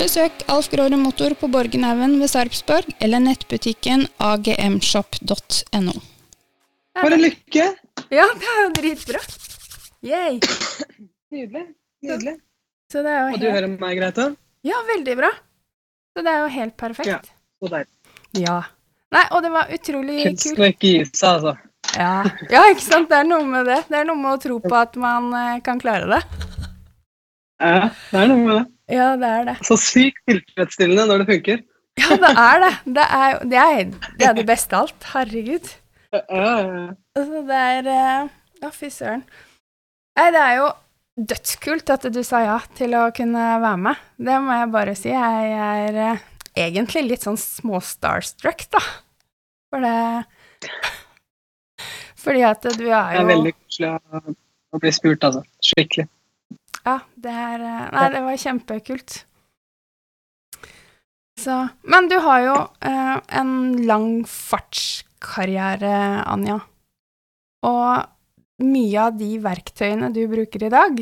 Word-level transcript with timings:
Besøk 0.00 0.44
Alf 0.48 0.70
Gråre 0.72 0.96
Motor 0.96 1.34
på 1.36 1.48
Borgenhaugen 1.52 2.14
ved 2.22 2.30
Sarpsborg 2.32 2.88
eller 3.04 3.20
nettbutikken 3.20 4.06
agmshop.no. 4.16 5.92
For 7.00 7.12
en 7.16 7.20
lykke! 7.26 7.66
Ja, 8.08 8.24
det 8.40 8.48
er 8.48 8.60
jo 8.62 8.70
dritbra. 8.78 9.20
Yay. 10.00 10.38
Nydelig. 11.30 11.66
Nydelig. 12.02 12.34
Så 12.90 13.04
det 13.04 13.12
er 13.12 13.20
jo 13.20 13.34
Og 13.36 13.42
du 13.42 13.48
hører 13.52 13.68
meg 13.74 14.00
greit, 14.00 14.16
da? 14.16 14.30
Ja, 14.66 14.80
veldig 14.88 15.16
bra. 15.20 15.30
Så 16.16 16.24
det 16.24 16.32
er 16.32 16.40
jo 16.46 16.52
helt 16.56 16.76
perfekt. 16.80 17.10
Ja. 17.12 17.20
Så 17.60 17.70
deilig. 17.74 17.92
Ja. 18.40 18.56
Nei, 19.12 19.24
og 19.36 19.44
det 19.44 19.52
var 19.52 19.74
utrolig 19.74 20.22
Kunst 20.24 20.48
kult. 20.48 20.62
må 20.62 20.70
ikke 20.72 20.94
gi 20.94 21.04
seg, 21.10 21.28
altså. 21.36 21.54
Ja. 21.92 22.12
ja, 22.48 22.64
ikke 22.72 22.86
sant. 22.86 23.10
Det 23.12 23.20
er 23.20 23.28
noe 23.28 23.44
med 23.44 23.68
det. 23.68 23.82
Det 23.90 24.00
er 24.00 24.08
noe 24.08 24.16
med 24.18 24.32
å 24.38 24.40
tro 24.48 24.56
på 24.64 24.74
at 24.80 24.96
man 25.00 25.28
eh, 25.36 25.60
kan 25.66 25.80
klare 25.82 26.08
det. 26.08 26.22
Ja, 27.60 27.90
det 28.10 28.20
er 28.22 28.30
noe 28.30 28.40
med 28.40 28.54
det. 28.56 28.64
Ja, 28.90 29.10
det 29.20 29.28
er 29.28 29.44
det. 29.50 29.56
Så 29.68 29.76
sykt 29.78 30.20
tilfredsstillende 30.28 31.06
når 31.10 31.22
det 31.22 31.28
funker. 31.34 31.62
Ja, 32.00 32.16
det 32.22 32.30
er 32.32 32.62
det. 32.64 32.72
Det 32.96 33.04
er, 33.04 33.38
det 33.52 33.60
er, 33.60 33.80
det 34.18 34.28
er 34.28 34.36
det 34.38 34.46
beste 34.48 34.76
av 34.76 34.88
alt. 34.88 35.08
Herregud. 35.12 35.72
Ja, 36.14 36.20
ja, 36.26 36.52
ja. 36.66 36.84
Altså, 37.18 37.42
det 37.50 37.58
er 37.70 37.90
eh, 37.94 38.30
Ja, 38.60 38.70
fy 38.74 38.90
søren. 38.92 39.22
Nei, 40.18 40.26
det 40.34 40.40
er 40.42 40.56
jo 40.58 40.70
dødskult 41.30 41.92
at 41.92 42.06
du 42.12 42.20
sa 42.26 42.40
ja 42.44 42.56
til 42.76 42.96
å 42.98 43.06
kunne 43.14 43.44
være 43.62 43.80
med. 43.86 44.00
Det 44.18 44.38
må 44.42 44.56
jeg 44.58 44.72
bare 44.74 44.96
si. 44.98 45.12
Jeg 45.12 45.52
er 45.68 46.00
eh, 46.06 46.24
egentlig 46.66 47.04
litt 47.12 47.26
sånn 47.26 47.38
små-starstruck, 47.40 48.66
da. 48.74 48.82
For 49.70 49.84
det 49.84 50.70
Fordi 52.20 52.42
at 52.44 52.64
du 52.76 52.88
er 52.90 53.14
jo 53.14 53.20
Det 53.20 53.20
er 53.22 53.28
veldig 53.30 53.52
koselig 53.56 53.92
å 54.74 54.80
bli 54.82 54.92
spurt, 54.94 55.28
altså. 55.28 55.44
Skikkelig. 55.64 56.08
Ja, 56.86 56.98
det 57.14 57.32
er 57.32 57.60
eh, 57.66 57.88
Nei, 57.94 58.06
det 58.14 58.22
var 58.24 58.40
kjempekult. 58.40 59.18
Så 61.40 61.56
Men 61.82 62.08
du 62.08 62.16
har 62.20 62.40
jo 62.44 62.56
eh, 62.84 63.16
en 63.40 63.52
lang 63.88 64.24
fartskarriere, 64.28 65.94
Anja. 66.28 66.58
Og 67.64 68.64
mye 68.64 69.06
av 69.06 69.16
de 69.16 69.30
verktøyene 69.40 70.10
du 70.12 70.22
bruker 70.28 70.66
i 70.66 70.72
dag, 70.72 71.00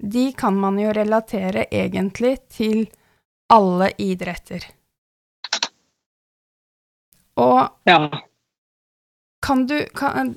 de 0.00 0.24
kan 0.32 0.56
man 0.56 0.78
jo 0.80 0.92
relatere 0.96 1.66
egentlig 1.68 2.38
til 2.56 2.86
alle 3.52 3.90
idretter. 4.00 4.64
Og 7.40 7.68
Ja. 7.88 7.98
kan 9.42 9.66
du 9.66 9.86
kan, 9.96 10.36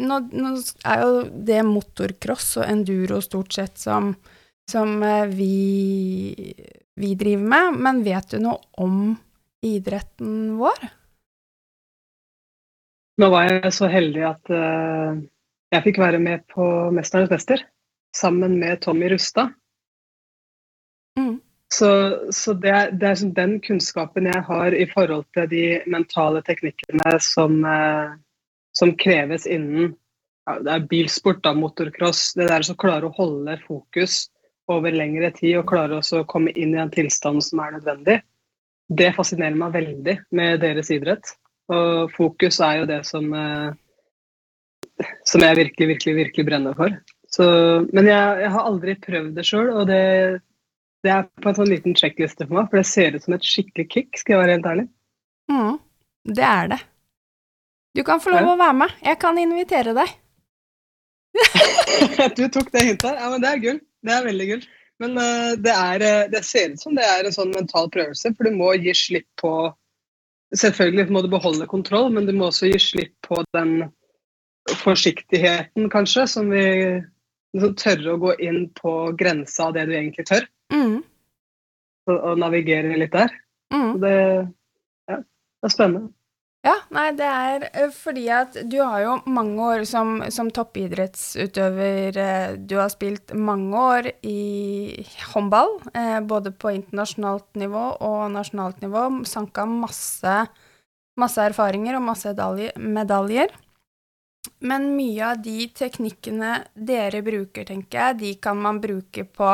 nå, 0.00 0.18
nå 0.32 0.52
er 0.88 1.02
jo 1.04 1.16
det 1.50 1.60
motorcross 1.68 2.56
og 2.60 2.68
enduro 2.68 3.20
stort 3.24 3.52
sett 3.56 3.80
som, 3.80 4.14
som 4.70 4.96
eh, 5.06 5.26
vi, 5.30 6.54
vi 7.00 7.12
driver 7.20 7.50
med, 7.54 7.80
men 7.86 8.02
vet 8.06 8.32
du 8.34 8.40
noe 8.42 8.58
om 8.80 9.12
idretten 9.66 10.56
vår? 10.60 10.88
Nå 13.20 13.28
var 13.28 13.50
jeg 13.50 13.72
så 13.76 13.88
heldig 13.92 14.22
at 14.24 14.50
uh, 14.54 15.18
jeg 15.74 15.84
fikk 15.84 15.98
være 16.00 16.18
med 16.22 16.46
på 16.48 16.64
'Mesternes 16.94 17.28
mester' 17.28 17.66
sammen 18.16 18.56
med 18.58 18.80
Tommy 18.80 19.10
Rustad. 19.12 19.52
Mm. 21.18 21.36
Så, 21.72 21.90
så 22.32 22.54
det, 22.56 22.70
er- 22.70 22.90
det 22.96 23.06
er 23.10 23.18
sånn 23.20 23.34
den 23.36 23.58
kunnskapen 23.62 24.26
jeg 24.26 24.42
har 24.48 24.74
i 24.74 24.86
forhold 24.90 25.28
til 25.36 25.46
de 25.52 25.64
mentale 25.86 26.40
teknikkene 26.46 27.12
som, 27.22 27.60
eh, 27.64 28.16
som 28.76 28.94
kreves 28.98 29.46
innen 29.50 29.94
det 30.64 30.72
er 30.72 30.86
bilsport, 30.90 31.42
da, 31.44 31.52
motocross. 31.54 32.32
Det 32.34 32.48
der 32.48 32.64
å 32.64 32.78
klare 32.80 33.08
å 33.08 33.14
holde 33.14 33.58
fokus 33.66 34.24
over 34.70 34.94
lengre 34.94 35.30
tid 35.34 35.58
og 35.60 35.68
klare 35.70 36.00
å 36.00 36.24
komme 36.30 36.52
inn 36.58 36.74
i 36.74 36.80
en 36.82 36.92
tilstand 36.92 37.42
som 37.44 37.62
er 37.62 37.76
nødvendig, 37.76 38.20
det 38.90 39.12
fascinerer 39.14 39.58
meg 39.58 39.76
veldig 39.76 40.16
med 40.34 40.60
deres 40.64 40.90
idrett. 40.94 41.34
Og 41.70 42.10
fokus 42.16 42.58
er 42.64 42.80
jo 42.80 42.90
det 42.90 43.00
som, 43.06 43.30
eh, 43.34 45.06
som 45.28 45.44
jeg 45.44 45.58
virkelig, 45.58 45.88
virkelig, 45.94 46.14
virkelig 46.24 46.46
brenner 46.48 46.78
for. 46.78 46.96
Så, 47.30 47.46
men 47.94 48.08
jeg, 48.10 48.38
jeg 48.42 48.50
har 48.50 48.66
aldri 48.66 48.96
prøvd 48.98 49.36
det 49.36 49.46
sjøl, 49.46 49.68
og 49.70 49.84
det, 49.86 50.02
det 51.06 51.12
er 51.14 51.28
på 51.38 51.52
en 51.52 51.60
sånn 51.60 51.70
liten 51.70 51.94
sjekkliste 51.94 52.48
for 52.48 52.58
meg, 52.58 52.70
for 52.72 52.80
det 52.80 52.88
ser 52.90 53.14
ut 53.14 53.22
som 53.22 53.36
et 53.36 53.46
skikkelig 53.46 53.86
kick, 53.92 54.18
skal 54.18 54.34
jeg 54.34 54.42
være 54.42 54.56
helt 54.56 54.70
ærlig. 54.72 54.86
Mm, 55.50 55.78
det 56.34 56.48
er 56.48 56.72
det. 56.74 56.80
Du 57.96 58.04
kan 58.06 58.20
få 58.22 58.30
lov 58.30 58.52
å 58.52 58.58
være 58.60 58.76
med. 58.84 58.98
Jeg 59.02 59.18
kan 59.22 59.38
invitere 59.40 59.94
deg. 59.96 60.12
du 62.38 62.44
tok 62.52 62.70
det 62.74 62.84
hintet. 62.86 63.16
Ja, 63.18 63.30
men 63.32 63.42
det 63.42 63.50
er 63.50 63.64
gull. 63.64 63.80
Det 64.06 64.14
er 64.14 64.26
veldig 64.26 64.46
gull. 64.52 64.62
Men 65.00 65.16
uh, 65.16 65.52
det, 65.56 65.72
er, 65.72 66.04
eh, 66.04 66.26
det 66.30 66.42
ser 66.44 66.74
ut 66.74 66.82
som 66.82 66.96
det 66.96 67.06
er 67.08 67.24
en 67.24 67.34
sånn 67.34 67.54
mental 67.54 67.88
prøvelse, 67.92 68.34
for 68.36 68.46
du 68.46 68.56
må 68.56 68.74
gi 68.78 68.94
slipp 68.96 69.28
på 69.40 69.54
Selvfølgelig 70.50 71.14
må 71.14 71.20
du 71.22 71.28
beholde 71.30 71.66
kontroll, 71.70 72.08
men 72.10 72.24
du 72.26 72.32
må 72.34 72.48
også 72.48 72.66
gi 72.66 72.78
slipp 72.82 73.12
på 73.22 73.36
den 73.54 73.84
forsiktigheten, 74.80 75.84
kanskje, 75.92 76.24
som 76.26 76.48
vi 76.50 76.64
liksom 77.54 77.76
tørre 77.78 78.16
å 78.16 78.18
gå 78.18 78.32
inn 78.42 78.64
på 78.74 78.94
grensa 79.18 79.68
av 79.68 79.76
det 79.76 79.86
du 79.86 79.94
egentlig 79.94 80.26
tør, 80.26 80.48
Mm, 80.74 81.04
og, 82.10 82.16
og 82.16 82.42
navigere 82.42 82.98
litt 82.98 83.14
der. 83.14 83.30
mm. 83.70 83.92
Det, 84.02 84.16
ja, 85.10 85.20
det 85.22 85.70
er 85.70 85.74
spennende. 85.76 86.10
Ja, 86.60 86.74
nei, 86.92 87.06
det 87.16 87.24
er 87.24 87.62
eh, 87.70 87.92
fordi 87.94 88.26
at 88.36 88.58
du 88.68 88.76
har 88.84 89.00
jo 89.00 89.12
mange 89.32 89.64
år 89.64 89.84
som, 89.88 90.18
som 90.28 90.50
toppidrettsutøver. 90.52 92.18
eh, 92.20 92.56
Du 92.68 92.74
har 92.76 92.90
spilt 92.92 93.32
mange 93.32 93.80
år 93.80 94.10
i 94.28 95.06
håndball, 95.32 95.78
eh, 95.96 96.18
både 96.20 96.52
på 96.52 96.74
internasjonalt 96.76 97.56
nivå 97.56 97.86
og 98.04 98.26
nasjonalt 98.34 98.84
nivå. 98.84 99.06
Sanka 99.24 99.64
masse, 99.64 100.36
masse 101.16 101.48
erfaringer 101.48 101.96
og 101.96 102.04
masse 102.10 102.34
medaljer. 102.76 103.56
Men 104.60 104.90
mye 104.96 105.32
av 105.32 105.40
de 105.44 105.64
teknikkene 105.76 106.52
dere 106.76 107.22
bruker, 107.24 107.64
tenker 107.68 107.98
jeg, 108.04 108.18
de 108.20 108.34
kan 108.36 108.60
man 108.60 108.80
bruke 108.84 109.24
på 109.24 109.48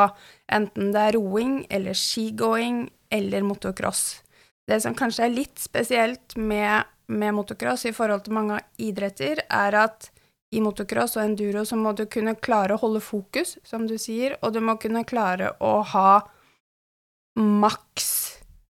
enten 0.51 0.91
det 0.91 1.07
er 1.07 1.15
roing 1.15 1.61
eller 1.71 1.95
skigåing 1.95 2.89
eller 3.11 3.47
motocross. 3.47 4.21
Det 4.67 4.81
som 4.83 4.95
kanskje 4.95 5.25
er 5.27 5.35
litt 5.35 5.59
spesielt 5.63 6.35
med, 6.35 6.83
med 7.07 7.35
motocross 7.35 7.85
i 7.87 7.93
forhold 7.95 8.25
til 8.25 8.35
mange 8.37 8.59
idretter, 8.83 9.43
er 9.49 9.77
at 9.79 10.09
i 10.55 10.61
motocross 10.63 11.17
og 11.17 11.25
enduro 11.25 11.65
så 11.67 11.75
må 11.79 11.91
du 11.95 12.05
kunne 12.11 12.37
klare 12.39 12.75
å 12.75 12.81
holde 12.81 13.01
fokus, 13.03 13.57
som 13.67 13.87
du 13.87 13.97
sier, 13.99 14.37
og 14.41 14.53
du 14.55 14.61
må 14.63 14.77
kunne 14.79 15.05
klare 15.07 15.53
å 15.59 15.79
ha 15.93 16.09
maks 17.37 18.13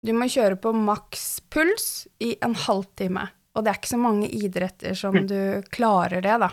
Du 0.06 0.12
må 0.14 0.28
kjøre 0.30 0.54
på 0.62 0.70
maks 0.70 1.40
puls 1.50 2.06
i 2.22 2.36
en 2.44 2.52
halvtime. 2.54 3.24
Og 3.56 3.64
det 3.64 3.72
er 3.72 3.78
ikke 3.80 3.90
så 3.90 3.98
mange 3.98 4.28
idretter 4.28 4.94
som 4.94 5.16
mm. 5.16 5.24
du 5.26 5.40
klarer 5.72 6.22
det, 6.22 6.36
da. 6.38 6.50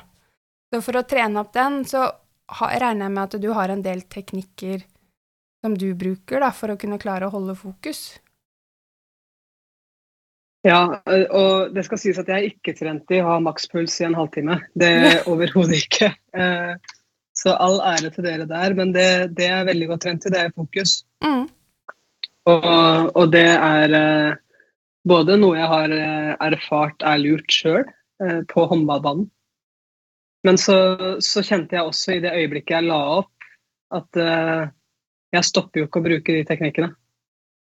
Så 0.74 0.80
for 0.82 0.98
å 0.98 1.04
trene 1.06 1.44
opp 1.44 1.52
den, 1.54 1.84
så 1.86 2.08
regner 2.50 3.06
jeg 3.06 3.14
med 3.14 3.24
at 3.24 3.38
du 3.44 3.50
har 3.54 3.70
en 3.70 3.84
del 3.86 4.02
teknikker 4.10 4.82
som 5.62 5.78
du 5.78 5.92
bruker 5.94 6.42
da, 6.42 6.50
for 6.56 6.74
å 6.74 6.80
kunne 6.80 6.98
klare 6.98 7.28
å 7.28 7.36
holde 7.36 7.54
fokus. 7.60 8.16
Ja, 10.64 10.80
og 11.04 11.74
det 11.76 11.84
skal 11.84 12.00
sies 12.00 12.20
at 12.22 12.30
jeg 12.32 12.54
ikke 12.54 12.74
trente 12.78 13.18
i 13.18 13.20
å 13.20 13.34
ha 13.34 13.40
makspuls 13.44 13.98
i 14.00 14.06
en 14.08 14.16
halvtime. 14.16 14.62
Det 14.80 14.92
er 14.96 15.26
overhodet 15.32 15.82
ikke. 15.82 16.14
Eh, 16.32 16.72
så 17.36 17.58
all 17.60 17.82
ære 17.84 18.14
til 18.14 18.24
dere 18.24 18.48
der, 18.48 18.76
men 18.78 18.94
det, 18.96 19.36
det 19.36 19.50
er 19.52 19.68
veldig 19.68 19.90
godt 19.92 20.06
trent 20.06 20.30
i, 20.30 20.32
det 20.32 20.40
er 20.40 20.56
fokus. 20.56 21.02
Mm. 21.26 21.44
Og, 22.48 22.70
og, 23.10 23.26
det 23.34 23.50
er 23.52 23.98
eh, 23.98 24.40
både 25.08 25.38
noe 25.42 25.60
jeg 25.60 25.70
har 25.74 25.98
eh, 25.98 26.32
erfart 26.48 27.04
er 27.12 27.20
lurt 27.20 27.52
sjøl 27.52 27.84
på 28.48 28.64
håndballbanen. 28.70 29.26
Men 30.48 30.60
så, 30.60 30.76
så, 31.24 31.42
kjente 31.44 31.76
jeg 31.76 31.90
også 31.90 32.14
i 32.14 32.22
det 32.24 32.32
øyeblikket 32.38 32.78
jeg 32.78 32.86
la 32.88 33.00
opp, 33.18 33.48
at 33.96 34.20
jeg 35.34 35.48
stopper 35.48 35.82
jo 35.82 35.88
ikke 35.88 36.00
å 36.00 36.06
bruke 36.06 36.36
de 36.36 36.44
teknikkene. 36.48 36.90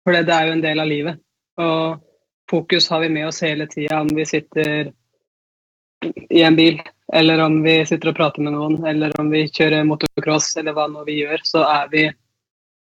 For 0.05 0.15
det, 0.15 0.21
det 0.29 0.35
er 0.35 0.47
jo 0.47 0.53
en 0.55 0.63
del 0.63 0.83
av 0.83 0.87
livet. 0.87 1.19
Og 1.59 2.05
fokus 2.49 2.89
har 2.89 2.99
vi 2.99 3.09
med 3.09 3.27
oss 3.27 3.41
hele 3.43 3.67
tida 3.67 4.01
om 4.01 4.09
vi 4.15 4.25
sitter 4.25 4.91
i 6.29 6.41
en 6.41 6.55
bil, 6.55 6.81
eller 7.13 7.39
om 7.45 7.61
vi 7.63 7.79
sitter 7.85 8.11
og 8.11 8.17
prater 8.17 8.45
med 8.45 8.53
noen, 8.53 8.77
eller 8.85 9.13
om 9.19 9.31
vi 9.33 9.45
kjører 9.47 9.87
motocross, 9.87 10.51
eller 10.59 10.75
hva 10.75 10.87
nå 10.91 11.05
vi 11.07 11.21
gjør, 11.23 11.41
så 11.43 11.65
er 11.69 11.89
vi 11.91 12.05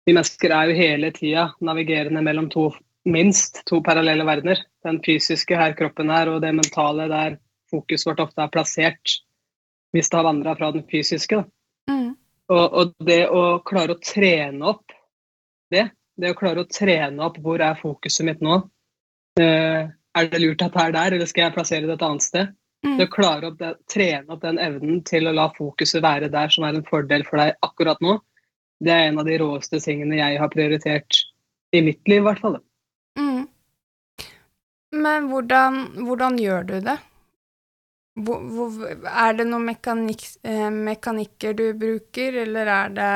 Vi 0.06 0.14
mennesker 0.14 0.52
er 0.54 0.70
jo 0.70 0.74
hele 0.78 1.08
tida 1.10 1.44
navigerende 1.66 2.22
mellom 2.22 2.46
to 2.54 2.68
minst 3.10 3.64
to 3.66 3.80
parallelle 3.82 4.24
verdener. 4.24 4.60
Den 4.84 5.00
fysiske 5.02 5.58
her 5.58 5.74
kroppen 5.74 6.12
er, 6.14 6.30
og 6.30 6.44
det 6.44 6.52
mentale 6.54 7.08
der 7.10 7.38
fokuset 7.72 8.12
vårt 8.12 8.22
ofte 8.28 8.44
er 8.44 8.52
plassert 8.54 9.16
hvis 9.96 10.12
det 10.12 10.20
har 10.20 10.28
vandra 10.28 10.54
fra 10.60 10.72
den 10.76 10.84
fysiske. 10.92 11.42
Mm. 11.90 12.14
Og, 12.52 12.66
og, 12.66 12.94
det 13.08 13.24
å 13.32 13.60
klare 13.66 13.96
å 13.96 14.02
trene 14.04 14.74
opp 14.76 14.94
det, 15.74 15.88
det 16.22 16.34
å 16.34 16.38
klare 16.38 16.62
å 16.62 16.70
trene 16.70 17.26
opp 17.26 17.40
hvor 17.42 17.64
er 17.64 17.80
fokuset 17.80 18.28
mitt 18.28 18.44
nå, 18.46 18.60
er 19.42 20.30
det 20.32 20.40
lurt 20.42 20.64
at 20.64 20.74
det 20.74 20.84
er 20.84 20.96
der, 20.96 21.16
eller 21.18 21.30
skal 21.30 21.48
jeg 21.48 21.56
plassere 21.56 21.88
det 21.88 21.98
et 21.98 22.06
annet 22.08 22.26
sted? 22.26 22.54
Mm. 22.86 22.98
Det 23.00 23.08
å 23.08 23.14
klare 23.14 23.50
å 23.50 23.74
trene 23.90 24.36
opp 24.36 24.44
den 24.44 24.60
evnen 24.62 25.02
til 25.08 25.28
å 25.28 25.34
la 25.34 25.48
fokuset 25.56 26.04
være 26.06 26.30
der 26.34 26.52
som 26.54 26.68
er 26.68 26.78
en 26.78 26.86
fordel 26.86 27.26
for 27.28 27.42
deg 27.42 27.56
akkurat 27.66 28.02
nå, 28.04 28.20
det 28.84 28.94
er 28.94 29.10
en 29.10 29.20
av 29.22 29.28
de 29.28 29.40
råeste 29.42 29.80
tingene 29.82 30.20
jeg 30.20 30.40
har 30.42 30.52
prioritert 30.54 31.22
i 31.76 31.82
mitt 31.82 32.04
liv, 32.08 32.22
i 32.22 32.26
hvert 32.28 32.42
fall. 32.44 32.60
Mm. 33.20 33.46
Men 34.96 35.30
hvordan, 35.32 35.80
hvordan, 36.06 36.38
gjør 36.40 36.68
du 36.70 36.76
det? 36.86 36.98
Hvor, 38.26 38.44
hvor, 38.56 38.76
er 39.12 39.34
det 39.36 39.48
noen 39.50 39.66
mekanik, 39.72 40.24
eh, 40.46 40.70
mekanikker 40.72 41.58
du 41.58 41.66
bruker, 41.80 42.44
eller 42.46 42.72
er 42.76 42.94
det 43.00 43.10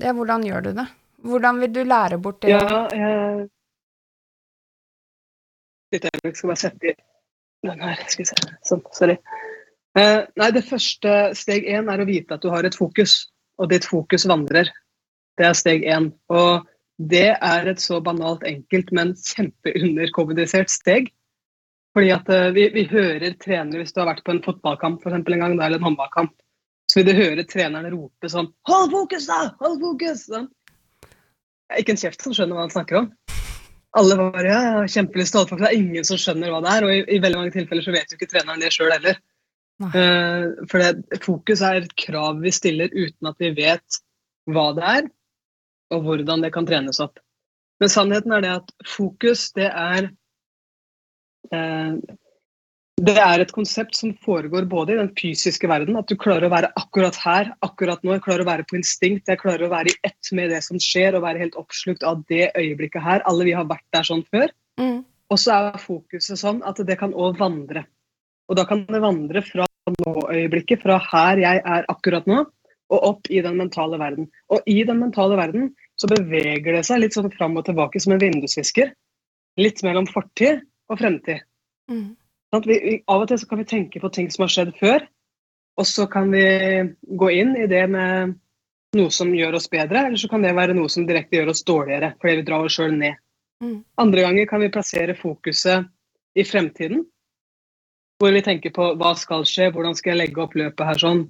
Ja, 0.00 0.12
hvordan 0.16 0.44
gjør 0.44 0.66
du 0.66 0.70
det? 0.76 0.86
Hvordan 1.28 1.60
vil 1.60 1.72
du 1.72 1.80
lære 1.84 2.18
bort 2.18 2.40
det? 2.42 2.52
Ja, 2.52 2.84
jeg 2.96 3.48
Litt 5.94 6.06
øyeblikk, 6.06 6.36
skal 6.38 6.52
bare 6.52 6.62
sette 6.62 6.92
i 6.92 6.96
den 7.66 7.80
her. 7.82 8.02
Skal 8.08 8.24
vi 8.24 8.28
se. 8.30 8.50
Sånn, 8.68 8.82
sorry. 8.94 9.16
Eh, 9.98 10.20
nei, 10.38 10.50
det 10.54 10.66
første 10.68 11.14
steg 11.38 11.66
én 11.66 11.90
er 11.90 12.02
å 12.02 12.08
vite 12.08 12.36
at 12.36 12.44
du 12.44 12.50
har 12.52 12.66
et 12.66 12.76
fokus, 12.78 13.24
og 13.58 13.72
ditt 13.72 13.88
fokus 13.88 14.28
vandrer. 14.30 14.70
Det 15.38 15.48
er 15.48 15.56
steg 15.58 15.86
én. 15.88 16.12
Og 16.30 16.68
det 17.10 17.30
er 17.32 17.70
et 17.72 17.80
så 17.82 17.98
banalt 18.04 18.44
enkelt, 18.46 18.92
men 18.96 19.16
kjempeunderkommunisert 19.16 20.70
steg. 20.72 21.10
Fordi 21.96 22.12
at 22.14 22.28
eh, 22.30 22.52
vi, 22.54 22.68
vi, 22.74 22.86
hører 22.90 23.34
trenere, 23.42 23.82
hvis 23.82 23.94
du 23.96 24.02
har 24.02 24.12
vært 24.12 24.22
på 24.26 24.36
en 24.36 24.44
fotballkamp 24.44 25.02
for 25.02 25.16
en 25.16 25.26
gang, 25.26 25.56
eller 25.56 25.80
en 25.80 25.88
håndballkamp, 25.88 26.36
så 26.90 27.00
vil 27.00 27.10
du 27.10 27.18
høre 27.18 27.46
treneren 27.46 27.90
rope 27.94 28.30
sånn 28.30 28.50
'Hold 28.66 28.94
fokus, 28.94 29.26
da! 29.30 29.40
Hold 29.62 29.82
fokus!' 29.82 30.26
Sånn. 30.30 30.48
Ikke 31.78 31.94
en 31.94 32.00
kjeft 32.02 32.22
som 32.22 32.34
skjønner 32.34 32.58
hva 32.58 32.66
han 32.66 32.74
snakker 32.74 32.98
om. 32.98 33.10
Alle 33.98 34.16
var 34.20 34.46
ja, 34.46 34.58
har 34.76 34.90
kjempelyst 34.90 35.34
til 35.34 35.40
å 35.40 35.42
holde 35.42 35.50
for 35.50 35.64
det 35.64 35.70
er 35.70 35.80
ingen 35.80 36.06
som 36.06 36.18
skjønner 36.20 36.52
hva 36.52 36.60
det 36.62 36.74
er. 36.76 36.86
Og 36.86 36.92
i, 36.94 37.00
i 37.16 37.22
veldig 37.22 37.40
mange 37.40 37.54
tilfeller 37.56 37.86
så 37.86 37.94
vet 37.94 38.12
jo 38.12 38.18
ikke 38.18 38.30
treneren 38.30 38.62
det 38.62 38.70
sjøl 38.74 38.92
heller. 38.94 39.18
Uh, 39.80 40.60
for 40.68 40.82
det, 40.82 41.20
fokus 41.24 41.62
er 41.64 41.80
et 41.80 41.94
krav 41.98 42.42
vi 42.44 42.52
stiller 42.52 42.92
uten 42.92 43.30
at 43.30 43.40
vi 43.40 43.50
vet 43.56 44.00
hva 44.50 44.70
det 44.76 44.86
er, 44.86 45.10
og 45.94 46.06
hvordan 46.06 46.44
det 46.44 46.52
kan 46.54 46.68
trenes 46.68 47.00
opp. 47.02 47.18
Men 47.80 47.92
sannheten 47.92 48.34
er 48.36 48.44
det 48.44 48.52
at 48.58 48.72
fokus, 48.84 49.46
det 49.56 49.70
er 49.70 50.10
eh, 51.54 51.94
det 53.00 53.16
er 53.16 53.40
et 53.40 53.52
konsept 53.54 53.96
som 53.96 54.10
foregår 54.24 54.66
både 54.68 54.94
i 54.94 54.98
den 54.98 55.10
fysiske 55.16 55.68
verden, 55.70 55.96
at 55.96 56.10
du 56.10 56.18
klarer 56.20 56.48
å 56.48 56.52
være 56.52 56.70
akkurat 56.76 57.16
her, 57.22 57.50
akkurat 57.64 58.02
nå. 58.04 58.12
Jeg 58.16 58.24
klarer 58.26 58.44
å 58.44 58.48
være 58.48 58.66
på 58.68 58.76
instinkt, 58.76 59.30
jeg 59.30 59.40
klarer 59.40 59.66
å 59.66 59.72
være 59.72 59.92
i 59.92 59.98
ett 60.08 60.32
med 60.36 60.52
det 60.52 60.60
som 60.66 60.80
skjer 60.80 61.16
og 61.16 61.24
være 61.24 61.40
helt 61.44 61.56
oppslukt 61.60 62.04
av 62.06 62.20
det 62.32 62.50
øyeblikket 62.58 63.04
her. 63.04 63.24
Alle 63.30 63.46
vi 63.48 63.56
har 63.56 63.68
vært 63.70 63.86
der 63.96 64.06
sånn 64.06 64.24
før. 64.28 64.52
Mm. 64.80 65.00
Og 65.30 65.40
så 65.40 65.56
er 65.56 65.80
fokuset 65.80 66.40
sånn 66.40 66.60
at 66.66 66.80
det 66.86 66.98
kan 67.00 67.14
òg 67.14 67.40
vandre. 67.40 67.86
Og 68.50 68.58
da 68.58 68.66
kan 68.68 68.84
det 68.88 69.02
vandre 69.02 69.44
fra 69.46 69.68
nå-øyeblikket, 69.96 70.82
fra 70.82 70.98
her 71.10 71.40
jeg 71.40 71.62
er 71.64 71.88
akkurat 71.88 72.26
nå, 72.28 72.44
og 72.90 73.04
opp 73.06 73.30
i 73.30 73.40
den 73.44 73.56
mentale 73.60 74.00
verden. 74.00 74.28
Og 74.50 74.66
i 74.68 74.80
den 74.84 74.98
mentale 75.00 75.38
verden 75.38 75.70
så 76.00 76.10
beveger 76.10 76.74
det 76.74 76.84
seg 76.88 77.04
litt 77.04 77.16
sånn 77.16 77.30
fram 77.32 77.56
og 77.60 77.68
tilbake 77.68 78.02
som 78.02 78.16
en 78.16 78.22
vindusvisker. 78.22 78.90
Litt 79.60 79.80
mellom 79.86 80.08
fortid 80.10 80.66
og 80.90 80.98
fremtid. 81.00 81.46
Mm. 81.90 82.10
Sånn 82.50 82.66
vi, 82.66 83.00
av 83.06 83.22
og 83.22 83.30
til 83.30 83.38
så 83.38 83.48
kan 83.50 83.60
vi 83.62 83.68
tenke 83.70 84.02
på 84.02 84.10
ting 84.14 84.30
som 84.32 84.44
har 84.44 84.52
skjedd 84.52 84.72
før, 84.80 85.04
og 85.78 85.86
så 85.86 86.06
kan 86.10 86.32
vi 86.34 86.44
gå 87.20 87.28
inn 87.30 87.54
i 87.56 87.68
det 87.70 87.84
med 87.92 88.34
noe 88.98 89.14
som 89.14 89.30
gjør 89.34 89.56
oss 89.60 89.70
bedre, 89.70 90.08
eller 90.08 90.18
så 90.18 90.28
kan 90.30 90.42
det 90.42 90.56
være 90.56 90.74
noe 90.74 90.90
som 90.90 91.06
direkte 91.06 91.38
gjør 91.38 91.52
oss 91.52 91.62
dårligere 91.66 92.14
fordi 92.18 92.40
vi 92.40 92.46
drar 92.48 92.66
oss 92.66 92.78
sjøl 92.78 92.96
ned. 92.98 93.20
Mm. 93.62 93.76
Andre 94.02 94.24
ganger 94.26 94.48
kan 94.50 94.64
vi 94.64 94.72
plassere 94.74 95.14
fokuset 95.18 95.86
i 96.34 96.44
fremtiden, 96.46 97.04
hvor 98.20 98.34
vi 98.34 98.42
tenker 98.44 98.74
på 98.74 98.90
hva 99.00 99.12
skal 99.16 99.46
skje, 99.48 99.70
hvordan 99.74 99.94
skal 99.96 100.14
jeg 100.14 100.20
legge 100.24 100.42
opp 100.42 100.56
løpet 100.58 100.90
her 100.90 101.00
sånn, 101.00 101.22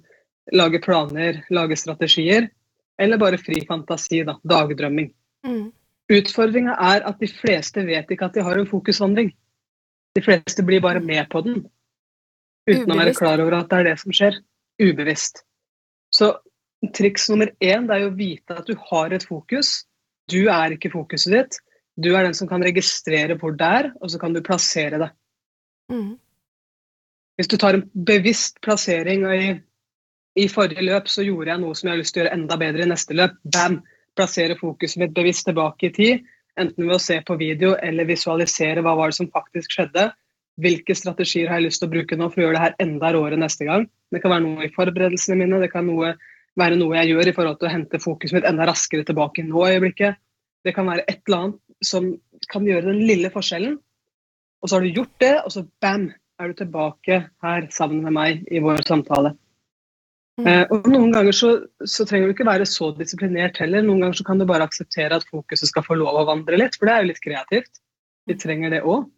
lage 0.57 0.81
planer, 0.83 1.45
lage 1.53 1.79
strategier. 1.79 2.49
Eller 3.01 3.21
bare 3.21 3.39
fri 3.41 3.63
fantasi, 3.69 4.25
da. 4.29 4.35
Dagdrømming. 4.45 5.13
Mm. 5.47 5.71
Utfordringa 6.11 6.75
er 6.91 7.07
at 7.09 7.21
de 7.23 7.29
fleste 7.31 7.85
vet 7.87 8.11
ikke 8.11 8.27
at 8.29 8.37
de 8.37 8.45
har 8.45 8.59
en 8.59 8.69
fokusvandring. 8.69 9.31
De 10.17 10.23
fleste 10.25 10.65
blir 10.67 10.83
bare 10.83 11.03
med 11.03 11.29
på 11.31 11.43
den 11.47 11.61
uten 12.67 12.85
Ubevisst. 12.85 12.95
å 12.95 12.99
være 12.99 13.17
klar 13.19 13.43
over 13.43 13.59
at 13.61 13.71
det 13.71 13.79
er 13.79 13.89
det 13.91 13.97
som 14.03 14.15
skjer. 14.15 14.39
Ubevisst. 14.81 15.45
Så 16.11 16.33
triks 16.97 17.29
nummer 17.31 17.53
én 17.63 17.87
det 17.87 17.97
er 17.97 18.05
jo 18.07 18.11
å 18.11 18.19
vite 18.19 18.57
at 18.57 18.67
du 18.67 18.75
har 18.91 19.15
et 19.15 19.27
fokus. 19.27 19.85
Du 20.31 20.49
er 20.51 20.75
ikke 20.75 20.93
fokuset 20.93 21.35
ditt. 21.35 21.61
Du 22.01 22.13
er 22.15 22.25
den 22.25 22.35
som 22.35 22.49
kan 22.49 22.63
registrere 22.65 23.37
hvor 23.39 23.55
det 23.59 23.71
er, 23.81 23.91
og 24.01 24.11
så 24.11 24.19
kan 24.19 24.35
du 24.35 24.43
plassere 24.43 24.99
det. 25.03 25.11
Mm. 25.93 26.15
Hvis 27.37 27.51
du 27.51 27.57
tar 27.61 27.77
en 27.77 27.89
bevisst 28.07 28.61
plassering 28.65 29.27
i 29.31 29.43
i 30.39 30.47
forrige 30.49 30.85
løp 30.87 31.09
så 31.11 31.25
gjorde 31.27 31.51
jeg 31.51 31.63
noe 31.63 31.77
som 31.77 31.89
jeg 31.89 31.95
har 31.95 32.01
lyst 32.01 32.15
til 32.15 32.23
å 32.23 32.25
gjøre 32.25 32.37
enda 32.39 32.59
bedre 32.61 32.85
i 32.85 32.91
neste 32.91 33.17
løp. 33.19 33.39
Bam! 33.43 33.81
Plassere 34.19 34.57
fokuset 34.59 35.01
mitt 35.03 35.15
bevisst 35.15 35.47
tilbake 35.47 35.89
i 35.89 35.95
tid. 35.95 36.31
Enten 36.59 36.89
ved 36.89 36.97
å 36.97 37.03
se 37.03 37.21
på 37.27 37.37
video 37.41 37.75
eller 37.79 38.09
visualisere 38.09 38.83
hva 38.85 38.97
var 38.99 39.13
det 39.13 39.19
som 39.21 39.31
faktisk 39.31 39.77
skjedde. 39.77 40.09
Hvilke 40.61 40.97
strategier 40.99 41.49
har 41.49 41.61
jeg 41.61 41.69
lyst 41.69 41.83
til 41.83 41.89
å 41.89 41.93
bruke 41.95 42.19
nå 42.19 42.29
for 42.33 42.43
å 42.43 42.47
gjøre 42.47 42.59
det 42.59 42.65
her 42.65 42.77
enda 42.85 43.13
råere 43.15 43.39
neste 43.41 43.69
gang? 43.69 43.87
Det 44.13 44.21
kan 44.23 44.35
være 44.35 44.45
noe 44.45 44.67
i 44.67 44.73
forberedelsene 44.75 45.39
mine, 45.41 45.61
det 45.63 45.71
kan 45.73 45.87
noe, 45.89 46.15
være 46.59 46.79
noe 46.81 46.99
jeg 46.99 47.13
gjør 47.13 47.31
i 47.31 47.37
forhold 47.37 47.61
til 47.61 47.71
å 47.71 47.75
hente 47.75 48.03
fokuset 48.03 48.37
mitt 48.37 48.49
enda 48.51 48.67
raskere 48.69 49.07
tilbake 49.07 49.47
nå 49.47 49.63
i 49.65 49.77
øyeblikket. 49.77 50.19
Det 50.67 50.75
kan 50.77 50.91
være 50.91 51.07
et 51.07 51.23
eller 51.23 51.45
annet 51.45 51.87
som 51.87 52.11
kan 52.53 52.67
gjøre 52.67 52.91
den 52.91 53.05
lille 53.09 53.31
forskjellen. 53.33 53.79
Og 54.61 54.69
så 54.69 54.77
har 54.77 54.85
du 54.85 54.99
gjort 54.99 55.15
det, 55.23 55.35
og 55.41 55.55
så 55.55 55.65
bam, 55.81 56.11
er 56.41 56.51
du 56.51 56.59
tilbake 56.59 57.23
her 57.45 57.67
sammen 57.73 58.03
med 58.05 58.17
meg 58.17 58.45
i 58.49 58.61
vår 58.65 58.83
samtale. 58.89 59.35
Mm. 60.39 60.47
Eh, 60.47 60.63
og 60.73 60.87
Noen 60.89 61.13
ganger 61.13 61.37
så, 61.37 61.51
så, 61.85 62.07
trenger 62.09 62.31
du 62.31 62.35
ikke 62.35 62.49
være 62.49 62.67
så 62.69 62.91
disiplinert 62.97 63.59
heller. 63.61 63.83
Noen 63.85 64.05
ganger 64.05 64.21
så 64.21 64.27
kan 64.29 64.41
du 64.41 64.47
bare 64.49 64.67
akseptere 64.69 65.19
at 65.19 65.27
fokuset 65.29 65.69
skal 65.69 65.85
få 65.87 65.99
lov 65.99 66.21
å 66.21 66.29
vandre 66.29 66.61
litt, 66.61 66.79
for 66.79 66.89
det 66.89 66.95
er 66.95 67.05
jo 67.05 67.11
litt 67.11 67.25
kreativt. 67.25 67.83
Vi 68.31 68.37
trenger 68.41 68.77
det 68.77 68.85
òg. 68.87 69.09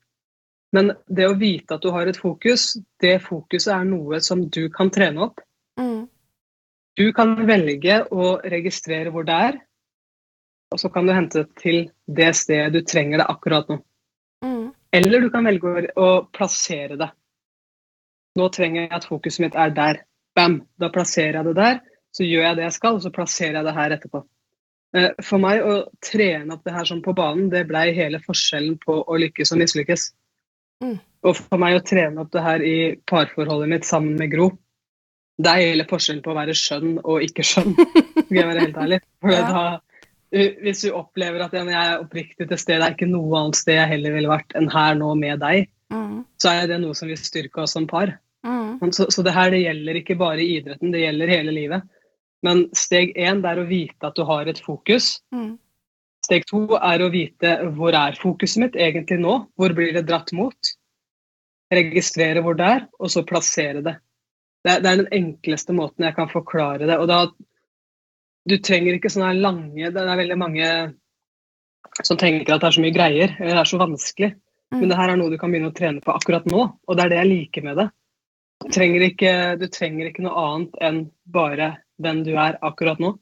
Men 0.73 0.95
det 1.13 1.29
å 1.29 1.37
vite 1.37 1.77
at 1.77 1.85
du 1.85 1.91
har 1.93 2.09
et 2.09 2.17
fokus, 2.17 2.73
det 3.05 3.19
fokuset 3.27 3.75
er 3.75 3.85
noe 3.85 4.23
som 4.25 4.47
du 4.49 4.65
kan 4.73 4.91
trene 4.93 5.29
opp. 5.29 5.43
Mm. 5.81 6.07
Du 6.97 7.07
kan 7.17 7.35
velge 7.49 8.03
å 8.13 8.37
registrere 8.53 9.13
hvor 9.13 9.27
det 9.29 9.37
er, 9.49 9.59
og 10.73 10.81
så 10.81 10.89
kan 10.93 11.09
du 11.09 11.13
hente 11.13 11.43
det 11.43 11.61
til 11.61 11.83
det 12.09 12.31
stedet 12.37 12.73
du 12.73 12.81
trenger 12.89 13.21
det 13.21 13.29
akkurat 13.29 13.69
nå. 13.69 13.79
Mm. 14.45 14.73
Eller 14.97 15.25
du 15.25 15.29
kan 15.33 15.45
velge 15.45 15.69
å, 15.69 15.85
å 15.97 16.09
plassere 16.33 16.97
det. 17.01 17.09
Nå 18.41 18.49
trenger 18.53 18.87
jeg 18.87 18.95
at 18.97 19.09
fokuset 19.09 19.45
mitt 19.45 19.59
er 19.59 19.73
der. 19.77 20.01
Bam! 20.37 20.61
Da 20.81 20.89
plasserer 20.93 21.39
jeg 21.41 21.45
det 21.51 21.57
der. 21.59 21.81
Så 22.13 22.27
gjør 22.29 22.45
jeg 22.47 22.57
det 22.59 22.65
jeg 22.67 22.77
skal, 22.77 22.97
og 22.99 23.05
så 23.05 23.13
plasserer 23.15 23.59
jeg 23.61 23.67
det 23.69 23.75
her 23.77 23.95
etterpå. 23.97 24.23
Eh, 24.97 25.11
For 25.25 25.41
meg 25.41 25.63
å 25.65 25.77
trene 26.05 26.53
opp 26.57 26.65
det 26.67 26.75
her 26.77 26.89
sånn 26.89 27.03
på 27.05 27.15
banen, 27.17 27.49
det 27.53 27.67
blei 27.71 27.87
hele 27.97 28.21
forskjellen 28.21 28.77
på 28.83 28.99
å 29.09 29.21
lykkes 29.21 29.55
og 29.55 29.63
mislykkes. 29.63 30.11
Mm. 30.85 30.99
Og 31.23 31.39
for 31.39 31.61
meg 31.63 31.79
å 31.79 31.85
trene 31.87 32.21
opp 32.25 32.33
det 32.35 32.43
her 32.45 32.65
i 32.67 32.77
parforholdet 33.09 33.71
mitt 33.71 33.87
sammen 33.89 34.19
med 34.21 34.33
Gro, 34.35 34.51
det 35.43 35.49
er 35.53 35.63
hele 35.71 35.87
forskjellen 35.89 36.21
på 36.25 36.33
å 36.35 36.37
være 36.37 36.55
skjønn 36.59 36.99
og 37.01 37.23
ikke 37.25 37.45
skjønn. 37.47 37.73
Skal 38.27 38.37
jeg 38.43 38.49
være 38.51 38.67
helt 38.67 38.81
ærlig. 38.85 38.99
For 39.23 39.33
Ja. 39.33 39.47
da, 39.49 39.63
uh, 40.37 40.51
hvis 40.65 40.83
du 40.85 40.91
opplever 40.99 41.47
at 41.47 41.55
jeg 41.57 41.73
er 41.73 42.03
oppriktig 42.03 42.49
til 42.51 42.59
stede, 42.61 42.83
det 42.83 42.91
er 42.91 42.97
ikke 42.99 43.09
noe 43.13 43.41
annet 43.41 43.57
sted 43.63 43.79
jeg 43.79 43.89
heller 43.95 44.17
ville 44.19 44.33
vært 44.33 44.53
enn 44.59 44.69
her 44.75 44.99
nå 45.01 45.15
med 45.19 45.41
deg, 45.41 45.71
Mm. 45.93 46.23
så 46.41 46.49
er 46.57 46.67
det 46.71 46.79
noe 46.81 46.95
som 46.97 47.09
vil 47.09 47.19
styrke 47.21 47.61
oss 47.65 47.75
som 47.77 47.85
par. 47.87 48.15
Mm. 48.47 48.93
Så, 48.93 49.07
så 49.15 49.23
det 49.23 49.35
her 49.37 49.53
det 49.55 49.63
gjelder 49.63 49.99
ikke 50.01 50.19
bare 50.19 50.43
i 50.43 50.57
idretten, 50.59 50.93
det 50.95 51.05
gjelder 51.05 51.35
hele 51.37 51.55
livet. 51.55 51.91
Men 52.43 52.65
steg 52.75 53.15
én 53.15 53.43
det 53.43 53.53
er 53.53 53.61
å 53.63 53.69
vite 53.69 54.09
at 54.09 54.19
du 54.19 54.25
har 54.27 54.49
et 54.51 54.61
fokus. 54.63 55.15
Mm. 55.35 55.55
Steg 56.27 56.47
to 56.51 56.65
er 56.79 57.03
å 57.03 57.11
vite 57.11 57.55
hvor 57.77 57.95
er 57.99 58.19
fokuset 58.19 58.63
mitt 58.63 58.79
egentlig 58.79 59.19
nå? 59.23 59.37
Hvor 59.59 59.75
blir 59.75 59.95
det 59.95 60.07
dratt 60.11 60.31
mot? 60.39 60.73
Registrere 61.73 62.43
hvor 62.45 62.59
det 62.59 62.69
er, 62.69 62.85
og 62.99 63.11
så 63.11 63.25
plassere 63.27 63.83
det. 63.83 63.97
Det 64.63 64.75
er, 64.77 64.83
det 64.83 64.91
er 64.91 65.01
den 65.01 65.15
enkleste 65.15 65.75
måten 65.75 66.07
jeg 66.07 66.15
kan 66.19 66.31
forklare 66.31 66.87
det. 66.87 66.99
Og 66.99 67.09
da, 67.11 67.25
du 68.47 68.59
trenger 68.63 68.99
ikke 68.99 69.11
sånne 69.11 69.35
lange 69.39 69.91
Det 69.91 70.03
er 70.03 70.21
veldig 70.23 70.39
mange 70.39 70.69
som 72.03 72.19
tenker 72.19 72.55
at 72.55 72.63
det 72.63 72.71
er 72.71 72.77
så 72.77 72.83
mye 72.83 72.95
greier, 72.95 73.35
eller 73.39 73.57
det 73.57 73.63
er 73.65 73.71
så 73.71 73.81
vanskelig. 73.83 74.31
Men 74.73 74.89
det 74.89 74.97
her 74.97 75.13
er 75.13 75.19
noe 75.21 75.33
du 75.33 75.37
kan 75.41 75.53
begynne 75.53 75.69
å 75.69 75.77
trene 75.77 76.01
på 76.01 76.15
akkurat 76.15 76.47
nå, 76.49 76.63
og 76.65 76.97
det 76.97 77.05
er 77.05 77.13
det 77.13 77.19
jeg 77.19 77.31
liker 77.33 77.67
med 77.67 77.77
det. 77.83 77.89
Trenger 78.71 79.07
ikke, 79.09 79.33
du 79.59 79.67
trenger 79.73 80.09
ikke 80.09 80.25
noe 80.27 80.45
annet 80.47 80.79
enn 80.85 81.03
bare 81.35 81.75
den 82.03 82.23
du 82.27 82.33
er 82.37 82.59
akkurat 82.65 83.01
nå. 83.03 83.15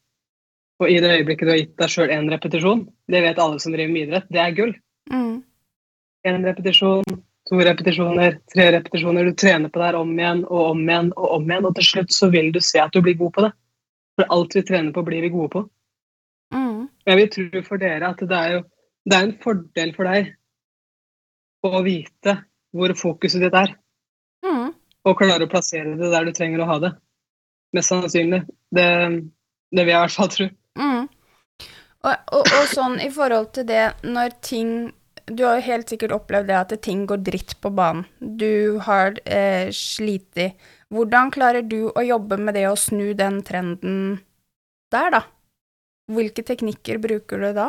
Og 0.80 0.88
i 0.88 1.00
det 1.02 1.12
øyeblikket 1.18 1.46
du 1.46 1.52
har 1.52 1.60
gitt 1.60 1.74
deg 1.80 1.92
sjøl 1.92 2.12
én 2.14 2.30
repetisjon, 2.32 2.86
det 3.12 3.20
vet 3.24 3.40
alle 3.42 3.60
som 3.60 3.74
driver 3.74 3.92
med 3.92 4.08
idrett, 4.08 4.30
det 4.32 4.40
er 4.40 4.54
gull. 4.56 4.72
Mm. 5.12 5.42
Repetisjon, 6.24 7.18
to 7.48 7.60
repetisjoner, 7.60 8.38
tre 8.52 8.70
repetisjoner. 8.76 9.28
Du 9.28 9.36
trener 9.36 9.72
på 9.72 9.80
det 9.80 9.90
her 9.90 9.98
om 10.00 10.12
igjen 10.16 10.42
og 10.48 10.62
om 10.70 10.82
igjen 10.86 11.12
og 11.16 11.36
om 11.36 11.50
igjen, 11.50 11.68
og 11.68 11.76
til 11.76 11.88
slutt 11.90 12.16
så 12.16 12.30
vil 12.32 12.52
du 12.54 12.60
se 12.64 12.80
at 12.80 12.96
du 12.96 13.02
blir 13.04 13.18
god 13.20 13.34
på 13.36 13.44
det. 13.46 13.52
For 14.16 14.36
alt 14.36 14.56
vi 14.56 14.64
trener 14.68 14.96
på, 14.96 15.04
blir 15.04 15.24
vi 15.24 15.32
gode 15.32 15.52
på. 15.52 15.64
Mm. 16.56 16.88
Jeg 17.06 17.20
vil 17.20 17.32
tro 17.36 17.64
for 17.68 17.82
dere 17.82 18.12
at 18.12 18.24
det 18.24 18.36
er 18.36 18.56
jo 18.56 18.62
det 19.08 19.16
er 19.16 19.26
en 19.26 19.36
fordel 19.40 19.92
for 19.96 20.08
deg 20.08 20.32
å 21.64 21.80
vite 21.84 22.36
hvor 22.76 22.92
fokuset 22.96 23.42
ditt 23.42 23.56
er. 23.56 23.72
Og 25.08 25.16
klare 25.20 25.46
å 25.46 25.50
plassere 25.50 25.96
det 25.98 26.10
der 26.12 26.26
du 26.28 26.32
trenger 26.36 26.62
å 26.62 26.68
ha 26.68 26.78
det. 26.82 26.90
Mest 27.76 27.92
sannsynlig. 27.92 28.42
Det, 28.74 28.86
det 29.70 29.84
vil 29.84 29.92
jeg 29.94 29.98
i 29.98 30.04
hvert 30.04 30.16
fall 30.16 30.30
tro. 30.34 30.48
Mm. 30.80 31.08
Og, 32.00 32.14
og, 32.38 32.46
og 32.56 32.64
sånn 32.70 32.96
i 33.04 33.10
forhold 33.12 33.52
til 33.56 33.68
det, 33.68 33.84
når 34.06 34.34
ting 34.44 34.72
Du 35.30 35.44
har 35.44 35.58
jo 35.60 35.66
helt 35.68 35.90
sikkert 35.92 36.14
opplevd 36.16 36.48
det 36.48 36.56
at 36.56 36.72
ting 36.82 37.04
går 37.06 37.20
dritt 37.22 37.52
på 37.62 37.70
banen. 37.70 38.02
Du 38.18 38.80
har 38.82 39.14
eh, 39.30 39.68
slitt. 39.70 40.40
Hvordan 40.90 41.30
klarer 41.30 41.62
du 41.62 41.92
å 41.92 42.02
jobbe 42.02 42.38
med 42.40 42.56
det 42.58 42.64
å 42.66 42.74
snu 42.74 43.12
den 43.14 43.38
trenden 43.46 44.18
der, 44.90 45.12
da? 45.14 45.20
Hvilke 46.10 46.42
teknikker 46.42 46.98
bruker 46.98 47.44
du 47.44 47.52
da? 47.54 47.68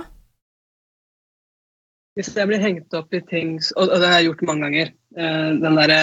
Hvis 2.18 2.34
jeg 2.34 2.50
blir 2.50 2.64
hengt 2.64 2.98
opp 2.98 3.14
i 3.14 3.22
ting, 3.30 3.60
og 3.78 3.94
og 3.94 4.02
det 4.02 4.10
har 4.10 4.20
jeg 4.20 4.32
gjort 4.32 4.42
mange 4.50 4.66
ganger, 4.66 4.94
eh, 5.22 5.52
den 5.62 5.78
derre 5.78 6.02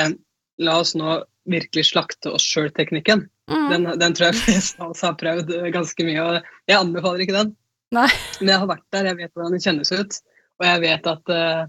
la 0.58 0.78
oss 0.82 0.94
nå 0.98 1.22
virkelig 1.48 1.86
slakte 1.92 2.32
oss 2.34 2.44
sjøl-teknikken, 2.44 3.28
Mm. 3.48 3.70
den, 3.70 3.84
den 3.98 4.12
tror 4.12 4.26
jeg 4.28 4.40
flest 4.42 4.80
av 4.80 4.90
oss 4.92 5.00
har 5.00 5.14
prøvd 5.16 5.48
ganske 5.72 6.04
mye. 6.04 6.20
og 6.20 6.48
Jeg 6.68 6.76
anbefaler 6.76 7.22
ikke 7.24 7.36
den. 7.38 7.54
Nei. 7.96 8.08
Men 8.40 8.50
jeg 8.52 8.60
har 8.60 8.68
vært 8.68 8.84
der, 8.92 9.06
jeg 9.08 9.16
vet 9.16 9.32
hvordan 9.32 9.54
det 9.56 9.62
kjennes 9.64 9.92
ut. 9.92 10.18
Og 10.60 10.66
jeg 10.66 10.82
vet 10.82 11.06
at 11.08 11.32
uh, 11.32 11.62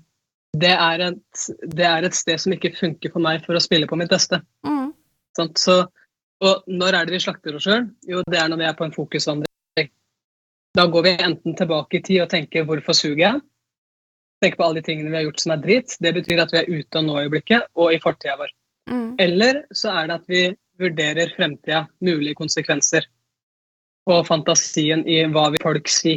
det, 0.60 0.74
er 0.74 1.03
et, 1.05 1.46
det 1.72 1.86
er 1.88 2.03
et 2.03 2.17
sted 2.17 2.41
som 2.43 2.51
ikke 2.51 2.74
funker 2.75 3.13
for 3.13 3.24
meg 3.24 3.46
for 3.46 3.55
å 3.55 3.63
spille 3.63 3.88
på 3.88 3.96
mitt 3.96 4.12
beste. 4.12 4.41
Mm. 4.67 4.91
Sånn, 5.39 5.53
Så, 5.55 5.77
og 6.43 6.67
når 6.67 6.98
er 7.00 7.08
det 7.08 7.15
vi 7.15 7.24
slakter 7.24 7.55
oss 7.55 7.63
sjøl? 7.69 7.88
Jo, 8.10 8.25
det 8.27 8.41
er 8.41 8.51
når 8.51 8.60
vi 8.60 8.67
er 8.67 8.75
på 8.75 8.89
en 8.89 8.98
fokusvandring. 8.98 9.89
Da 10.75 10.86
går 10.91 11.08
vi 11.08 11.15
enten 11.15 11.55
tilbake 11.58 11.98
i 11.98 12.03
tid 12.03 12.22
og 12.25 12.29
tenker 12.29 12.67
'hvorfor 12.67 12.93
suger 12.93 13.24
jeg?' 13.24 13.41
Tenker 14.43 14.58
på 14.58 14.63
alle 14.67 14.81
de 14.81 14.88
tingene 14.88 15.10
vi 15.12 15.17
har 15.17 15.24
gjort 15.24 15.39
som 15.39 15.51
er 15.51 15.63
dritt. 15.63 15.96
Det 16.00 16.13
betyr 16.15 16.39
at 16.43 16.51
vi 16.51 16.60
er 16.60 16.69
ute 16.69 16.96
av 17.00 17.03
nå-øyeblikket 17.03 17.72
og 17.75 17.93
i 17.93 18.00
fortida 18.00 18.38
vår. 18.39 18.51
Mm. 18.89 19.15
Eller 19.22 19.63
så 19.75 19.93
er 19.93 20.10
det 20.10 20.17
at 20.19 20.31
vi 20.31 20.43
vurderer 20.79 21.34
fremtida, 21.36 21.84
mulige 22.01 22.38
konsekvenser. 22.39 23.05
Og 24.10 24.25
fantasien 24.27 25.03
i 25.08 25.22
hva 25.29 25.50
vil 25.53 25.62
folk 25.63 25.91
si. 25.91 26.15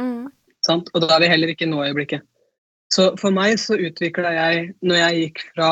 Mm. 0.00 0.28
Sant? 0.66 0.90
Og 0.94 1.04
da 1.04 1.14
er 1.16 1.24
vi 1.24 1.30
heller 1.32 1.54
ikke 1.54 1.68
nå 1.68 1.78
i 1.78 1.88
nå-øyeblikket. 1.88 2.26
Så 2.90 3.12
for 3.20 3.32
meg 3.32 3.54
så 3.62 3.78
utvikla 3.78 4.34
jeg, 4.34 4.72
når 4.82 4.98
jeg 4.98 5.20
gikk 5.20 5.44
fra 5.54 5.70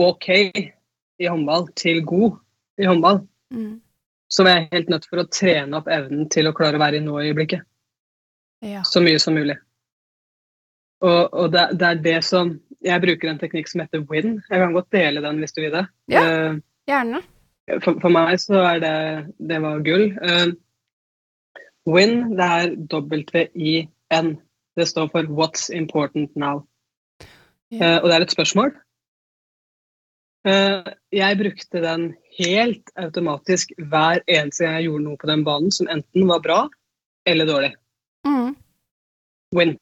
OK 0.00 0.28
i 0.38 1.26
håndball 1.28 1.68
til 1.76 2.00
god 2.06 2.38
i 2.80 2.88
håndball, 2.88 3.26
Mm. 3.50 3.80
så 4.28 4.44
var 4.44 4.50
jeg 4.50 4.68
helt 4.72 4.88
nødt 4.92 5.06
for 5.08 5.22
å 5.22 5.28
trene 5.32 5.78
opp 5.78 5.86
evnen 5.88 6.28
til 6.28 6.48
å 6.48 6.52
klare 6.52 6.76
å 6.76 6.82
være 6.82 6.98
i 6.98 7.04
nå-øyeblikket. 7.04 7.62
Ja. 8.60 8.82
Så 8.84 9.00
mye 9.00 9.18
som 9.22 9.38
mulig. 9.38 9.56
Og, 11.00 11.32
og 11.32 11.52
det, 11.54 11.62
det 11.78 11.86
er 11.88 12.02
det 12.04 12.18
som 12.26 12.50
Jeg 12.84 13.02
bruker 13.02 13.30
en 13.30 13.40
teknikk 13.40 13.68
som 13.70 13.82
heter 13.82 14.04
win. 14.06 14.38
Jeg 14.46 14.62
kan 14.62 14.74
godt 14.76 14.92
dele 14.94 15.22
den 15.24 15.40
hvis 15.42 15.54
du 15.56 15.62
vil 15.64 15.74
det. 15.74 15.84
Ja. 16.12 16.22
Eh, 16.22 16.58
Gjerne. 16.88 17.22
for, 17.82 17.98
for 18.00 18.14
meg 18.14 18.38
så 18.40 18.62
er 18.64 18.82
det 18.84 18.96
Det 19.50 19.60
var 19.64 19.82
gull. 19.86 20.12
Eh, 20.22 20.52
win, 21.88 22.36
det 22.38 22.50
er 22.58 22.76
W-I-N. 22.92 24.36
Det 24.78 24.86
står 24.86 25.08
for 25.10 25.26
What's 25.26 25.70
important 25.74 26.36
now. 26.36 26.62
Ja. 27.72 27.96
Eh, 27.96 27.98
og 28.02 28.08
det 28.08 28.16
er 28.16 28.26
et 28.28 28.36
spørsmål. 28.36 28.76
Jeg 30.48 31.36
brukte 31.36 31.80
den 31.82 32.04
helt 32.38 32.92
automatisk 32.96 33.74
hver 33.76 34.22
eneste 34.30 34.64
gang 34.64 34.78
jeg 34.78 34.86
gjorde 34.86 35.04
noe 35.04 35.18
på 35.20 35.28
den 35.28 35.42
banen 35.44 35.74
som 35.74 35.90
enten 35.92 36.24
var 36.30 36.40
bra 36.40 36.60
eller 37.28 37.44
dårlig. 37.44 37.72
Mm. 38.24 38.54
Win. 39.58 39.74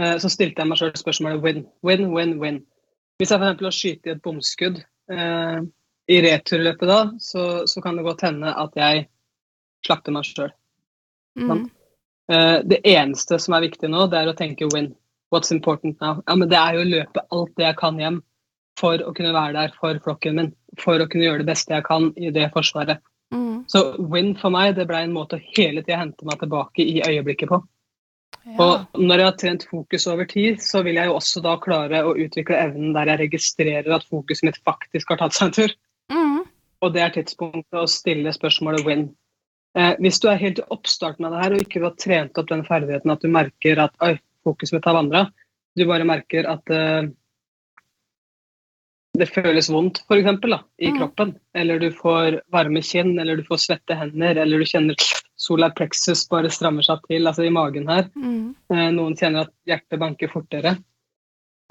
Eh, 0.00 0.16
så 0.22 0.30
stilte 0.32 0.62
jeg 0.62 0.70
meg 0.70 0.80
sjøl 0.80 0.94
spørsmålet 0.96 1.42
win. 1.44 1.66
Win, 1.86 2.06
win, 2.14 2.36
win. 2.40 2.62
Hvis 3.20 3.34
jeg 3.34 3.42
f.eks. 3.42 3.64
har 3.66 3.76
skutt 3.76 4.08
i 4.08 4.14
et 4.14 4.22
bomskudd 4.24 4.80
eh, 5.12 5.58
i 6.10 6.20
returløpet 6.24 6.88
da, 6.88 7.00
så, 7.20 7.66
så 7.68 7.82
kan 7.84 7.98
det 7.98 8.06
godt 8.06 8.24
hende 8.26 8.54
at 8.62 8.78
jeg 8.80 9.04
slakter 9.86 10.16
meg 10.16 10.28
sjøl. 10.28 10.54
Mm. 11.38 11.68
Eh, 12.32 12.56
det 12.70 12.80
eneste 12.88 13.38
som 13.42 13.56
er 13.56 13.66
viktig 13.66 13.90
nå, 13.92 14.06
det 14.10 14.22
er 14.22 14.32
å 14.32 14.38
tenke 14.38 14.70
win. 14.72 14.92
What's 15.30 15.52
important 15.54 16.00
now? 16.02 16.24
Ja, 16.26 16.34
men 16.34 16.48
det 16.50 16.58
er 16.58 16.74
jo 16.74 16.82
å 16.82 16.90
løpe 16.90 17.26
alt 17.30 17.52
det 17.58 17.68
jeg 17.68 17.78
kan 17.78 18.00
hjem 18.00 18.18
for 18.80 19.02
å 19.04 19.12
kunne 19.14 19.34
være 19.36 19.54
der 19.58 19.76
for 19.78 20.00
flokken 20.02 20.38
min. 20.38 20.52
For 20.80 21.02
å 21.02 21.06
kunne 21.10 21.26
gjøre 21.26 21.44
det 21.44 21.50
beste 21.50 21.76
jeg 21.76 21.86
kan 21.86 22.08
i 22.16 22.32
det 22.34 22.48
forsvaret. 22.54 23.02
Mm. 23.34 23.66
Så 23.70 23.84
win 24.10 24.32
for 24.38 24.50
meg, 24.54 24.74
det 24.78 24.88
ble 24.90 25.04
en 25.04 25.14
måte 25.14 25.38
å 25.38 25.44
hele 25.52 25.84
tida 25.84 26.00
hente 26.00 26.26
meg 26.26 26.40
tilbake 26.40 26.82
i 26.82 26.98
øyeblikket 27.04 27.52
på. 27.52 27.60
Ja. 28.48 28.56
Og 28.64 29.00
når 29.00 29.20
jeg 29.20 29.28
har 29.28 29.36
trent 29.40 29.66
fokus 29.68 30.06
over 30.08 30.28
tid, 30.28 30.62
så 30.64 30.80
vil 30.86 30.96
jeg 30.96 31.10
jo 31.10 31.16
også 31.18 31.42
da 31.44 31.56
klare 31.60 32.00
å 32.06 32.14
utvikle 32.16 32.56
evnen 32.56 32.94
der 32.96 33.12
jeg 33.12 33.22
registrerer 33.26 33.92
at 33.94 34.06
fokuset 34.08 34.48
mitt 34.48 34.60
faktisk 34.64 35.12
har 35.12 35.20
tatt 35.20 35.36
seg 35.36 35.50
en 35.50 35.56
tur. 35.58 35.74
Mm. 36.12 36.38
Og 36.80 36.94
det 36.94 37.02
er 37.04 37.12
tidspunktet 37.14 37.76
å 37.76 37.88
stille 37.90 38.32
spørsmålet 38.32 38.86
win. 38.86 39.04
Eh, 39.78 39.92
hvis 40.02 40.18
du 40.22 40.30
er 40.30 40.40
helt 40.40 40.62
i 40.62 40.66
oppstarten 40.74 41.28
av 41.28 41.36
det 41.36 41.44
her 41.44 41.54
og 41.54 41.64
ikke 41.66 41.84
har 41.84 41.98
trent 42.00 42.40
opp 42.40 42.48
den 42.50 42.64
ferdigheten 42.66 43.12
at 43.12 43.22
du 43.22 43.28
merker 43.30 43.84
at 43.84 43.94
oi, 44.02 44.14
fokuset 44.46 44.78
mitt 44.78 44.88
har 44.88 44.96
vandra, 44.96 45.26
du 45.78 45.84
bare 45.86 46.08
merker 46.08 46.48
at 46.50 46.72
eh, 46.74 47.10
det 49.18 49.26
føles 49.28 49.68
vondt, 49.70 50.02
da, 50.08 50.60
i 50.78 50.90
Mm. 50.90 50.98
kroppen. 50.98 51.34
Eller 51.54 51.78
du 51.78 51.90
får 51.90 52.40
varme 52.52 52.80
kinn, 52.82 53.18
eller 53.18 53.36
du 53.36 53.42
får 53.42 53.58
svette 53.58 53.96
hender, 53.96 54.36
eller 54.38 54.58
du 54.58 54.64
kjenner 54.64 54.94
solar 55.36 55.70
plexus 55.70 56.28
bare 56.28 56.48
strammer 56.50 56.82
seg 56.82 57.00
til, 57.08 57.26
altså 57.26 57.44
i 57.46 57.50
magen 57.50 57.88
her. 57.88 58.08
Mm. 58.16 58.54
Eh, 58.70 58.90
Noen 58.92 59.16
kjenner 59.16 59.40
at 59.46 59.52
hjertet 59.66 59.98
banker 59.98 60.28
fortere. 60.28 60.76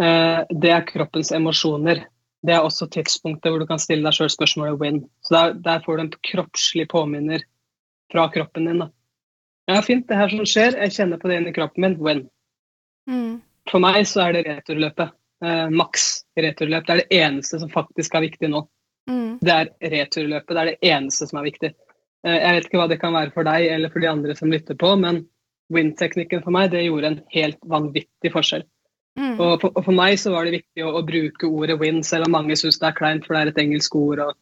Eh, 0.02 0.44
Det 0.50 0.70
er 0.72 0.82
kroppens 0.86 1.32
emosjoner. 1.32 2.06
Det 2.46 2.54
er 2.56 2.62
også 2.64 2.90
tidspunktet 2.90 3.52
hvor 3.52 3.60
du 3.60 3.66
kan 3.68 3.80
stille 3.80 4.04
deg 4.04 4.14
sjøl 4.14 4.30
spørsmålet 4.30 4.80
win. 4.80 5.10
Så 5.22 5.30
der, 5.36 5.54
der 5.54 5.80
får 5.80 5.98
du 5.98 6.02
en 6.02 6.14
kroppslig 6.24 6.88
påminner 6.88 7.42
fra 8.12 8.30
kroppen 8.30 8.66
din. 8.66 8.80
da. 8.80 8.90
Ja, 9.68 9.82
fint, 9.82 10.08
det 10.08 10.16
her 10.18 10.30
som 10.30 10.40
skjer, 10.46 10.72
jeg 10.80 10.92
kjenner 10.92 11.20
på 11.20 11.28
det 11.30 11.38
inni 11.42 11.54
kroppen 11.54 11.82
min, 11.82 11.98
When? 12.00 12.30
Mm. 13.08 13.42
For 13.70 13.80
meg 13.80 14.06
så 14.06 14.28
er 14.28 14.34
det 14.34 14.46
returløpet. 14.48 15.12
Eh, 15.46 15.68
maks 15.70 16.10
returløp. 16.40 16.88
Det 16.88 16.96
er 16.96 17.02
det 17.04 17.22
eneste 17.22 17.60
som 17.62 17.72
faktisk 17.74 18.16
er 18.16 18.26
viktig 18.28 18.52
nå. 18.52 18.64
Mm. 19.10 19.38
Det 19.42 19.56
er 19.56 19.72
returløpet. 19.96 20.56
Det 20.56 20.62
er 20.62 20.72
det 20.72 20.92
eneste 20.94 21.30
som 21.30 21.42
er 21.42 21.50
viktig. 21.50 21.74
Eh, 22.28 22.38
jeg 22.38 22.56
vet 22.56 22.70
ikke 22.70 22.82
hva 22.82 22.90
det 22.92 23.00
kan 23.02 23.16
være 23.16 23.34
for 23.36 23.48
deg 23.48 23.70
eller 23.74 23.94
for 23.94 24.04
de 24.04 24.12
andre 24.12 24.36
som 24.38 24.52
lytter 24.52 24.78
på, 24.80 24.96
men 25.00 25.24
win-teknikken 25.74 26.44
for 26.44 26.56
meg 26.56 26.72
det 26.74 26.88
gjorde 26.88 27.14
en 27.14 27.22
helt 27.34 27.60
vanvittig 27.70 28.34
forskjell. 28.34 28.66
Mm. 29.20 29.36
Og 29.36 29.56
for, 29.62 29.74
og 29.74 29.86
for 29.86 29.96
meg 29.96 30.18
så 30.22 30.34
var 30.34 30.46
det 30.46 30.60
viktig 30.60 30.86
å, 30.86 30.94
å 31.00 31.06
bruke 31.06 31.50
ordet 31.50 31.80
win, 31.82 32.04
selv 32.06 32.28
om 32.28 32.36
mange 32.38 32.58
syns 32.60 32.80
det 32.82 32.90
er 32.90 32.98
kleint, 32.98 33.26
for 33.26 33.36
det 33.36 33.42
er 33.42 33.54
et 33.54 33.64
engelsk 33.64 33.96
ord. 34.00 34.24
og, 34.26 34.36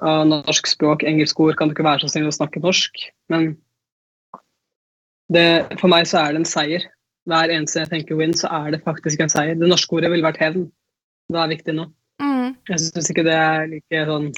og 0.00 0.22
norsk 0.30 0.70
språk, 0.70 1.04
engelsk 1.06 1.40
ord, 1.42 1.56
kan 1.58 1.68
du 1.68 1.76
ikke 1.76 1.86
være 1.86 2.04
så 2.04 2.12
snill 2.12 2.30
å 2.30 2.34
snakke 2.34 2.62
norsk. 2.64 3.04
Men 3.32 3.52
det, 5.30 5.44
for 5.78 5.92
meg 5.92 6.08
så 6.10 6.24
er 6.24 6.34
det 6.34 6.42
en 6.42 6.48
seier. 6.48 6.88
Hver 7.30 7.54
eneste 7.54 7.84
jeg 7.84 7.90
tenker 7.92 8.18
win, 8.18 8.34
så 8.36 8.50
er 8.60 8.74
det 8.74 8.82
faktisk 8.84 9.22
en 9.22 9.32
seier. 9.32 9.58
Det 9.58 9.70
norske 9.70 9.96
ordet 9.96 10.10
ville 10.12 10.26
vært 10.26 10.40
hevn. 10.42 10.68
Det 11.30 11.38
er 11.38 11.52
viktig 11.52 11.74
nå. 11.76 11.88
Mm. 12.20 12.56
Jeg 12.68 12.82
syns 12.82 13.10
ikke 13.12 13.26
det 13.26 13.36
er 13.36 13.68
like 13.70 14.06
sånn 14.08 14.30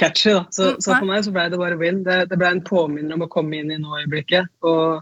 catchy, 0.00 0.34
da. 0.34 0.42
Så, 0.52 0.74
så 0.82 0.96
for 0.96 1.08
meg 1.08 1.24
så 1.24 1.32
ble 1.34 1.46
det 1.52 1.60
bare 1.60 1.78
win. 1.80 2.02
Det, 2.06 2.24
det 2.30 2.38
ble 2.40 2.50
en 2.54 2.64
påminner 2.66 3.16
om 3.16 3.24
å 3.24 3.30
komme 3.32 3.60
inn 3.60 3.72
i 3.72 3.80
nå-øyeblikket. 3.80 4.50
Og 4.66 5.00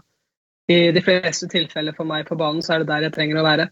i 0.71 0.79
de 0.95 1.03
fleste 1.03 1.49
tilfeller 1.51 1.95
for 1.97 2.07
meg 2.09 2.27
på 2.29 2.37
banen, 2.39 2.63
så 2.65 2.75
er 2.75 2.83
det 2.83 2.91
der 2.91 3.07
jeg 3.07 3.15
trenger 3.17 3.41
å 3.41 3.45
være. 3.47 3.69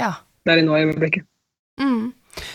Ja. 0.00 0.14
Det 0.42 0.54
er 0.54 0.62
i 0.62 0.66
nå-øyeblikket. 0.66 1.26
Mm. 1.80 2.12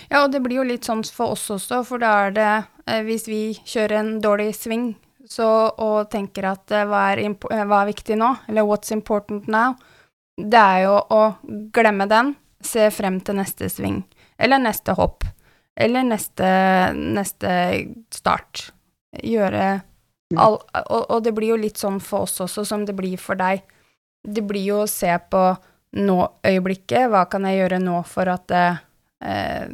Ja, 0.10 0.24
og 0.24 0.32
det 0.34 0.42
blir 0.46 0.62
jo 0.62 0.68
litt 0.68 0.88
sånn 0.88 1.04
for 1.06 1.36
oss 1.36 1.46
også, 1.54 1.84
for 1.86 2.02
da 2.02 2.14
er 2.26 2.32
det 2.34 2.52
eh, 2.90 3.04
Hvis 3.06 3.28
vi 3.30 3.42
kjører 3.66 4.00
en 4.00 4.12
dårlig 4.24 4.52
sving 4.58 4.88
så, 5.28 5.48
og 5.70 6.10
tenker 6.14 6.48
at 6.50 6.72
eh, 6.74 6.86
hva, 6.88 7.04
er 7.12 7.24
eh, 7.26 7.64
hva 7.68 7.82
er 7.82 7.92
viktig 7.92 8.18
nå, 8.20 8.32
eller 8.48 8.68
what's 8.68 8.94
important 8.96 9.50
now, 9.52 9.76
det 10.38 10.62
er 10.62 10.84
jo 10.86 10.98
å 11.14 11.22
glemme 11.74 12.08
den, 12.10 12.36
se 12.64 12.90
frem 12.94 13.20
til 13.26 13.38
neste 13.40 13.70
sving, 13.70 14.02
eller 14.38 14.62
neste 14.62 14.94
hopp, 14.98 15.26
eller 15.78 16.06
neste, 16.06 16.48
neste 16.94 17.52
start. 18.14 18.70
Gjøre 19.24 19.80
all, 20.36 20.58
og, 20.90 21.04
og 21.10 21.24
det 21.24 21.34
blir 21.38 21.54
jo 21.54 21.60
litt 21.62 21.80
sånn 21.80 22.00
for 22.04 22.28
oss 22.28 22.42
også 22.44 22.66
som 22.68 22.86
det 22.86 22.96
blir 22.98 23.18
for 23.22 23.40
deg. 23.40 23.64
Det 24.28 24.44
blir 24.44 24.66
jo 24.68 24.82
å 24.84 24.90
se 24.92 25.14
på 25.32 25.44
nå-øyeblikket, 25.98 27.08
hva 27.12 27.24
kan 27.32 27.48
jeg 27.48 27.62
gjøre 27.62 27.80
nå 27.82 28.02
for 28.08 28.30
at 28.30 28.52
eh, 28.58 29.70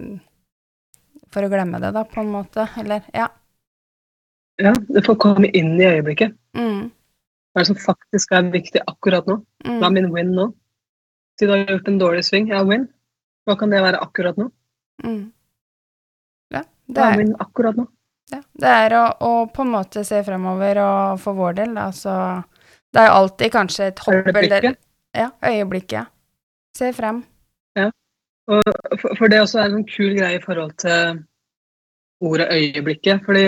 For 1.34 1.48
å 1.48 1.50
glemme 1.50 1.79
det, 1.82 1.89
da, 1.96 2.03
på 2.05 2.22
en 2.22 2.29
måte. 2.29 2.67
Eller, 2.77 3.01
ja. 3.15 3.25
Ja, 4.62 4.75
du 4.77 5.00
får 5.01 5.15
komme 5.17 5.50
inn 5.50 5.74
i 5.79 5.88
øyeblikket. 5.88 6.36
Mm, 6.53 6.91
Hva 7.54 7.62
er 7.62 7.66
det 7.68 7.70
som 7.70 7.78
faktisk 7.84 8.32
er 8.34 8.48
viktig 8.54 8.82
akkurat 8.90 9.28
nå? 9.30 9.40
mm, 9.66 9.78
Hva 9.80 9.90
er 9.90 9.96
min 10.00 10.12
win 10.14 10.32
nå? 10.34 10.48
Si 11.38 11.46
du 11.46 11.54
har 11.54 11.64
gjort 11.70 11.88
en 11.90 12.00
dårlig 12.02 12.24
sving, 12.26 12.48
ja, 12.50 12.64
win. 12.66 12.88
Hva 13.46 13.56
kan 13.60 13.70
det 13.74 13.82
være 13.84 14.00
akkurat 14.02 14.38
nå? 14.42 14.50
mm. 15.04 15.24
Ja, 16.54 16.64
det 16.88 16.98
Hva 16.98 17.12
er 17.12 17.22
min 17.22 17.36
akkurat 17.42 17.78
nå? 17.78 17.86
ja, 18.34 18.40
det 18.62 18.72
er 18.86 18.96
å, 18.98 19.04
å 19.22 19.32
på 19.54 19.62
en 19.66 19.74
måte 19.76 20.04
se 20.08 20.22
fremover, 20.26 20.80
og 20.82 21.20
for 21.22 21.38
vår 21.38 21.60
del, 21.62 21.76
da, 21.78 21.90
så 21.94 22.16
Det 22.94 23.02
er 23.02 23.08
jo 23.10 23.14
alltid 23.20 23.52
kanskje 23.54 23.86
et 23.90 24.00
hopp 24.06 24.14
eller 24.14 24.34
Øyeblikket. 24.40 24.80
Ja, 25.14 25.30
øyeblikket. 25.46 26.10
Se 26.78 26.90
frem. 26.94 27.24
Og 28.52 28.60
for, 29.00 29.14
for 29.16 29.32
det 29.32 29.40
også 29.40 29.60
er 29.62 29.70
en 29.70 29.76
sånn 29.78 29.86
kul 29.88 30.16
greie 30.18 30.36
i 30.36 30.42
forhold 30.44 30.74
til 30.84 31.22
ordet 32.28 32.50
øyeblikket. 32.52 33.22
Fordi 33.26 33.44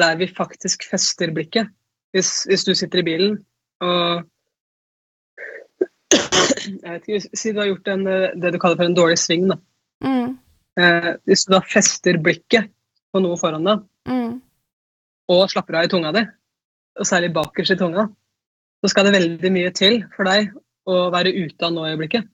der 0.00 0.16
vi 0.18 0.26
faktisk 0.34 0.82
fester 0.90 1.30
blikket 1.36 1.70
Hvis, 2.14 2.30
hvis 2.50 2.64
du 2.66 2.74
sitter 2.74 3.02
i 3.02 3.06
bilen 3.06 3.38
og 3.80 4.26
jeg 6.10 6.90
vet 6.92 7.06
ikke, 7.06 7.36
Si 7.38 7.52
du 7.52 7.60
har 7.60 7.68
gjort 7.70 7.88
en, 7.92 8.06
det 8.42 8.52
du 8.52 8.58
kaller 8.58 8.76
for 8.76 8.88
en 8.88 8.96
dårlig 8.96 9.18
sving. 9.18 9.46
da. 9.48 9.56
Mm, 10.04 10.38
Eh, 10.78 11.10
hvis 11.26 11.44
du 11.46 11.54
da 11.54 11.60
fester 11.66 12.18
blikket 12.22 12.70
på 13.10 13.22
noe 13.22 13.38
foran 13.40 13.66
deg, 13.66 13.82
mm, 14.08 14.34
og 15.34 15.42
slapper 15.50 15.80
av 15.80 15.88
i 15.88 15.92
tunga 15.92 16.12
di, 16.14 16.22
og 17.00 17.08
særlig 17.08 17.32
bakerst 17.34 17.74
i 17.74 17.78
tunga, 17.80 18.06
så 18.80 18.92
skal 18.92 19.08
det 19.08 19.16
veldig 19.16 19.52
mye 19.52 19.72
til 19.76 20.00
for 20.14 20.28
deg 20.30 20.52
å 20.88 21.08
være 21.12 21.34
ute 21.34 21.66
av 21.66 21.74
nå-øyeblikket. 21.74 22.28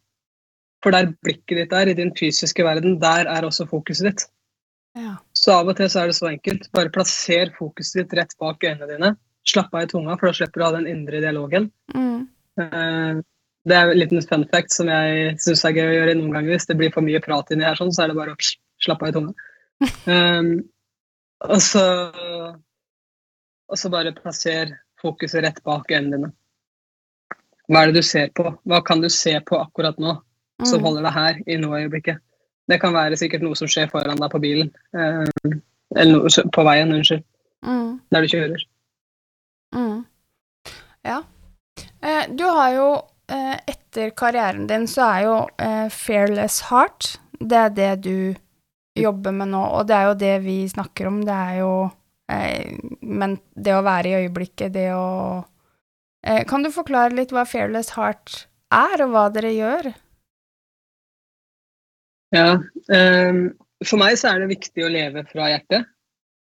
For 0.84 0.94
der 0.94 1.10
blikket 1.24 1.62
ditt 1.62 1.74
er, 1.74 1.90
i 1.90 1.96
din 1.98 2.12
fysiske 2.14 2.64
verden, 2.64 3.00
der 3.02 3.26
er 3.32 3.48
også 3.48 3.66
fokuset 3.68 4.10
ditt. 4.10 4.26
ja. 4.94 5.16
Så 5.34 5.52
av 5.52 5.68
og 5.68 5.76
til 5.76 5.88
så 5.90 6.02
er 6.02 6.10
det 6.10 6.16
så 6.18 6.28
enkelt. 6.30 6.68
Bare 6.72 6.92
plasser 6.92 7.50
fokuset 7.58 8.04
ditt 8.04 8.14
rett 8.18 8.36
bak 8.40 8.62
øynene 8.64 8.88
dine. 8.92 9.10
Slapp 9.46 9.74
av 9.74 9.82
i 9.84 9.86
tunga, 9.90 10.16
for 10.18 10.26
da 10.30 10.32
slipper 10.34 10.58
du 10.60 10.64
å 10.64 10.68
ha 10.70 10.76
den 10.80 10.88
indre 10.90 11.20
dialogen. 11.24 11.70
Mm, 11.94 12.28
Eh, 12.58 13.18
Det 13.66 13.74
er 13.76 13.90
en 13.90 13.98
liten 13.98 14.22
fun 14.22 14.44
fact 14.48 14.70
som 14.72 14.86
jeg 14.88 15.34
syns 15.42 15.64
er 15.66 15.72
gøy 15.74 15.88
å 15.90 15.94
gjøre 15.96 16.14
noen 16.16 16.32
ganger. 16.32 16.52
Hvis 16.54 16.66
det 16.70 16.76
blir 16.78 16.92
for 16.94 17.02
mye 17.02 17.18
prat 17.20 17.50
inni 17.50 17.64
her, 17.66 17.74
sånn, 17.74 17.90
så 17.92 18.04
er 18.04 18.08
det 18.12 18.16
bare 18.16 18.32
å 18.36 18.38
slappe 18.80 19.02
av 19.02 19.08
i 19.10 19.12
tunga. 19.16 19.34
Um, 20.06 20.52
og 21.44 21.58
så 21.60 21.82
og 23.68 23.76
så 23.76 23.90
bare 23.92 24.14
plasser 24.16 24.70
fokuset 25.02 25.42
rett 25.44 25.58
bak 25.66 25.90
øynene 25.90 26.14
dine. 26.16 26.30
Hva 27.68 27.82
er 27.82 27.90
det 27.90 27.98
du 27.98 28.06
ser 28.06 28.30
på? 28.38 28.52
Hva 28.64 28.78
kan 28.86 29.02
du 29.02 29.08
se 29.10 29.34
på 29.44 29.58
akkurat 29.58 29.98
nå 29.98 30.14
som 30.64 30.78
mm, 30.78 30.84
holder 30.86 31.02
deg 31.08 31.12
her 31.18 31.40
i 31.50 31.58
nå-øyeblikket? 31.60 32.22
Det 32.70 32.78
kan 32.80 32.94
være 32.94 33.18
sikkert 33.18 33.42
noe 33.44 33.58
som 33.58 33.68
skjer 33.70 33.90
foran 33.90 34.16
deg 34.22 34.30
på 34.32 34.40
bilen. 34.42 34.70
Um, 34.94 35.60
eller 35.96 36.12
noe, 36.14 36.46
på 36.54 36.64
veien, 36.70 36.94
unnskyld. 36.94 37.24
mm. 37.66 37.90
Der 38.14 38.22
du 38.24 38.30
kjører. 38.32 38.64
Ja. 41.06 41.22
Eh, 42.00 42.24
du 42.30 42.44
har 42.44 42.72
jo 42.74 42.88
eh, 43.32 43.54
Etter 43.66 44.10
karrieren 44.16 44.66
din 44.66 44.86
så 44.90 45.04
er 45.06 45.20
jo 45.26 45.36
eh, 45.62 45.86
Fearless 45.92 46.60
Heart 46.70 47.16
Det 47.38 47.60
er 47.60 47.74
det 47.76 47.92
du 48.06 48.18
jobber 48.96 49.34
med 49.36 49.52
nå, 49.52 49.60
og 49.76 49.88
det 49.88 49.96
er 49.96 50.06
jo 50.08 50.16
det 50.20 50.34
vi 50.46 50.56
snakker 50.72 51.10
om. 51.10 51.20
Det 51.28 51.34
er 51.34 51.58
jo 51.60 51.72
Men 53.04 53.34
det 53.52 53.74
å 53.76 53.82
være 53.84 54.08
i 54.08 54.22
øyeblikket, 54.24 54.72
det 54.72 54.88
å 54.96 55.44
Kan 56.48 56.64
du 56.64 56.72
forklare 56.72 57.14
litt 57.14 57.30
hva 57.30 57.44
Fearless 57.46 57.92
Heart 57.94 58.46
er, 58.72 59.04
og 59.04 59.12
hva 59.12 59.26
dere 59.34 59.52
gjør? 59.52 59.90
Ja. 62.34 62.56
eh, 62.88 63.44
for 63.84 64.00
meg 64.00 64.16
så 64.16 64.32
er 64.32 64.40
det 64.42 64.56
viktig 64.56 64.86
å 64.86 64.90
leve 64.90 65.26
fra 65.28 65.52
hjertet. 65.52 65.92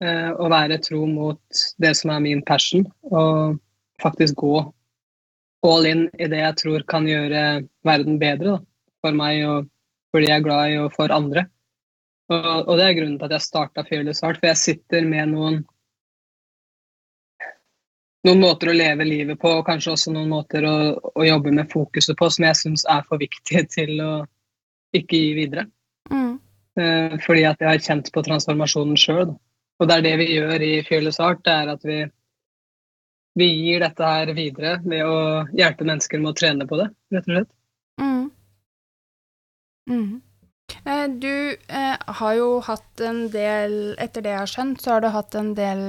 og 0.04 0.50
være 0.52 0.78
tro 0.84 1.06
mot 1.08 1.62
det 1.80 1.94
som 1.96 2.12
er 2.12 2.22
min 2.22 2.42
passion. 2.46 2.86
Og 3.10 3.58
faktisk 4.04 4.38
gå 4.44 4.56
all 5.64 5.88
in 5.88 6.08
i 6.20 6.28
det 6.28 6.42
jeg 6.42 6.60
tror 6.60 6.86
kan 6.92 7.08
gjøre 7.08 7.64
verden 7.88 8.20
bedre 8.22 8.58
da, 8.58 8.58
for 9.04 9.16
meg 9.16 9.44
og 9.48 9.70
for 10.14 10.22
de 10.22 10.30
jeg 10.30 10.42
er 10.42 10.46
glad 10.46 10.70
i, 10.70 10.80
og 10.84 10.92
for 10.94 11.12
andre. 11.16 11.48
Og, 12.32 12.68
og 12.68 12.76
det 12.78 12.86
er 12.86 12.98
grunnen 13.00 13.16
til 13.18 13.28
at 13.28 13.38
jeg 13.38 13.48
starta 13.48 13.84
Fearless 13.88 14.22
Heart, 14.24 14.40
for 14.42 14.52
jeg 14.52 14.62
sitter 14.62 15.08
med 15.10 15.32
noen 15.34 15.64
noen 18.24 18.40
måter 18.40 18.72
å 18.72 18.76
leve 18.76 19.08
livet 19.08 19.40
på, 19.42 19.50
og 19.52 19.66
kanskje 19.68 19.96
også 19.96 20.14
noen 20.14 20.30
måter 20.32 20.64
å, 20.68 20.76
å 20.96 21.26
jobbe 21.28 21.52
med 21.56 21.72
fokuset 21.72 22.16
på, 22.20 22.30
som 22.32 22.46
jeg 22.48 22.60
syns 22.60 22.86
er 22.92 23.04
for 23.10 23.20
viktige 23.20 23.66
til 23.76 23.98
å 24.04 24.12
ikke 24.96 25.20
gi 25.20 25.34
videre. 25.36 25.66
Mm. 26.12 26.38
Eh, 26.80 27.16
fordi 27.26 27.44
at 27.50 27.60
jeg 27.60 27.70
har 27.70 27.84
kjent 27.84 28.12
på 28.14 28.24
transformasjonen 28.26 29.00
sjøl. 29.00 29.34
Og 29.82 29.90
det 29.90 29.98
er 29.98 30.06
det 30.06 30.14
vi 30.22 30.30
gjør 30.38 30.64
i 30.64 30.74
Fearless 30.88 31.20
Art, 31.24 31.42
det 31.44 31.54
er 31.54 31.74
at 31.74 31.84
vi, 31.88 32.00
vi 33.40 33.48
gir 33.50 33.82
dette 33.82 34.10
her 34.16 34.34
videre 34.38 34.78
ved 34.86 35.06
å 35.08 35.18
hjelpe 35.58 35.88
mennesker 35.88 36.22
med 36.22 36.34
å 36.34 36.38
trene 36.38 36.68
på 36.70 36.78
det, 36.82 36.90
rett 37.16 37.28
og 37.28 37.36
slett. 37.38 37.52
Mm. 38.02 38.30
Mm. 39.90 40.22
Eh, 40.86 41.08
Du 41.08 41.58
eh, 41.68 41.98
har 42.20 42.34
jo 42.38 42.60
hatt 42.66 43.02
en 43.02 43.26
del, 43.34 43.96
etter 44.02 44.24
det 44.26 44.34
jeg 44.34 44.42
har 44.44 44.52
skjønt, 44.52 44.82
så 44.82 44.96
har 44.96 45.04
du 45.04 45.10
hatt 45.14 45.36
en 45.40 45.54
del 45.58 45.82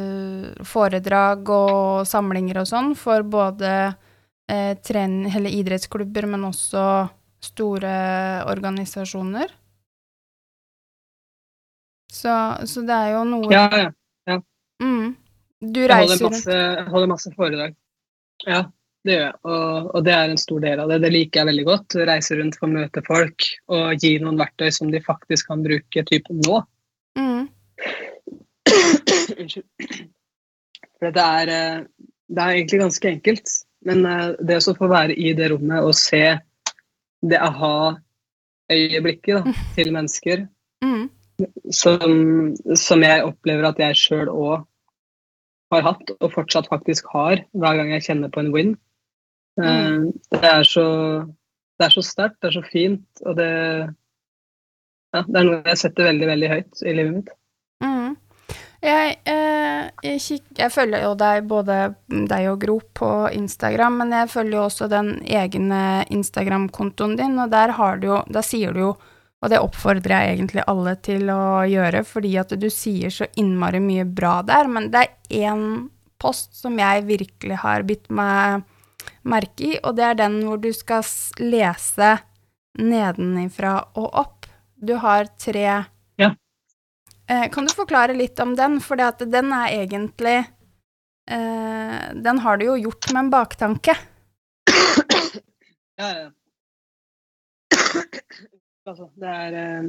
foredrag 0.67 1.51
og 1.53 2.07
samlinger 2.09 2.63
og 2.63 2.71
sånn 2.71 2.95
for 2.99 3.23
både 3.23 3.75
eh, 4.51 4.73
tren 4.85 5.25
eller 5.31 5.51
idrettsklubber, 5.51 6.29
men 6.31 6.49
også 6.49 6.87
store 7.45 7.93
organisasjoner. 8.49 9.53
Så, 12.15 12.33
så 12.71 12.85
det 12.87 12.95
er 12.95 13.13
jo 13.17 13.25
noe 13.27 13.51
Ja, 13.53 13.91
ja. 14.31 14.39
mm. 14.83 15.15
Du 15.73 15.81
Jeg 15.81 15.91
holder 15.91 16.15
reiser 16.15 16.25
masse, 16.29 16.57
holder 16.93 17.09
masse 17.11 17.31
foredrag. 17.37 17.75
Ja, 18.47 18.61
det 19.07 19.13
gjør 19.15 19.25
jeg. 19.25 19.35
Og, 19.45 19.91
og 19.95 20.05
det 20.07 20.13
er 20.17 20.31
en 20.33 20.39
stor 20.41 20.61
del 20.65 20.81
av 20.83 20.89
det. 20.93 20.99
Det 21.05 21.13
liker 21.15 21.41
jeg 21.41 21.49
veldig 21.51 21.67
godt. 21.69 21.89
Reise 22.11 22.33
rundt 22.41 22.59
for 22.61 22.67
å 22.69 22.75
møte 22.75 23.03
folk 23.07 23.39
og 23.73 23.85
gi 24.03 24.13
noen 24.23 24.41
verktøy 24.41 24.71
som 24.75 24.91
de 24.93 25.01
faktisk 25.05 25.43
kan 25.53 25.65
bruke 25.65 25.99
type 26.11 26.31
nå. 26.43 26.57
mm. 27.21 27.45
Unnskyld. 29.35 29.67
For 31.01 31.11
det 31.15 31.25
er, 31.25 31.47
eh, 31.53 31.79
det 32.29 32.41
er 32.43 32.51
egentlig 32.59 32.81
ganske 32.85 33.07
enkelt. 33.11 33.47
Men 33.85 33.99
eh, 34.09 34.29
det 34.41 34.61
å 34.63 34.77
få 34.77 34.87
være 34.91 35.15
i 35.17 35.33
det 35.37 35.51
rommet 35.53 35.85
og 35.85 35.95
se 35.99 36.23
det 37.25 37.39
aha-øyeblikket 37.41 39.43
til 39.77 39.93
mennesker 39.97 40.39
Mm. 40.85 41.09
som, 41.73 42.53
som 42.77 43.03
jeg 43.03 43.25
opplever 43.25 43.65
at 43.65 43.79
jeg 43.81 43.97
sjøl 43.97 44.29
òg 44.29 44.67
har 45.73 45.87
hatt, 45.87 46.11
og 46.21 46.35
fortsatt 46.35 46.69
faktisk 46.69 47.09
har, 47.15 47.41
hver 47.53 47.79
gang 47.79 47.95
jeg 47.95 48.05
kjenner 48.09 48.33
på 48.33 48.43
en 48.45 48.53
win. 48.55 48.75
Mm. 49.57 50.11
Det 50.35 50.45
er 50.45 50.67
så 50.67 50.85
det 51.79 51.87
er 51.87 51.95
så 51.95 52.05
sterkt, 52.07 52.41
det 52.43 52.51
er 52.51 52.57
så 52.59 52.67
fint, 52.71 53.07
og 53.27 53.39
det, 53.39 53.53
ja, 55.15 55.23
det 55.27 55.41
er 55.41 55.49
noe 55.49 55.63
jeg 55.67 55.81
setter 55.81 56.11
veldig, 56.11 56.29
veldig 56.31 56.51
høyt 56.53 56.85
i 56.85 56.95
livet 56.95 57.17
mitt. 57.17 57.33
Mm. 57.83 58.13
Jeg, 58.85 59.15
eh, 59.33 59.83
jeg, 60.05 60.21
kik, 60.21 60.45
jeg, 60.59 60.71
følger 60.71 61.07
jo 61.07 61.15
deg, 61.19 61.47
både 61.51 61.79
deg 62.31 62.51
og 62.53 62.61
Gro, 62.63 62.77
på 62.95 63.11
Instagram, 63.33 63.99
men 64.03 64.15
jeg 64.15 64.31
følger 64.35 64.59
jo 64.59 64.67
også 64.69 64.91
den 64.93 65.17
egne 65.25 65.83
Instagram-kontoen 66.15 67.17
din, 67.19 67.39
og 67.41 67.51
der, 67.55 67.75
har 67.79 67.99
du 67.99 68.11
jo, 68.13 68.21
der 68.31 68.47
sier 68.47 68.77
du 68.77 68.83
jo 68.85 68.93
og 69.45 69.51
det 69.53 69.61
oppfordrer 69.61 70.15
jeg 70.15 70.37
egentlig 70.39 70.63
alle 70.73 70.95
til 71.05 71.29
å 71.29 71.65
gjøre, 71.69 72.01
fordi 72.09 72.31
at 72.41 72.55
du 72.57 72.71
sier 72.73 73.13
så 73.13 73.27
innmari 73.37 73.81
mye 73.85 74.07
bra 74.09 74.39
der. 74.47 74.71
Men 74.73 74.89
det 74.93 75.03
er 75.05 75.43
én 75.45 75.65
post 76.21 76.57
som 76.57 76.79
jeg 76.81 77.05
virkelig 77.05 77.59
har 77.61 77.85
bitt 77.85 78.09
meg 78.09 78.65
merke 79.29 79.67
i, 79.69 79.75
og 79.83 79.99
det 79.99 80.07
er 80.07 80.17
den 80.23 80.39
hvor 80.47 80.63
du 80.63 80.71
skal 80.73 81.05
lese 81.45 82.15
nedenifra 82.81 83.75
og 84.01 84.09
opp. 84.25 84.49
Du 84.81 84.97
har 85.01 85.29
tre 85.41 85.85
Ja. 86.21 86.31
Eh, 87.29 87.51
kan 87.53 87.69
du 87.69 87.73
forklare 87.77 88.17
litt 88.17 88.41
om 88.41 88.57
den? 88.57 88.81
For 88.81 88.97
den 88.97 89.53
er 89.53 89.69
egentlig 89.73 90.39
eh, 91.29 92.13
Den 92.15 92.39
har 92.45 92.57
du 92.57 92.65
jo 92.67 92.77
gjort 92.77 93.13
med 93.13 93.27
en 93.27 93.31
baktanke. 93.33 93.97
Ja, 95.95 96.09
ja. 96.11 96.31
Altså, 98.85 99.07
det 99.17 99.29
er, 99.33 99.55
eh, 99.57 99.85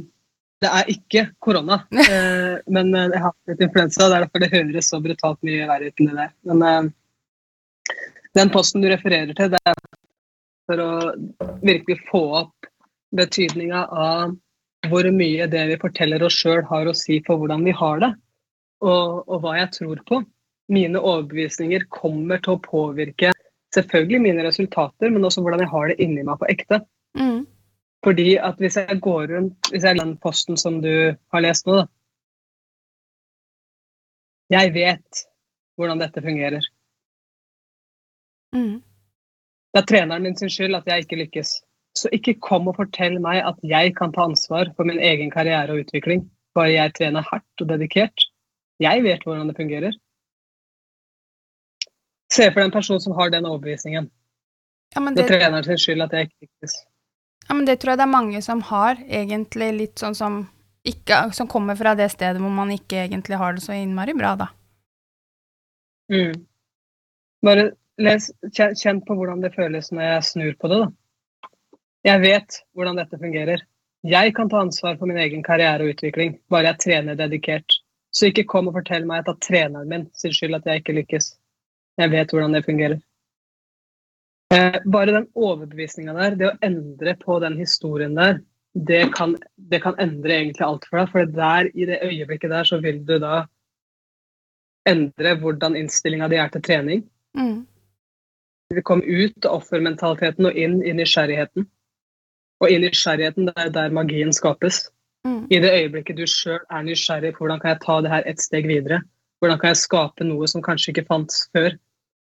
det 0.64 0.70
er 0.72 0.92
ikke 0.94 1.24
korona, 1.44 1.82
eh, 2.06 2.54
men 2.72 2.94
eh, 2.96 3.10
jeg 3.12 3.20
har 3.20 3.34
hatt 3.34 3.52
litt 3.52 3.64
influensa. 3.66 4.08
Det 4.08 4.16
er 4.16 4.24
derfor 4.24 4.44
det 4.44 4.52
høres 4.54 4.92
så 4.92 5.00
brutalt 5.04 5.42
mye 5.44 5.66
verre 5.68 5.90
ut 5.90 6.00
enn 6.00 6.12
det 6.12 6.16
der. 6.22 6.32
Men 6.48 6.94
den 8.40 8.52
posten 8.54 8.84
du 8.84 8.88
refererer 8.92 9.36
til, 9.36 9.52
det 9.52 9.60
er 9.68 9.76
for 10.66 10.82
å 10.82 10.92
virkelig 11.60 12.00
få 12.08 12.22
opp 12.40 12.70
betydninga 13.16 13.84
av 13.92 14.38
hvor 14.90 15.08
mye 15.14 15.48
det 15.52 15.66
vi 15.74 15.80
forteller 15.82 16.24
oss 16.26 16.38
sjøl 16.40 16.64
har 16.70 16.88
å 16.88 16.96
si 16.96 17.20
for 17.26 17.42
hvordan 17.42 17.66
vi 17.68 17.74
har 17.76 18.00
det, 18.04 18.12
og, 18.86 19.26
og, 19.28 19.38
hva 19.44 19.58
jeg 19.60 19.74
tror 19.76 20.02
på. 20.08 20.22
Mine 20.72 21.02
overbevisninger 21.02 21.84
kommer 21.94 22.40
til 22.42 22.56
å 22.56 22.64
påvirke 22.64 23.34
selvfølgelig 23.76 24.22
mine 24.24 24.48
resultater, 24.48 25.12
men 25.12 25.28
også 25.28 25.44
hvordan 25.44 25.66
jeg 25.66 25.72
har 25.74 25.92
det 25.92 26.00
inni 26.02 26.24
meg 26.26 26.40
på 26.42 26.50
ekte. 26.54 26.80
Mm. 27.20 27.44
Fordi 28.06 28.36
at 28.38 28.60
hvis 28.62 28.78
jeg 28.78 29.02
går 29.02 29.32
rundt 29.34 29.70
Hvis 29.72 29.84
jeg 29.84 29.96
er 29.96 30.04
den 30.04 30.18
posten 30.22 30.58
som 30.58 30.82
du 30.82 31.16
har 31.34 31.42
lest 31.42 31.66
nå, 31.66 31.80
da 31.82 31.86
Jeg 34.54 34.74
vet 34.74 35.26
hvordan 35.76 36.00
dette 36.00 36.22
fungerer. 36.22 36.62
Mm. 38.56 38.84
Det 39.74 39.82
er 39.82 39.88
treneren 39.90 40.24
min 40.24 40.38
sin 40.38 40.50
skyld 40.54 40.78
at 40.78 40.88
jeg 40.88 41.04
ikke 41.04 41.20
lykkes. 41.24 41.50
Så 41.98 42.12
ikke 42.16 42.38
kom 42.40 42.70
og 42.72 42.78
fortell 42.78 43.18
meg 43.24 43.42
at 43.44 43.60
jeg 43.64 43.96
kan 43.98 44.14
ta 44.16 44.28
ansvar 44.30 44.72
for 44.78 44.88
min 44.88 45.00
egen 45.00 45.32
karriere 45.34 45.74
og 45.74 45.84
utvikling, 45.84 46.30
bare 46.56 46.72
jeg 46.72 46.94
trener 46.96 47.28
hardt 47.32 47.64
og 47.64 47.70
dedikert. 47.74 48.28
Jeg 48.80 49.04
vet 49.04 49.24
hvordan 49.24 49.50
det 49.50 49.58
fungerer. 49.58 49.98
Se 52.32 52.48
for 52.52 52.62
deg 52.62 52.70
en 52.70 52.78
person 52.78 53.02
som 53.02 53.16
har 53.20 53.32
den 53.34 53.48
overbevisningen. 53.50 54.12
Ja, 54.96 55.00
det... 55.02 55.18
det 55.18 55.26
er 55.26 55.32
treneren 55.34 55.64
sin 55.68 55.82
skyld 55.82 56.06
at 56.08 56.14
jeg 56.14 56.30
ikke 56.30 56.48
lykkes. 56.48 56.78
Ja, 57.48 57.54
men 57.54 57.66
det 57.66 57.78
tror 57.82 57.94
jeg 57.94 58.02
det 58.02 58.08
er 58.08 58.14
mange 58.16 58.42
som 58.42 58.62
har, 58.72 59.00
egentlig 59.06 59.72
litt 59.80 60.02
sånn 60.02 60.18
som 60.18 60.44
ikke, 60.86 61.32
Som 61.34 61.48
kommer 61.50 61.74
fra 61.76 61.96
det 61.98 62.12
stedet 62.14 62.38
hvor 62.38 62.52
man 62.54 62.70
ikke 62.70 63.08
egentlig 63.08 63.40
har 63.42 63.56
det 63.56 63.64
så 63.64 63.74
innmari 63.74 64.14
bra, 64.14 64.36
da. 64.38 64.52
Mm. 66.14 66.44
Bare 67.42 67.64
les, 67.98 68.28
kjenn 68.54 69.00
på 69.02 69.16
hvordan 69.18 69.42
det 69.42 69.56
føles 69.56 69.90
når 69.90 70.06
jeg 70.06 70.28
snur 70.28 70.52
på 70.62 70.70
det, 70.70 70.84
da. 70.84 71.50
Jeg 72.06 72.22
vet 72.22 72.60
hvordan 72.78 73.02
dette 73.02 73.18
fungerer. 73.18 73.64
Jeg 74.06 74.36
kan 74.38 74.50
ta 74.50 74.62
ansvar 74.62 75.00
for 75.00 75.10
min 75.10 75.18
egen 75.18 75.42
karriere 75.42 75.88
og 75.88 75.96
utvikling, 75.96 76.38
bare 76.54 76.70
jeg 76.70 76.82
trener 76.84 77.18
dedikert. 77.18 77.80
Så 78.14 78.30
ikke 78.30 78.46
kom 78.48 78.70
og 78.70 78.78
fortell 78.78 79.08
meg 79.10 79.24
at 79.24 79.32
det 79.32 79.34
er 79.34 79.46
treneren 79.48 79.90
min 79.90 80.06
sin 80.14 80.34
skyld 80.38 80.60
at 80.60 80.70
jeg 80.70 80.84
ikke 80.84 81.00
lykkes. 81.00 81.32
Jeg 81.98 82.12
vet 82.14 82.30
hvordan 82.30 82.54
det 82.54 82.66
fungerer. 82.68 83.02
Eh, 84.54 84.78
bare 84.86 85.12
den 85.12 85.28
overbevisninga 85.34 86.14
der, 86.14 86.36
det 86.38 86.50
å 86.52 86.58
endre 86.66 87.16
på 87.22 87.40
den 87.42 87.58
historien 87.58 88.14
der, 88.18 88.40
det 88.76 89.08
kan, 89.16 89.38
det 89.56 89.80
kan 89.86 89.96
endre 90.04 90.36
egentlig 90.36 90.66
alt 90.66 90.86
for 90.90 91.00
deg. 91.00 91.12
For 91.14 91.32
der, 91.38 91.70
i 91.74 91.88
det 91.90 92.02
øyeblikket 92.04 92.52
der 92.52 92.68
så 92.68 92.80
vil 92.84 93.00
du 93.08 93.18
da 93.24 93.46
endre 94.86 95.38
hvordan 95.42 95.78
innstillinga 95.80 96.28
di 96.30 96.38
er 96.38 96.52
til 96.54 96.64
trening. 96.66 97.06
Mm. 97.38 97.64
Du 98.70 98.78
vil 98.78 99.26
ut 99.26 99.46
av 99.46 99.62
offermentaliteten 99.62 100.50
og 100.50 100.60
inn 100.60 100.82
i 100.84 100.94
nysgjerrigheten. 100.98 101.66
Og 102.64 102.72
i 102.72 102.78
nysgjerrigheten, 102.82 103.50
det 103.50 103.56
er 103.58 103.74
der 103.74 103.96
magien 103.96 104.34
skapes. 104.34 104.86
Mm. 105.26 105.48
I 105.50 105.60
det 105.64 105.74
øyeblikket 105.74 106.20
du 106.20 106.26
sjøl 106.30 106.62
er 106.70 106.86
nysgjerrig 106.86 107.34
på 107.34 107.44
hvordan 107.44 107.62
kan 107.64 107.74
jeg 107.74 107.82
ta 107.86 107.98
det 108.02 108.12
her 108.14 108.30
et 108.30 108.42
steg 108.42 108.68
videre. 108.70 109.02
Hvordan 109.40 109.60
kan 109.62 109.74
jeg 109.74 109.82
skape 109.82 110.28
noe 110.28 110.48
som 110.48 110.64
kanskje 110.66 110.94
ikke 110.94 111.08
fantes 111.10 111.48
før. 111.56 111.76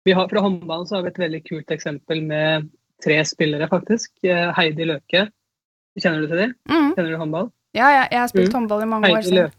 Vi 0.06 0.12
har, 0.14 0.28
fra 0.30 0.40
håndballen 0.40 0.86
så 0.86 0.94
har 0.94 1.02
vi 1.02 1.10
et 1.10 1.18
veldig 1.18 1.38
kult 1.48 1.72
eksempel 1.74 2.20
med 2.22 2.68
tre 3.02 3.16
spillere, 3.26 3.66
faktisk. 3.66 4.12
Eh, 4.22 4.52
Heidi 4.54 4.84
Løke. 4.86 5.24
Kjenner 5.98 6.22
du 6.22 6.28
til 6.30 6.42
dem? 6.44 6.52
Mm. 6.70 6.92
Kjenner 6.94 7.10
du 7.10 7.16
håndball? 7.18 7.48
Ja, 7.74 7.88
ja, 7.90 8.04
jeg 8.12 8.20
har 8.20 8.30
spilt 8.30 8.52
mm. 8.52 8.54
håndball 8.54 8.84
i 8.84 8.86
mange 8.92 9.10
Heidi 9.10 9.18
år. 9.18 9.26
Siden. 9.26 9.56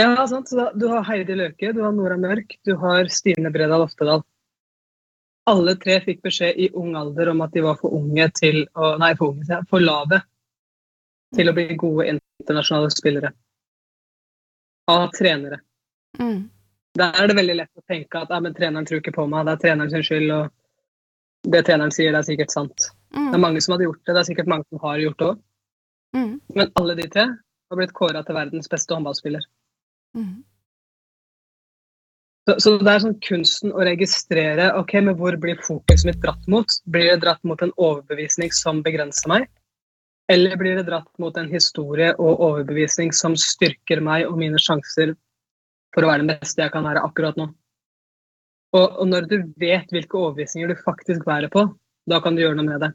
Ja, 0.00 0.26
sant. 0.30 0.48
Så 0.48 0.70
du 0.80 0.86
har 0.88 1.04
Heidi 1.10 1.36
Løke, 1.36 1.74
du 1.76 1.82
har 1.84 1.92
Nora 1.92 2.16
Mørk, 2.16 2.56
du 2.64 2.72
har 2.80 3.10
Stine 3.12 3.52
Bredal 3.52 3.84
Oftedal. 3.84 4.24
Alle 5.52 5.76
tre 5.76 5.98
fikk 6.06 6.24
beskjed 6.24 6.56
i 6.56 6.70
ung 6.78 6.96
alder 6.96 7.34
om 7.34 7.44
at 7.44 7.52
de 7.52 7.66
var 7.68 7.76
for 7.82 7.92
unge 7.98 8.30
til 8.38 8.62
å 8.72 8.94
Nei, 9.02 9.12
for 9.20 9.34
unge, 9.34 9.60
for 9.68 9.84
lave 9.84 10.22
til 11.36 11.52
å 11.52 11.56
bli 11.60 11.68
gode 11.76 12.08
internasjonale 12.14 12.88
spillere. 12.96 13.34
Av 14.88 15.10
trenere. 15.12 15.60
Mm. 16.16 16.48
Da 16.98 17.08
er 17.16 17.30
det 17.30 17.38
veldig 17.38 17.54
lett 17.56 17.80
å 17.80 17.84
tenke 17.88 18.20
at 18.20 18.32
men 18.44 18.54
treneren 18.56 18.86
tror 18.88 19.00
ikke 19.00 19.14
på 19.16 19.24
meg, 19.30 19.46
det 19.48 19.54
er 19.54 19.62
treneren 19.64 19.92
sin 19.92 20.04
skyld. 20.04 20.32
og 20.36 21.52
Det 21.54 21.64
treneren 21.66 21.94
sier, 21.94 22.12
det 22.12 22.20
er 22.20 22.28
sikkert 22.28 22.52
sant. 22.52 22.90
Mm. 23.16 23.30
Det 23.30 23.38
er 23.38 23.44
mange 23.46 23.62
som 23.64 23.74
hadde 23.74 23.88
gjort 23.88 24.02
det, 24.04 24.12
det 24.12 24.20
er 24.20 24.28
sikkert 24.28 24.52
mange 24.52 24.68
som 24.68 24.84
har 24.84 25.00
gjort 25.00 25.18
det 25.18 25.28
òg. 25.30 25.42
Mm. 26.12 26.32
Men 26.58 26.72
alle 26.80 26.96
de 26.98 27.08
tre 27.08 27.26
har 27.72 27.80
blitt 27.80 27.94
kåra 27.96 28.20
til 28.26 28.36
verdens 28.36 28.68
beste 28.68 28.92
håndballspiller. 28.92 29.46
Mm. 30.18 30.42
Så, 32.48 32.56
så, 32.58 32.74
det 32.82 32.90
er 32.90 33.02
sånn 33.04 33.18
kunsten 33.22 33.72
å 33.72 33.84
registrere 33.86 34.68
ok, 34.76 34.96
men 35.06 35.16
hvor 35.16 35.36
blir 35.40 35.60
fokuset 35.62 36.08
mitt 36.10 36.20
dratt 36.24 36.48
mot. 36.50 36.78
Blir 36.90 37.12
det 37.12 37.20
dratt 37.24 37.42
mot 37.46 37.60
en 37.62 37.72
overbevisning 37.78 38.52
som 38.52 38.82
begrenser 38.84 39.30
meg? 39.30 39.46
Eller 40.32 40.56
blir 40.58 40.76
det 40.78 40.88
dratt 40.88 41.10
mot 41.22 41.36
en 41.38 41.48
historie 41.50 42.12
og 42.18 42.42
overbevisning 42.42 43.12
som 43.14 43.36
styrker 43.38 44.02
meg 44.04 44.26
og 44.28 44.36
mine 44.40 44.60
sjanser 44.60 45.14
for 45.92 46.04
å 46.04 46.10
være 46.10 46.24
den 46.24 46.32
beste 46.32 46.64
jeg 46.64 46.72
kan 46.74 46.86
være 46.86 47.04
akkurat 47.06 47.38
nå. 47.40 47.50
Og, 48.72 48.86
og 49.02 49.06
når 49.08 49.28
du 49.28 49.36
vet 49.60 49.90
hvilke 49.92 50.16
overbevisninger 50.18 50.72
du 50.72 50.80
faktisk 50.80 51.26
bærer 51.28 51.52
på, 51.52 51.66
da 52.08 52.20
kan 52.24 52.36
du 52.36 52.42
gjøre 52.42 52.58
noe 52.58 52.68
med 52.70 52.80
det. 52.82 52.92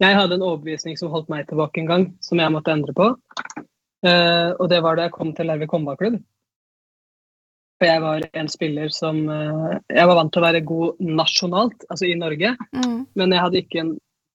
Jeg 0.00 0.16
hadde 0.16 0.38
en 0.38 0.46
overbevisning 0.46 0.96
som 0.96 1.12
holdt 1.12 1.30
meg 1.30 1.46
tilbake 1.48 1.82
en 1.82 1.88
gang, 1.88 2.04
som 2.24 2.40
jeg 2.40 2.52
måtte 2.52 2.72
endre 2.72 2.94
på. 2.96 3.10
Uh, 4.00 4.56
og 4.56 4.66
det 4.72 4.80
var 4.80 4.96
da 4.96 5.06
jeg 5.06 5.14
kom 5.14 5.34
til 5.36 5.50
Larvik 5.50 5.72
håndballklubb. 5.76 6.16
For 7.80 7.88
jeg 7.88 8.00
var 8.04 8.24
en 8.36 8.48
spiller 8.52 8.92
som 8.92 9.18
uh, 9.28 9.76
Jeg 9.88 10.08
var 10.08 10.16
vant 10.16 10.32
til 10.32 10.40
å 10.40 10.46
være 10.46 10.62
god 10.68 11.02
nasjonalt, 11.04 11.84
altså 11.92 12.08
i 12.08 12.16
Norge. 12.16 12.54
Mm. 12.76 12.96
Men 13.20 13.36
jeg 13.36 13.44
hadde 13.44 13.60
ikke 13.60 13.84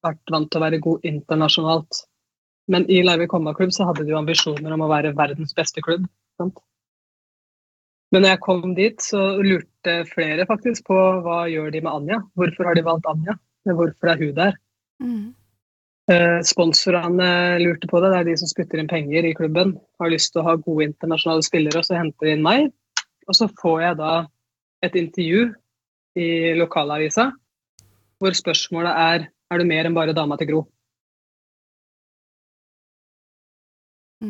vært 0.05 0.35
vant 0.35 0.51
til 0.53 0.61
å 0.61 0.65
være 0.67 0.81
god 0.85 1.09
internasjonalt. 1.09 2.03
Men 2.69 2.85
i 2.89 3.01
Larvik 3.05 3.33
håndballklubb 3.33 3.73
så 3.73 3.89
hadde 3.89 4.05
de 4.05 4.13
jo 4.13 4.21
ambisjoner 4.21 4.77
om 4.77 4.85
å 4.85 4.91
være 4.93 5.15
verdens 5.17 5.57
beste 5.57 5.81
klubb. 5.85 6.05
Sant? 6.37 6.61
Men 8.13 8.23
når 8.23 8.35
jeg 8.35 8.43
kom 8.45 8.75
dit, 8.77 9.01
så 9.01 9.23
lurte 9.43 9.95
flere 10.11 10.45
faktisk 10.49 10.85
på 10.89 10.99
hva 11.25 11.45
gjør 11.51 11.71
de 11.73 11.81
med 11.83 11.91
Anja. 11.91 12.19
Hvorfor 12.37 12.69
har 12.69 12.77
de 12.77 12.85
valgt 12.85 13.09
Anja? 13.09 13.35
Hvorfor 13.65 14.11
er 14.11 14.21
hun 14.21 14.35
der? 14.37 14.59
Mm. 15.01 15.33
Eh, 16.13 16.39
sponsorene 16.45 17.29
lurte 17.63 17.89
på 17.89 17.99
det. 18.03 18.11
Det 18.13 18.19
er 18.19 18.27
de 18.29 18.37
som 18.39 18.51
spytter 18.51 18.81
inn 18.81 18.91
penger 18.91 19.25
i 19.25 19.33
klubben. 19.37 19.73
Har 19.99 20.13
lyst 20.13 20.33
til 20.33 20.43
å 20.43 20.47
ha 20.51 20.55
gode 20.61 20.91
internasjonale 20.91 21.45
spillere, 21.45 21.81
og 21.81 21.87
så 21.87 21.97
henter 21.97 22.29
de 22.29 22.35
inn 22.37 22.45
meg. 22.45 22.69
Og 23.25 23.37
så 23.37 23.49
får 23.61 23.81
jeg 23.87 23.99
da 24.03 24.13
et 24.85 24.99
intervju 25.01 25.47
i 26.21 26.29
lokalavisa 26.55 27.31
hvor 28.21 28.37
spørsmålet 28.37 28.93
er 28.95 29.25
er 29.53 29.61
du 29.61 29.67
mer 29.67 29.85
enn 29.85 29.95
bare 29.97 30.15
dama 30.15 30.37
til 30.39 30.49
Gro. 30.49 30.61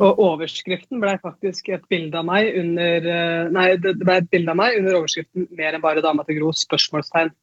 Og 0.01 0.19
overskriften 0.23 0.99
ble 1.01 1.15
faktisk 1.21 1.69
et 1.75 1.83
bilde 1.91 2.19
av 2.19 2.27
meg 2.27 2.55
under 2.59 3.09
eh, 3.11 3.49
Nei, 3.53 3.65
det 3.81 3.95
ble 4.01 4.19
et 4.21 4.29
bilde 4.31 4.51
av 4.51 4.59
meg 4.59 4.79
under 4.79 4.99
overskriften 4.99 5.47
'Mer 5.51 5.77
enn 5.77 5.83
bare 5.83 6.03
dama 6.03 6.25
til 6.27 6.39
Gro?' 6.39 6.53
spørsmålstegn. 6.55 7.33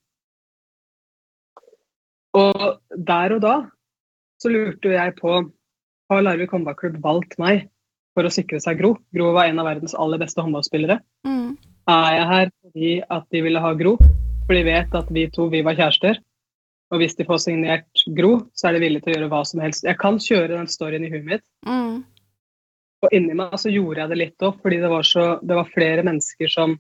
Og 2.32 2.64
der 2.96 3.36
og 3.36 3.42
da 3.44 3.56
så 4.40 4.50
lurte 4.50 4.94
jeg 4.94 5.14
på 5.20 5.36
Har 6.10 6.24
Larvik 6.24 6.50
håndballklubb 6.52 6.98
valgt 7.04 7.38
meg 7.38 7.68
for 8.16 8.26
å 8.26 8.32
sikre 8.32 8.60
seg 8.60 8.80
Gro? 8.80 8.96
Gro 9.14 9.30
var 9.36 9.48
en 9.48 9.60
av 9.62 9.68
verdens 9.68 9.94
aller 9.94 10.20
beste 10.20 10.42
håndballspillere. 10.44 10.98
Mm. 11.28 11.54
Er 11.88 12.10
jeg 12.16 12.26
her 12.32 12.50
fordi 12.50 12.92
at 13.16 13.24
de 13.32 13.42
ville 13.46 13.62
ha 13.62 13.72
Gro? 13.78 13.96
For 14.46 14.58
de 14.58 14.64
vet 14.66 14.94
at 14.98 15.08
vi 15.14 15.28
to 15.32 15.48
vi 15.52 15.62
var 15.64 15.78
kjærester? 15.78 16.18
Og 16.92 17.00
hvis 17.00 17.16
de 17.16 17.24
får 17.24 17.40
signert 17.46 18.04
Gro, 18.16 18.34
så 18.52 18.68
er 18.68 18.76
de 18.76 18.82
villige 18.82 19.06
til 19.06 19.14
å 19.14 19.16
gjøre 19.16 19.30
hva 19.32 19.44
som 19.48 19.62
helst. 19.64 19.86
Jeg 19.88 19.96
kan 20.00 20.18
kjøre 20.20 20.58
den 20.58 20.68
storyen 20.68 21.06
i 21.06 21.12
huet 21.12 21.24
mitt. 21.24 21.44
Mm. 21.64 22.02
Og 23.02 23.14
inni 23.14 23.34
meg 23.34 23.54
så 23.58 23.70
gjorde 23.72 24.04
jeg 24.04 24.12
det 24.12 24.18
litt 24.20 24.46
opp, 24.46 24.60
fordi 24.62 24.78
det 24.82 24.90
var, 24.92 25.06
så, 25.06 25.26
det 25.42 25.58
var 25.58 25.70
flere 25.72 26.04
mennesker 26.06 26.50
som 26.52 26.76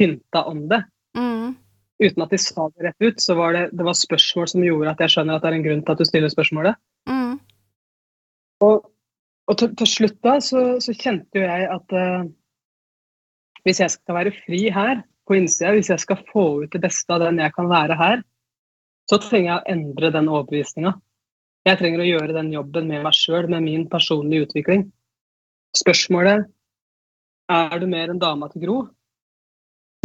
hinta 0.00 0.44
om 0.48 0.62
det. 0.70 0.80
Mm. 1.18 1.54
Uten 2.02 2.24
at 2.24 2.32
de 2.32 2.40
sa 2.40 2.68
det 2.68 2.86
rett 2.88 3.04
ut, 3.04 3.20
så 3.20 3.36
var 3.36 3.56
det, 3.56 3.64
det 3.76 3.84
var 3.84 3.96
spørsmål 3.96 4.48
som 4.52 4.64
gjorde 4.64 4.92
at 4.92 5.04
jeg 5.04 5.14
skjønner 5.14 5.36
at 5.36 5.44
det 5.44 5.50
er 5.50 5.58
en 5.58 5.66
grunn 5.66 5.84
til 5.84 5.96
at 5.96 6.00
du 6.00 6.08
stiller 6.08 6.32
spørsmålet. 6.32 6.80
Mm. 7.08 7.36
Og, 8.64 8.88
og 9.46 9.60
til, 9.60 9.76
til 9.80 9.92
slutt 9.92 10.18
da, 10.24 10.38
så, 10.44 10.64
så 10.84 10.96
kjente 10.96 11.40
jo 11.40 11.44
jeg 11.44 11.68
at 11.72 11.96
uh, 11.96 12.26
hvis 13.66 13.82
jeg 13.82 13.92
skal 13.96 14.20
være 14.20 14.34
fri 14.44 14.62
her, 14.72 15.04
på 15.26 15.34
innsida, 15.34 15.72
hvis 15.74 15.90
jeg 15.90 15.98
skal 15.98 16.20
få 16.30 16.44
ut 16.62 16.72
det 16.72 16.80
beste 16.84 17.10
av 17.10 17.24
den 17.24 17.40
jeg 17.42 17.50
kan 17.56 17.66
være 17.66 17.96
her, 17.98 18.20
så 19.10 19.18
trenger 19.22 19.48
jeg 19.48 19.56
å 19.58 19.72
endre 19.72 20.10
den 20.14 20.28
overbevisninga. 20.30 20.92
Jeg 21.66 21.80
trenger 21.80 22.02
å 22.02 22.06
gjøre 22.06 22.36
den 22.36 22.52
jobben 22.54 22.86
med 22.86 23.02
meg 23.02 23.16
sjøl, 23.18 23.48
med 23.50 23.64
min 23.66 23.88
personlige 23.90 24.46
utvikling. 24.46 24.86
Spørsmålet 25.76 26.46
er 27.52 27.78
du 27.80 27.86
mer 27.90 28.10
en 28.10 28.18
dama 28.22 28.48
til 28.52 28.64
Gro? 28.64 28.76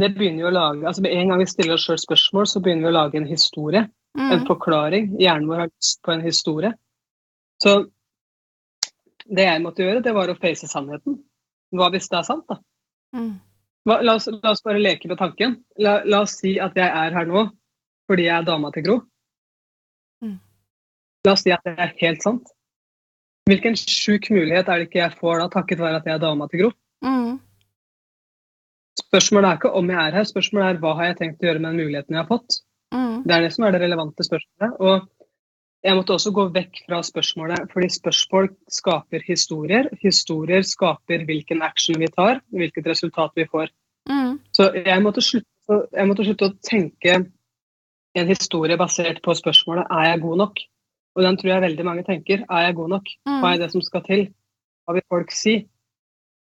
Det 0.02 0.12
begynner 0.16 0.46
jo 0.46 0.50
å 0.50 0.56
lage, 0.56 0.86
altså 0.88 1.04
Med 1.06 1.14
en 1.14 1.30
gang 1.30 1.40
vi 1.42 1.46
stiller 1.50 1.76
oss 1.76 1.86
sjøl 1.86 2.00
spørsmål, 2.02 2.48
så 2.50 2.62
begynner 2.64 2.88
vi 2.88 2.92
å 2.92 2.98
lage 2.98 3.20
en 3.22 3.28
historie. 3.30 3.88
En 4.18 4.40
Mm. 4.42 4.48
forklaring. 4.48 5.06
Hjernen 5.20 5.48
vår 5.48 5.60
har 5.62 5.68
lyst 5.70 6.02
på 6.04 6.12
en 6.12 6.22
historie. 6.22 6.74
Så 7.64 7.90
det 9.30 9.46
jeg 9.46 9.62
måtte 9.62 9.84
gjøre, 9.86 10.04
det 10.04 10.14
var 10.14 10.28
å 10.28 10.36
face 10.40 10.68
sannheten. 10.68 11.24
Hva 11.72 11.90
hvis 11.94 12.10
det 12.10 12.18
er 12.20 12.24
sant, 12.28 12.46
da? 12.50 12.58
Mm. 13.16 13.40
Hva, 13.86 14.02
la, 14.04 14.16
oss, 14.16 14.28
la 14.28 14.52
oss 14.52 14.62
bare 14.62 14.82
leke 14.82 15.08
med 15.08 15.18
tanken. 15.18 15.64
La, 15.80 16.02
la 16.04 16.22
oss 16.26 16.40
si 16.42 16.58
at 16.60 16.76
jeg 16.76 16.90
er 16.90 17.12
her 17.16 17.26
nå 17.26 17.50
fordi 18.10 18.26
jeg 18.26 18.36
er 18.42 18.44
dama 18.44 18.72
til 18.72 18.84
Gro. 18.84 18.98
Mm. 20.22 20.40
La 21.26 21.32
oss 21.32 21.44
si 21.46 21.52
at 21.56 21.64
det 21.64 21.78
er 21.80 21.94
helt 22.02 22.22
sant. 22.26 22.52
Hvilken 23.50 23.78
sjuk 23.80 24.30
mulighet 24.34 24.70
er 24.70 24.82
det 24.82 24.90
ikke 24.90 25.02
jeg 25.02 25.18
får 25.20 25.40
da, 25.42 25.48
takket 25.52 25.82
være 25.82 26.02
at 26.02 26.10
jeg 26.10 26.18
er 26.18 26.22
dama 26.22 26.48
til 26.50 26.64
Gro? 26.64 26.74
Mm. 27.06 27.40
Spørsmålet 29.02 29.48
er 29.50 29.58
ikke 29.58 29.72
om 29.80 29.90
jeg 29.90 30.02
er 30.02 30.20
her, 30.20 30.28
spørsmålet 30.30 30.68
er 30.68 30.84
hva 30.84 30.92
har 31.00 31.10
jeg 31.10 31.18
tenkt 31.22 31.42
å 31.42 31.50
gjøre 31.50 31.64
med 31.64 31.72
den 31.72 31.82
muligheten 31.82 32.16
jeg 32.18 32.22
har 32.22 32.30
fått? 32.30 32.62
Mm. 32.94 33.18
Det 33.26 33.36
er 33.36 33.46
det 33.46 33.52
som 33.56 33.66
er 33.66 33.74
det 33.74 33.82
relevante 33.82 34.28
spørsmålet. 34.28 34.78
Og 34.80 35.10
jeg 35.82 35.98
måtte 35.98 36.14
også 36.14 36.32
gå 36.38 36.46
vekk 36.54 36.82
fra 36.86 37.02
spørsmålet, 37.06 37.70
fordi 37.74 37.90
spørsmål 37.90 38.50
skaper 38.70 39.24
historier. 39.26 39.90
Historier 40.04 40.66
skaper 40.68 41.26
hvilken 41.26 41.64
action 41.66 41.98
vi 42.02 42.10
tar, 42.14 42.44
hvilket 42.54 42.90
resultat 42.94 43.34
vi 43.40 43.48
får. 43.50 43.72
Mm. 44.10 44.38
Så 44.54 44.70
jeg 44.78 45.02
måtte 45.02 45.24
slutte, 45.26 45.82
jeg 45.96 46.10
måtte 46.10 46.28
slutte 46.28 46.52
å 46.52 46.58
tenke 46.68 47.18
en 48.12 48.28
historie 48.30 48.78
basert 48.78 49.22
på 49.24 49.34
spørsmålet 49.40 49.90
er 49.90 50.12
jeg 50.12 50.22
god 50.28 50.42
nok? 50.44 50.62
Og 51.16 51.24
den 51.26 51.38
tror 51.38 51.52
jeg 51.52 51.62
veldig 51.66 51.86
mange 51.86 52.04
tenker. 52.08 52.46
Er 52.50 52.68
jeg 52.68 52.76
god 52.76 52.90
nok? 52.90 53.10
Hva 53.28 53.52
er 53.54 53.58
Mm. 53.58 53.60
det 53.60 53.72
som 53.72 53.82
skal 53.82 54.02
til? 54.04 54.28
Hva 54.88 54.94
vil 54.96 55.04
folk 55.10 55.32
si? 55.32 55.68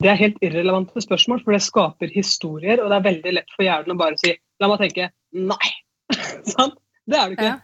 Det 0.02 0.10
er 0.10 0.16
helt 0.20 0.38
irrelevante 0.42 1.00
spørsmål, 1.02 1.44
for 1.44 1.52
det 1.52 1.62
skaper 1.62 2.10
historier, 2.14 2.82
og 2.84 2.90
det 2.90 2.98
er 2.98 3.10
veldig 3.12 3.34
lett 3.34 3.52
for 3.56 3.64
hjernen 3.64 3.96
å 3.96 3.98
bare 4.00 4.18
si 4.18 4.34
La 4.62 4.68
meg 4.68 4.80
tenke 4.80 5.10
nei. 5.34 5.70
Sant? 6.46 6.76
Det 7.08 7.18
er 7.18 7.30
det 7.30 7.38
ikke. 7.38 7.44
Ja. 7.44 7.60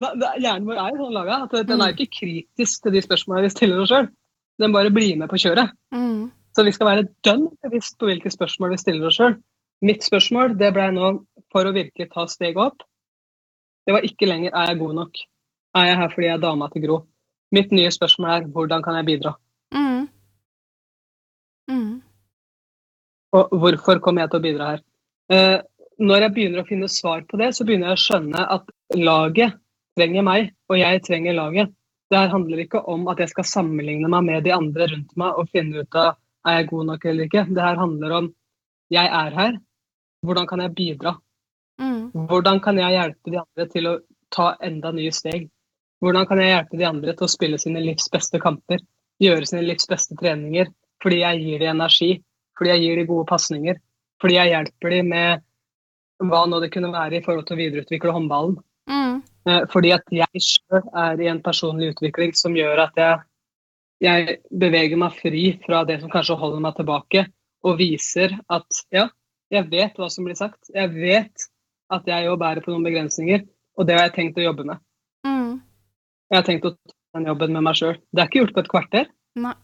Da, 0.00 0.34
hjernen 0.38 0.66
vår 0.68 0.78
er 0.78 0.90
jo 0.90 1.04
sånn 1.04 1.14
laga 1.14 1.42
at 1.44 1.50
den 1.66 1.78
Mm. 1.78 1.82
er 1.88 1.92
ikke 1.94 2.10
kritisk 2.20 2.82
til 2.82 2.92
de 2.92 3.00
spørsmålene 3.02 3.42
vi 3.42 3.48
stiller 3.54 3.80
oss 3.82 3.88
sjøl. 3.90 4.08
Den 4.58 4.72
bare 4.72 4.90
blir 4.90 5.16
med 5.18 5.28
på 5.30 5.36
kjøret. 5.40 5.72
Mm. 5.92 6.30
Så 6.54 6.64
vi 6.64 6.70
skal 6.72 6.86
være 6.86 7.08
dønn 7.24 7.48
bevisst 7.64 7.98
på 7.98 8.06
hvilke 8.06 8.30
spørsmål 8.30 8.70
vi 8.70 8.76
stiller 8.76 9.06
oss 9.08 9.16
sjøl. 9.18 9.34
Mitt 9.82 10.02
spørsmål 10.06 10.56
det 10.58 10.72
ble 10.74 10.90
nå, 10.92 11.24
for 11.50 11.64
å 11.64 11.72
virkelig 11.74 12.12
ta 12.12 12.26
steget 12.26 12.56
opp, 12.56 12.82
det 13.86 13.92
var 13.94 14.02
ikke 14.06 14.26
lenger 14.28 14.50
er 14.54 14.66
jeg 14.70 14.78
god 14.78 14.94
nok. 14.94 15.12
Er 15.74 15.88
jeg 15.90 15.98
her 16.00 16.10
fordi 16.12 16.26
jeg 16.28 16.36
er 16.38 16.42
dama 16.42 16.68
til 16.70 16.84
Gro? 16.86 16.98
Mitt 17.54 17.72
nye 17.74 17.90
spørsmål 17.94 18.30
er 18.30 18.48
hvordan 18.54 18.82
kan 18.82 18.98
jeg 18.98 19.06
bidra? 19.10 19.34
Mm. 19.74 20.08
Mm. 21.70 21.94
Og 23.34 23.54
hvorfor 23.58 23.98
kommer 24.02 24.24
jeg 24.24 24.32
til 24.32 24.40
å 24.40 24.44
bidra 24.44 24.70
her? 24.72 24.82
Eh, 25.34 25.58
når 25.98 26.26
jeg 26.26 26.34
begynner 26.34 26.62
å 26.62 26.68
finne 26.68 26.90
svar 26.90 27.24
på 27.28 27.38
det, 27.40 27.52
så 27.54 27.66
begynner 27.66 27.92
jeg 27.92 27.98
å 27.98 28.04
skjønne 28.04 28.44
at 28.56 28.70
laget 28.98 29.58
trenger 29.98 30.26
meg, 30.26 30.52
og 30.70 30.78
jeg 30.78 31.02
trenger 31.06 31.36
laget. 31.38 31.74
Det 32.10 32.20
her 32.20 32.32
handler 32.32 32.62
ikke 32.62 32.82
om 32.90 33.06
at 33.10 33.22
jeg 33.22 33.32
skal 33.32 33.46
sammenligne 33.48 34.10
meg 34.10 34.26
med 34.26 34.46
de 34.46 34.52
andre 34.54 34.88
rundt 34.90 35.14
meg 35.18 35.38
og 35.40 35.50
finne 35.54 35.82
ut 35.82 35.98
av 35.98 36.14
er 36.44 36.58
jeg 36.58 36.68
god 36.70 36.88
nok 36.90 37.06
eller 37.10 37.28
ikke. 37.28 37.46
Det 37.56 37.62
her 37.64 37.78
handler 37.80 38.16
om 38.18 38.32
jeg 38.92 39.08
er 39.08 39.38
her, 39.38 39.54
hvordan 40.26 40.46
kan 40.46 40.60
jeg 40.60 40.74
bidra? 40.76 41.14
Mm. 41.80 42.10
Hvordan 42.28 42.60
kan 42.62 42.78
jeg 42.78 42.94
hjelpe 42.94 43.32
de 43.32 43.40
andre 43.40 43.66
til 43.72 43.88
å 43.88 43.94
ta 44.34 44.52
enda 44.62 44.92
nye 44.94 45.14
steg? 45.14 45.48
Hvordan 46.02 46.26
kan 46.28 46.40
jeg 46.42 46.52
hjelpe 46.52 46.78
de 46.80 46.86
andre 46.88 47.14
til 47.14 47.26
å 47.26 47.32
spille 47.32 47.60
sine 47.60 47.82
livs 47.84 48.10
beste 48.12 48.40
kamper? 48.42 48.82
Gjøre 49.22 49.48
sine 49.48 49.64
livs 49.64 49.86
beste 49.90 50.16
treninger? 50.18 50.70
Fordi 51.02 51.20
jeg 51.20 51.42
gir 51.44 51.62
dem 51.62 51.76
energi, 51.76 52.12
fordi 52.58 52.72
jeg 52.72 52.84
gir 52.84 53.00
dem 53.00 53.10
gode 53.10 53.28
pasninger, 53.28 53.80
fordi 54.22 54.38
jeg 54.38 54.52
hjelper 54.54 54.94
dem 54.94 55.10
med 55.12 55.44
hva 56.24 56.44
nå 56.48 56.60
det 56.62 56.70
kunne 56.72 56.92
være 56.94 57.18
i 57.18 57.24
forhold 57.24 57.46
til 57.48 57.56
å 57.56 57.60
videreutvikle 57.60 58.14
håndballen. 58.14 58.56
Mm. 58.90 59.22
Eh, 59.48 59.62
Fordi 59.72 59.92
at 59.96 60.14
jeg 60.14 60.44
sjøl 60.46 60.84
er 61.04 61.20
i 61.20 61.30
en 61.32 61.42
personlig 61.44 61.92
utvikling 61.94 62.34
som 62.38 62.56
gjør 62.56 62.86
at 62.86 63.00
jeg, 63.00 63.24
jeg 64.04 64.38
beveger 64.50 65.00
meg 65.00 65.18
fri 65.18 65.44
fra 65.64 65.82
det 65.88 66.00
som 66.02 66.12
kanskje 66.12 66.38
holder 66.40 66.62
meg 66.64 66.78
tilbake, 66.78 67.26
og 67.64 67.78
viser 67.80 68.36
at 68.52 68.80
ja, 68.92 69.08
jeg 69.52 69.68
vet 69.72 69.98
hva 69.98 70.10
som 70.12 70.26
blir 70.26 70.38
sagt. 70.38 70.60
Jeg 70.72 70.92
vet 70.94 71.48
at 71.92 72.08
jeg 72.08 72.30
òg 72.30 72.40
bærer 72.40 72.64
på 72.64 72.72
noen 72.72 72.86
begrensninger, 72.86 73.44
og 73.76 73.88
det 73.88 73.96
har 73.96 74.08
jeg 74.08 74.16
tenkt 74.18 74.40
å 74.40 74.46
jobbe 74.46 74.66
med. 74.68 74.80
Mm. 76.34 76.36
Jeg 76.36 76.42
har 76.42 76.46
tenkt 76.48 76.64
å 76.66 76.74
ta 76.74 77.20
den 77.20 77.28
jobben 77.30 77.52
med 77.54 77.62
meg 77.62 77.76
sjøl. 77.78 77.98
Det 78.10 78.22
er 78.22 78.26
ikke 78.26 78.40
gjort 78.40 78.54
på 78.56 78.62
et 78.64 78.70
kvarter, 78.72 79.10
Nei. 79.38 79.54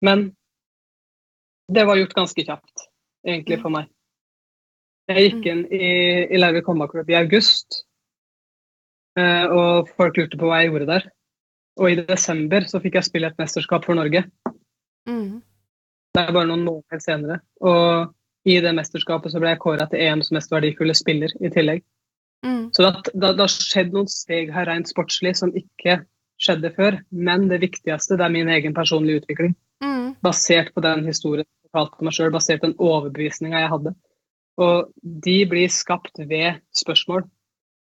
men 0.00 0.22
det 1.68 1.84
var 1.84 1.98
gjort 1.98 2.14
ganske 2.16 2.44
kjapt, 2.46 2.86
egentlig, 3.26 3.58
for 3.60 3.74
meg. 3.74 3.90
Jeg 5.12 5.26
gikk 5.26 5.48
inn 5.52 5.60
i, 5.68 5.90
i 6.32 6.40
Larvik 6.40 6.70
håndballklubb 6.70 7.12
i 7.12 7.18
august, 7.18 7.82
eh, 9.20 9.44
og 9.44 9.90
folk 9.98 10.16
lurte 10.16 10.40
på 10.40 10.48
hva 10.48 10.62
jeg 10.62 10.70
gjorde 10.72 10.88
der. 10.88 11.08
Og 11.76 11.90
i 11.90 12.00
desember 12.08 12.64
så 12.70 12.80
fikk 12.80 12.96
jeg 12.96 13.10
spille 13.10 13.28
et 13.28 13.42
mesterskap 13.42 13.84
for 13.84 14.00
Norge. 14.00 14.24
Mm. 15.04 15.42
Det 16.14 16.22
er 16.22 16.32
bare 16.32 16.48
noen 16.48 16.64
måneder 16.64 17.04
senere. 17.04 17.42
Og 17.60 18.48
i 18.48 18.56
det 18.64 18.72
mesterskapet 18.72 19.34
så 19.34 19.42
ble 19.42 19.52
jeg 19.52 19.60
kåra 19.60 19.84
til 19.90 20.00
EMs 20.00 20.32
mest 20.32 20.52
verdifulle 20.54 20.96
spiller 20.96 21.36
i 21.44 21.52
tillegg. 21.52 21.84
Mm. 22.44 22.64
Så 22.76 22.84
det, 22.84 23.12
det, 23.12 23.30
det 23.36 23.44
har 23.44 23.52
skjedd 23.52 23.94
noen 23.94 24.10
steg 24.10 24.52
her 24.54 24.68
rent 24.68 24.90
sportslig 24.90 25.34
som 25.38 25.52
ikke 25.56 26.02
skjedde 26.40 26.72
før. 26.76 26.98
Men 27.10 27.48
det 27.50 27.62
viktigste 27.64 28.18
det 28.20 28.26
er 28.26 28.34
min 28.34 28.50
egen 28.52 28.76
personlige 28.76 29.22
utvikling. 29.22 29.54
Mm. 29.84 30.14
Basert 30.24 30.72
på 30.74 30.84
den 30.84 31.06
historien 31.08 31.46
jeg 31.46 31.72
fortalte 31.72 32.06
meg 32.06 32.16
sjøl, 32.16 32.34
basert 32.34 32.62
på 32.62 32.70
den 32.70 32.78
overbevisninga 32.82 33.64
jeg 33.64 33.72
hadde. 33.72 33.94
Og 34.64 34.92
de 35.02 35.38
blir 35.50 35.72
skapt 35.72 36.20
ved 36.20 36.60
spørsmål. 36.76 37.24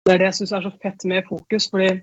Det 0.05 0.15
er 0.15 0.23
det 0.23 0.31
jeg 0.31 0.41
syns 0.41 0.55
er 0.57 0.67
så 0.67 0.75
fett 0.83 1.05
med 1.09 1.27
fokus. 1.29 1.71
fordi 1.71 2.01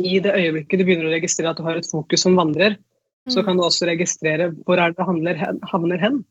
i 0.00 0.20
det 0.24 0.32
øyeblikket 0.32 0.80
du 0.80 0.84
begynner 0.84 1.10
å 1.10 1.12
registrere 1.12 1.52
at 1.52 1.58
du 1.58 1.66
har 1.66 1.76
et 1.76 1.88
fokus 1.88 2.22
som 2.24 2.38
vandrer, 2.38 2.78
så 3.28 3.42
kan 3.44 3.58
du 3.58 3.64
også 3.66 3.84
registrere 3.88 4.48
hvor 4.64 4.80
er 4.80 4.94
det 4.94 5.04
det 5.26 5.36
hen, 5.36 5.58
havner 5.68 6.00
hen. 6.00 6.22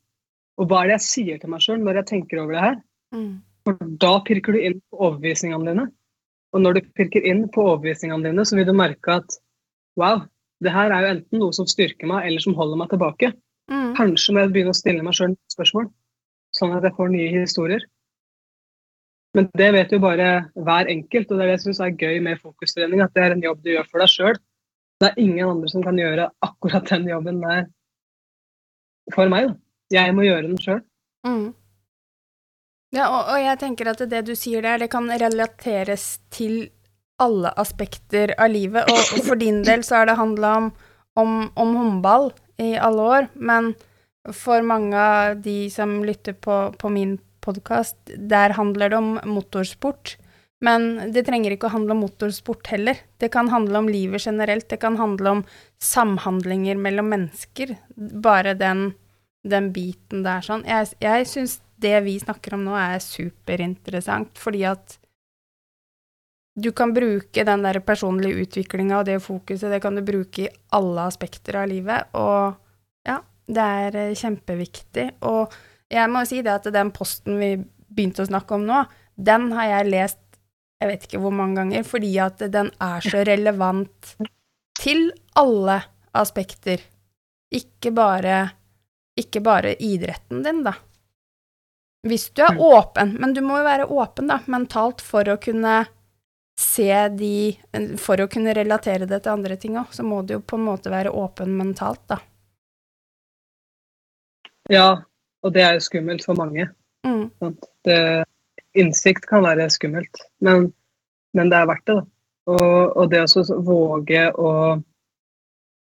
Og 0.58 0.68
hva 0.68 0.82
er 0.82 0.90
det 0.90 0.96
jeg 0.98 1.06
sier 1.06 1.38
til 1.38 1.52
meg 1.52 1.62
sjøl 1.64 1.78
når 1.80 2.00
jeg 2.00 2.08
tenker 2.10 2.42
over 2.42 2.56
det 2.56 2.64
her? 2.64 2.76
Mm. 3.14 3.30
For 3.66 3.76
da 4.02 4.12
pirker 4.26 4.56
du 4.56 4.60
inn 4.60 4.80
på 4.80 5.00
overbevisningene 5.06 5.70
dine. 5.70 5.86
Og 6.54 6.64
når 6.64 6.78
du 6.78 6.90
pirker 6.98 7.24
inn 7.28 7.44
på 7.52 7.64
overbevisningene 7.66 8.30
dine, 8.30 8.46
så 8.46 8.58
vil 8.58 8.68
du 8.68 8.74
merke 8.76 9.20
at 9.20 9.38
wow, 10.00 10.24
det 10.64 10.72
her 10.74 10.92
er 10.92 11.04
jo 11.04 11.14
enten 11.14 11.42
noe 11.42 11.56
som 11.56 11.68
styrker 11.68 12.08
meg, 12.10 12.26
eller 12.28 12.42
som 12.42 12.56
holder 12.58 12.80
meg 12.80 12.92
tilbake. 12.92 13.32
Mm. 13.70 13.94
Kanskje 13.98 14.34
må 14.34 14.42
jeg 14.42 14.52
begynne 14.54 14.74
å 14.74 14.80
stille 14.80 15.04
meg 15.06 15.16
sjøl 15.16 15.36
spørsmål, 15.52 15.88
sånn 16.56 16.74
at 16.76 16.86
jeg 16.88 16.96
får 16.96 17.12
nye 17.14 17.32
historier. 17.36 17.86
Men 19.36 19.46
det 19.54 19.68
vet 19.76 19.92
jo 19.94 20.00
bare 20.02 20.30
hver 20.58 20.90
enkelt, 20.90 21.30
og 21.30 21.38
det 21.38 21.44
er 21.44 21.52
det 21.52 21.56
jeg 21.58 21.64
syns 21.68 21.82
er 21.84 21.94
gøy 21.94 22.18
med 22.24 22.40
fokustrening. 22.42 23.02
At 23.04 23.14
det 23.14 23.24
er 23.24 23.36
en 23.36 23.44
jobb 23.44 23.60
du 23.62 23.70
gjør 23.76 23.86
for 23.86 24.02
deg 24.02 24.10
sjøl. 24.10 24.40
Det 25.00 25.08
er 25.08 25.20
ingen 25.22 25.52
andre 25.52 25.70
som 25.70 25.84
kan 25.84 25.98
gjøre 26.00 26.26
akkurat 26.44 26.90
den 26.90 27.06
jobben 27.08 27.38
der 27.44 27.68
for 29.14 29.30
meg. 29.32 29.52
Da. 29.52 29.56
Jeg 29.94 30.14
må 30.14 30.26
gjøre 30.26 30.48
den 30.48 30.58
sjøl. 30.60 30.82
Mm. 31.26 31.46
Ja, 32.90 33.06
og, 33.06 33.28
og 33.30 33.38
jeg 33.38 33.58
tenker 33.60 33.92
at 33.92 34.02
det 34.10 34.24
du 34.26 34.34
sier 34.38 34.64
der, 34.66 34.80
det 34.82 34.90
kan 34.90 35.06
relateres 35.06 36.18
til 36.34 36.70
alle 37.20 37.52
aspekter 37.60 38.32
av 38.40 38.50
livet, 38.50 38.88
og, 38.90 38.98
og 39.14 39.26
for 39.28 39.38
din 39.38 39.60
del 39.66 39.84
så 39.86 40.00
har 40.00 40.10
det 40.10 40.18
handla 40.18 40.54
om, 40.62 40.70
om, 41.20 41.34
om 41.54 41.76
håndball 41.76 42.30
i 42.60 42.72
alle 42.80 43.04
år, 43.16 43.28
men 43.34 43.74
for 44.36 44.64
mange 44.66 44.96
av 44.96 45.38
de 45.44 45.68
som 45.72 46.00
lytter 46.04 46.34
på, 46.34 46.56
på 46.80 46.90
min 46.92 47.18
podkast, 47.44 47.96
der 48.16 48.56
handler 48.56 48.92
det 48.92 48.98
om 48.98 49.14
motorsport. 49.28 50.16
Men 50.60 51.12
det 51.14 51.24
trenger 51.24 51.54
ikke 51.54 51.70
å 51.70 51.72
handle 51.72 51.94
om 51.94 52.02
motorsport 52.04 52.68
heller. 52.68 52.98
Det 53.16 53.30
kan 53.32 53.48
handle 53.48 53.80
om 53.80 53.88
livet 53.88 54.26
generelt. 54.26 54.68
Det 54.68 54.76
kan 54.82 54.98
handle 55.00 55.38
om 55.38 55.40
samhandlinger 55.80 56.76
mellom 56.76 57.08
mennesker. 57.14 57.78
Bare 57.96 58.52
den, 58.60 58.90
den 59.40 59.70
biten 59.72 60.20
der 60.26 60.44
sånn. 60.44 60.66
Jeg, 60.68 60.92
jeg 61.00 61.30
syns 61.30 61.56
det 61.80 61.96
vi 62.04 62.18
snakker 62.20 62.56
om 62.56 62.64
nå 62.66 62.76
er 62.78 63.00
superinteressant, 63.04 64.38
fordi 64.38 64.64
at 64.68 64.96
du 66.60 66.72
kan 66.76 66.92
bruke 66.92 67.44
den 67.46 67.64
der 67.64 67.80
personlige 67.86 68.44
utviklinga 68.44 68.98
og 69.00 69.06
det 69.08 69.20
fokuset, 69.24 69.70
det 69.72 69.80
kan 69.82 69.96
du 69.96 70.02
bruke 70.04 70.44
i 70.44 70.50
alle 70.76 71.06
aspekter 71.08 71.62
av 71.62 71.70
livet, 71.70 72.10
og 72.18 72.56
ja, 73.06 73.20
det 73.48 73.66
er 73.84 74.00
eh, 74.02 74.16
kjempeviktig. 74.18 75.06
Og 75.28 75.54
jeg 75.90 76.10
må 76.12 76.24
si 76.28 76.42
det 76.44 76.58
at 76.58 76.68
den 76.74 76.90
posten 76.94 77.38
vi 77.40 77.54
begynte 77.60 78.26
å 78.26 78.30
snakke 78.30 78.58
om 78.58 78.66
nå, 78.66 78.82
den 79.16 79.48
har 79.56 79.70
jeg 79.78 79.92
lest 79.94 80.20
jeg 80.80 80.88
vet 80.88 81.02
ikke 81.04 81.20
hvor 81.20 81.34
mange 81.36 81.60
ganger, 81.60 81.84
fordi 81.84 82.14
at 82.24 82.40
den 82.52 82.70
er 82.80 83.04
så 83.04 83.20
relevant 83.28 84.14
til 84.80 85.10
alle 85.36 85.76
aspekter. 86.16 86.80
Ikke 87.52 87.92
bare, 87.92 88.38
ikke 89.20 89.42
bare 89.44 89.74
idretten 89.76 90.40
din, 90.46 90.62
da. 90.64 90.72
Hvis 92.08 92.30
du 92.32 92.42
er 92.42 92.60
åpen, 92.60 93.16
men 93.20 93.34
du 93.36 93.42
må 93.44 93.58
jo 93.60 93.66
være 93.66 93.88
åpen, 93.92 94.30
da, 94.30 94.38
mentalt, 94.48 95.02
for 95.04 95.28
å 95.28 95.40
kunne 95.40 95.82
se 96.60 96.92
de 97.16 97.56
For 97.96 98.20
å 98.20 98.26
kunne 98.28 98.52
relatere 98.52 99.06
det 99.08 99.22
til 99.24 99.32
andre 99.32 99.56
ting 99.56 99.78
òg, 99.80 99.94
så 99.96 100.04
må 100.04 100.20
du 100.22 100.34
jo 100.34 100.40
på 100.44 100.58
en 100.58 100.66
måte 100.66 100.92
være 100.92 101.12
åpen 101.16 101.54
mentalt, 101.56 102.02
da. 102.10 102.18
Ja, 104.68 104.90
og 105.40 105.54
det 105.54 105.64
er 105.64 105.78
jo 105.78 105.86
skummelt 105.86 106.26
for 106.26 106.36
mange. 106.36 106.68
Mm. 107.06 107.56
Det, 107.88 107.96
innsikt 108.76 109.24
kan 109.30 109.46
være 109.46 109.70
skummelt, 109.72 110.20
men, 110.44 110.68
men, 111.32 111.50
det 111.50 111.58
er 111.58 111.70
verdt 111.70 111.86
det. 111.88 111.96
da. 111.96 112.06
Og, 112.50 112.96
og 113.00 113.10
det 113.12 113.24
å 113.24 113.60
våge 113.62 114.22
å 114.34 114.52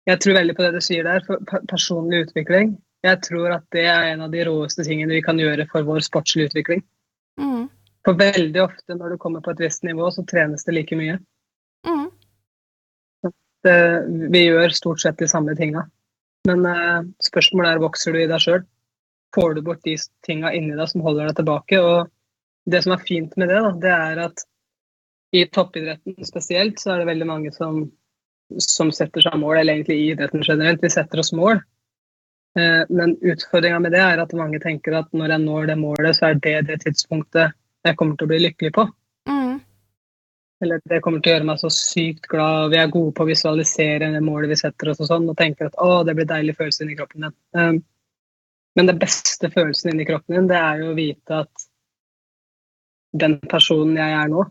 Jeg 0.10 0.18
tror 0.22 0.34
veldig 0.34 0.56
på 0.58 0.64
det 0.66 0.72
du 0.74 0.82
sier 0.82 1.06
der, 1.06 1.26
for 1.26 1.66
personlig 1.70 2.26
utvikling. 2.26 2.74
Jeg 3.02 3.18
tror 3.26 3.56
at 3.56 3.66
det 3.74 3.86
er 3.90 4.12
en 4.12 4.26
av 4.28 4.34
de 4.34 4.44
råeste 4.46 4.86
tingene 4.86 5.16
vi 5.16 5.24
kan 5.26 5.40
gjøre 5.42 5.66
for 5.72 5.86
vår 5.88 6.04
sportslige 6.06 6.52
utvikling. 6.52 6.84
Mm. 7.42 7.66
For 8.06 8.18
veldig 8.18 8.62
ofte 8.62 8.98
når 8.98 9.14
du 9.14 9.22
kommer 9.22 9.42
på 9.46 9.54
et 9.54 9.64
visst 9.64 9.86
nivå, 9.86 10.10
så 10.14 10.26
trenes 10.30 10.66
det 10.68 10.76
like 10.76 10.98
mye. 10.98 11.18
Mm. 11.88 12.08
Det, 13.66 13.80
vi 14.34 14.46
gjør 14.48 14.74
stort 14.74 15.02
sett 15.02 15.20
de 15.22 15.30
samme 15.30 15.56
tinga. 15.58 15.86
Men 16.50 16.66
uh, 16.66 17.02
spørsmålet 17.22 17.76
er 17.76 17.84
vokser 17.84 18.16
du 18.16 18.22
i 18.22 18.30
deg 18.30 18.42
sjøl. 18.42 18.64
Får 19.36 19.56
du 19.56 19.62
bort 19.66 19.84
de 19.86 19.96
tinga 20.26 20.52
inni 20.58 20.78
deg 20.78 20.90
som 20.90 21.04
holder 21.06 21.30
deg 21.30 21.42
tilbake? 21.42 21.82
Og 21.82 22.72
det 22.72 22.84
som 22.86 22.96
er 22.96 23.06
fint 23.06 23.38
med 23.38 23.50
det, 23.50 23.60
da, 23.66 23.74
det 23.86 23.94
er 23.96 24.24
at 24.28 24.46
i 25.32 25.46
toppidretten 25.48 26.18
spesielt, 26.28 26.82
så 26.82 26.94
er 26.94 27.02
det 27.02 27.12
veldig 27.14 27.28
mange 27.30 27.54
som, 27.56 27.86
som 28.62 28.92
setter 28.94 29.24
seg 29.24 29.38
mål, 29.40 29.62
eller 29.62 29.78
egentlig 29.78 29.98
i 29.98 30.10
idretten 30.12 30.44
generelt. 30.44 30.84
Vi 30.84 30.92
setter 30.92 31.22
oss 31.24 31.32
mål. 31.38 31.62
Uh, 32.60 32.84
men 32.90 33.16
utfordringa 33.24 33.80
med 33.80 33.94
det 33.96 34.02
er 34.04 34.20
at 34.20 34.34
mange 34.36 34.60
tenker 34.60 34.98
at 34.98 35.12
når 35.16 35.36
jeg 35.36 35.44
når 35.46 35.70
det 35.72 35.78
målet, 35.80 36.18
så 36.18 36.32
er 36.32 36.40
det 36.44 36.58
det 36.68 36.82
tidspunktet 36.84 37.56
jeg 37.88 37.98
kommer 37.98 38.18
til 38.18 38.28
å 38.28 38.32
bli 38.34 38.42
lykkelig 38.44 38.74
på. 38.76 38.86
Mm. 39.30 39.62
Eller 40.62 40.82
det 40.92 41.00
kommer 41.02 41.22
til 41.22 41.32
å 41.32 41.36
gjøre 41.38 41.48
meg 41.50 41.62
så 41.62 41.72
sykt 41.74 42.28
glad, 42.30 42.66
og 42.66 42.74
vi 42.74 42.82
er 42.82 42.92
gode 42.94 43.16
på 43.18 43.26
å 43.26 43.30
visualisere 43.32 44.12
det 44.14 44.22
målet 44.26 44.52
vi 44.52 44.60
setter 44.60 44.92
oss 44.92 45.02
og 45.02 45.10
sånn, 45.10 45.30
og 45.32 45.40
tenker 45.40 45.72
at 45.72 45.80
å, 45.82 46.04
det 46.06 46.16
blir 46.18 46.30
deilig 46.30 46.58
følelse 46.60 46.86
inni 46.86 46.98
kroppen 47.00 47.26
din. 47.26 47.38
Um, 47.58 47.82
men 48.78 48.88
den 48.88 49.00
beste 49.02 49.50
følelsen 49.52 49.94
inni 49.94 50.06
kroppen 50.08 50.38
din, 50.38 50.52
det 50.52 50.60
er 50.60 50.84
jo 50.84 50.92
å 50.92 51.00
vite 51.00 51.42
at 51.44 51.66
den 53.24 53.40
personen 53.52 53.98
jeg 54.00 54.16
er 54.16 54.30
nå, 54.32 54.46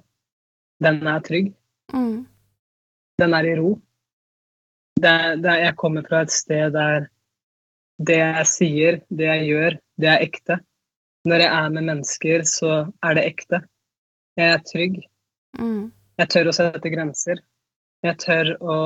den 0.85 1.01
er 1.09 1.23
trygg. 1.25 1.55
Mm. 1.95 2.27
Den 3.21 3.37
er 3.37 3.49
i 3.49 3.55
ro. 3.61 3.71
Det, 5.01 5.15
det, 5.45 5.57
jeg 5.63 5.79
kommer 5.81 6.05
fra 6.05 6.25
et 6.25 6.35
sted 6.35 6.75
der 6.75 7.07
det 8.01 8.19
jeg 8.19 8.49
sier, 8.49 8.99
det 9.13 9.29
jeg 9.29 9.47
gjør, 9.51 9.77
det 10.01 10.11
er 10.11 10.25
ekte. 10.25 10.59
Når 11.29 11.45
jeg 11.45 11.53
er 11.53 11.73
med 11.75 11.87
mennesker, 11.91 12.45
så 12.49 12.75
er 13.05 13.17
det 13.17 13.27
ekte. 13.29 13.61
Jeg 14.41 14.55
er 14.57 14.63
trygg. 14.65 15.01
Mm. 15.61 15.91
Jeg 16.21 16.33
tør 16.33 16.49
å 16.49 16.55
sette 16.57 16.93
grenser. 16.93 17.43
Jeg 18.07 18.17
tør 18.23 18.55
å 18.61 18.79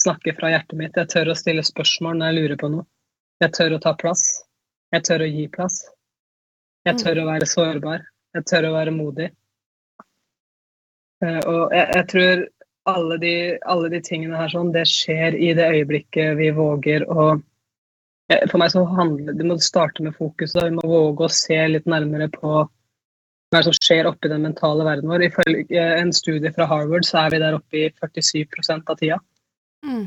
snakke 0.00 0.32
fra 0.38 0.52
hjertet 0.54 0.78
mitt. 0.80 0.96
Jeg 0.96 1.10
tør 1.12 1.32
å 1.32 1.36
stille 1.36 1.64
spørsmål 1.66 2.16
når 2.16 2.30
jeg 2.30 2.38
lurer 2.38 2.60
på 2.60 2.70
noe. 2.72 2.88
Jeg 3.42 3.52
tør 3.58 3.76
å 3.76 3.82
ta 3.84 3.92
plass. 4.00 4.24
Jeg 4.94 5.04
tør 5.04 5.26
å 5.26 5.28
gi 5.28 5.44
plass. 5.52 5.82
Jeg 6.88 6.96
mm. 6.96 7.02
tør 7.02 7.20
å 7.20 7.26
være 7.28 7.50
sårbar. 7.50 8.06
Jeg 8.38 8.48
tør 8.48 8.70
å 8.70 8.76
være 8.78 8.94
modig. 8.94 9.28
Eh, 11.24 11.40
og 11.42 11.74
jeg, 11.74 11.84
jeg 11.98 12.08
tror 12.14 12.46
alle 12.88 13.20
de, 13.20 13.34
alle 13.68 13.92
de, 13.92 14.00
tingene 14.04 14.40
her 14.40 14.52
sånn, 14.52 14.72
det 14.72 14.86
skjer 14.88 15.36
i 15.36 15.52
det 15.58 15.68
øyeblikket 15.74 16.38
vi 16.40 16.48
våger 16.56 17.04
å 17.12 17.34
for 18.28 18.60
meg 18.60 18.72
så 18.72 18.82
handler 18.84 19.36
det 19.36 19.46
må 19.48 19.56
starte 19.62 20.04
med 20.04 20.16
fokuset. 20.16 20.60
Vi 20.66 20.76
må 20.76 20.84
våge 20.84 21.24
å 21.24 21.32
se 21.32 21.56
litt 21.70 21.88
nærmere 21.88 22.28
på 22.32 22.66
hva 23.48 23.62
som 23.64 23.72
skjer 23.72 24.08
oppi 24.10 24.28
den 24.28 24.44
mentale 24.44 24.84
verden 24.84 25.08
vår. 25.08 25.24
Ifølge 25.30 25.86
en 26.02 26.12
studie 26.12 26.52
fra 26.52 26.68
Harvard 26.68 27.08
så 27.08 27.22
er 27.22 27.32
vi 27.32 27.42
der 27.42 27.56
oppe 27.56 27.80
i 27.80 27.88
47 27.96 28.74
av 28.76 28.98
tida. 29.00 29.18
Mm. 29.86 30.04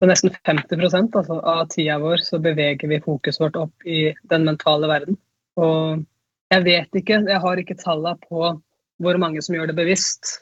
Så 0.00 0.08
nesten 0.08 0.34
50 0.48 0.82
altså, 0.82 1.38
av 1.38 1.66
tida 1.70 2.00
vår 2.02 2.24
så 2.26 2.40
beveger 2.42 2.90
vi 2.90 3.02
fokuset 3.04 3.44
vårt 3.44 3.60
opp 3.60 3.86
i 3.86 4.02
den 4.32 4.48
mentale 4.48 4.90
verden. 4.90 5.20
Og 5.60 6.02
jeg 6.50 6.66
vet 6.66 7.02
ikke, 7.02 7.22
jeg 7.28 7.42
har 7.44 7.62
ikke 7.62 7.78
tallene 7.78 8.16
på 8.26 8.54
hvor 9.00 9.18
mange 9.20 9.42
som 9.44 9.54
gjør 9.54 9.70
det 9.70 9.78
bevisst, 9.78 10.40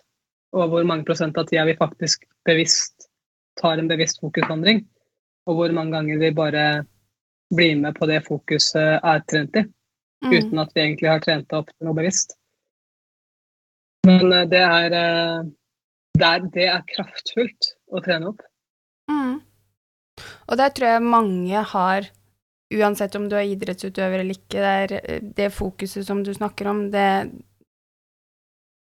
og 0.56 0.70
hvor 0.72 0.86
mange 0.88 1.04
prosent 1.04 1.36
av 1.36 1.50
tida 1.50 1.66
vi 1.68 1.76
faktisk 1.76 2.24
bevisst 2.48 3.10
tar 3.60 3.76
en 3.76 3.90
bevisst 3.90 4.22
fokusvandring 4.22 4.86
og 5.48 5.56
hvor 5.56 5.72
mange 5.74 5.96
ganger 5.96 6.20
vi 6.20 6.30
bare 6.36 6.64
blir 7.54 7.78
med 7.80 7.96
på 7.96 8.06
det 8.10 8.20
fokuset 8.26 8.98
er 9.00 9.22
trent 9.30 9.56
i, 9.56 9.64
mm. 9.64 10.34
uten 10.34 10.60
at 10.60 10.74
vi 10.74 10.84
egentlig 10.84 11.08
har 11.08 11.24
trent 11.24 11.56
opp 11.56 11.70
til 11.72 11.88
noe 11.88 11.96
bevisst. 11.96 12.36
Men 14.06 14.32
eh, 14.32 14.44
det 14.50 14.60
er, 14.60 14.98
eh, 14.98 15.48
det 16.18 16.28
er, 16.28 16.46
det 16.54 16.68
er 16.68 16.86
kraftfullt 16.92 17.72
å 17.88 18.04
trene 18.04 18.32
opp. 18.34 18.44
Mm. 19.10 19.40
Og 20.48 20.60
der 20.60 20.72
tror 20.74 20.94
jeg 20.94 21.08
mange 21.08 21.64
har, 21.72 22.12
uansett 22.74 23.16
om 23.16 23.28
du 23.30 23.36
er 23.38 23.48
idrettsutøver 23.48 24.20
eller 24.20 24.36
ikke, 24.36 24.60
det, 24.60 25.02
eh, 25.02 25.28
det 25.40 25.52
fokuset 25.56 26.06
som 26.06 26.20
du 26.24 26.34
snakker 26.36 26.68
om, 26.68 26.88
det, 26.92 27.08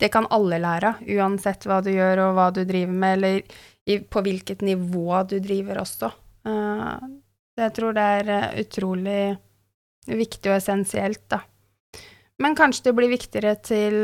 det 0.02 0.14
kan 0.14 0.30
alle 0.30 0.62
lære 0.62 0.94
av, 0.94 1.06
uansett 1.18 1.66
hva 1.66 1.82
du 1.82 1.90
gjør 1.94 2.28
og 2.28 2.36
hva 2.38 2.50
du 2.54 2.62
driver 2.62 2.94
med, 2.94 3.18
eller 3.18 3.62
i, 3.90 3.98
på 4.06 4.22
hvilket 4.22 4.62
nivå 4.66 5.24
du 5.30 5.40
driver 5.42 5.82
også. 5.82 6.12
Uh, 6.48 7.22
jeg 7.60 7.74
tror 7.76 7.94
det 7.94 8.04
er 8.18 8.30
eh, 8.34 8.60
utrolig 8.64 9.22
viktig 10.08 10.50
og 10.50 10.58
essensielt, 10.58 11.24
da. 11.30 11.42
Men 12.42 12.56
kanskje 12.58 12.88
det 12.88 12.96
blir 12.98 13.12
viktigere 13.12 13.54
til 13.62 13.98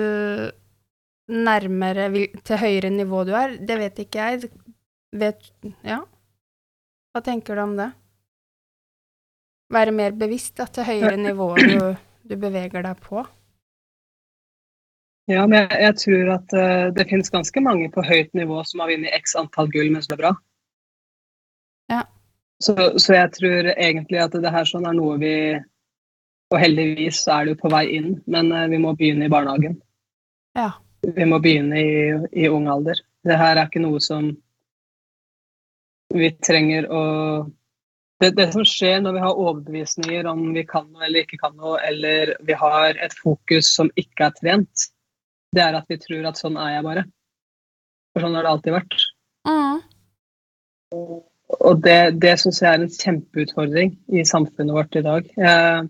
nærmere 1.27 2.05
Til 2.45 2.59
høyere 2.61 2.91
nivå 2.93 3.23
du 3.27 3.33
er. 3.35 3.57
Det 3.57 3.77
vet 3.79 4.03
ikke 4.03 4.27
jeg. 4.27 4.51
Vet 5.11 5.49
Ja? 5.83 6.03
Hva 7.11 7.23
tenker 7.25 7.57
du 7.57 7.63
om 7.63 7.73
det? 7.79 7.89
Være 9.73 9.91
mer 9.91 10.13
bevisst 10.15 10.55
da, 10.59 10.67
til 10.69 10.85
høyere 10.87 11.17
nivå 11.17 11.49
du, 11.57 11.95
du 12.29 12.35
beveger 12.39 12.85
deg 12.85 13.01
på? 13.03 13.25
Ja, 15.27 15.43
men 15.43 15.65
jeg, 15.65 15.79
jeg 15.81 15.95
tror 16.03 16.29
at 16.37 16.53
uh, 16.55 16.85
det 16.95 17.07
finnes 17.09 17.33
ganske 17.33 17.63
mange 17.63 17.89
på 17.91 18.05
høyt 18.05 18.31
nivå 18.37 18.61
som 18.63 18.83
har 18.83 18.93
vunnet 18.93 19.17
x 19.17 19.35
antall 19.39 19.67
gull 19.73 19.89
mens 19.91 20.07
det 20.07 20.15
er 20.15 20.21
bra. 20.21 20.31
Så, 22.63 22.73
så, 22.97 23.13
jeg 23.13 23.33
tror 23.35 23.71
egentlig 23.75 24.19
at 24.21 24.33
det 24.33 24.51
her 24.53 24.65
sånn 24.65 24.87
er 24.89 24.95
noe 24.97 25.19
vi 25.21 25.33
Og 26.47 26.57
heldigvis 26.57 27.19
er 27.29 27.45
det 27.45 27.53
jo 27.53 27.59
på 27.59 27.69
vei 27.73 27.83
inn, 27.97 28.11
men 28.25 28.53
uh, 28.55 28.69
vi 28.71 28.77
må 28.79 28.93
begynne 28.95 29.25
i 29.27 29.31
barnehagen. 29.31 29.73
Ja. 30.55 30.69
Vi 31.03 31.25
må 31.27 31.41
begynne 31.43 31.81
i, 31.81 31.97
i 32.31 32.47
ung 32.47 32.69
alder. 32.71 33.01
Det 33.27 33.35
her 33.35 33.57
er 33.57 33.67
ikke 33.67 33.81
noe 33.83 33.99
som 33.99 34.29
vi 36.15 36.29
trenger 36.39 36.87
å 36.87 37.01
det, 38.23 38.31
det, 38.37 38.47
som 38.55 38.63
skjer 38.65 39.01
når 39.03 39.17
vi 39.17 39.21
har 39.25 39.41
overbevisninger 39.43 40.31
om 40.31 40.47
vi 40.55 40.63
kan 40.65 40.87
noe 40.87 41.05
eller 41.05 41.27
ikke 41.27 41.37
kan 41.41 41.53
noe, 41.59 41.77
eller 41.85 42.31
vi 42.47 42.55
har 42.57 42.95
et 42.95 43.13
fokus 43.19 43.69
som 43.75 43.91
ikke 43.99 44.31
er 44.31 44.37
trent, 44.39 44.87
det 45.53 45.61
er 45.61 45.77
at 45.77 45.91
vi 45.91 45.99
tror 46.01 46.25
at 46.31 46.39
sånn 46.39 46.57
er 46.57 46.77
jeg 46.77 46.87
bare. 46.87 47.03
For 48.15 48.25
sånn 48.25 48.39
har 48.39 48.47
det 48.47 48.53
alltid 48.55 48.77
vært. 48.79 48.97
Mm. 49.51 49.83
Og 51.47 51.79
det, 51.83 52.19
det 52.21 52.33
syns 52.41 52.59
jeg 52.61 52.69
er 52.69 52.81
en 52.81 52.91
kjempeutfordring 52.91 53.93
i 54.11 54.23
samfunnet 54.27 54.75
vårt 54.75 54.97
i 54.99 55.03
dag. 55.05 55.29
Jeg, 55.39 55.85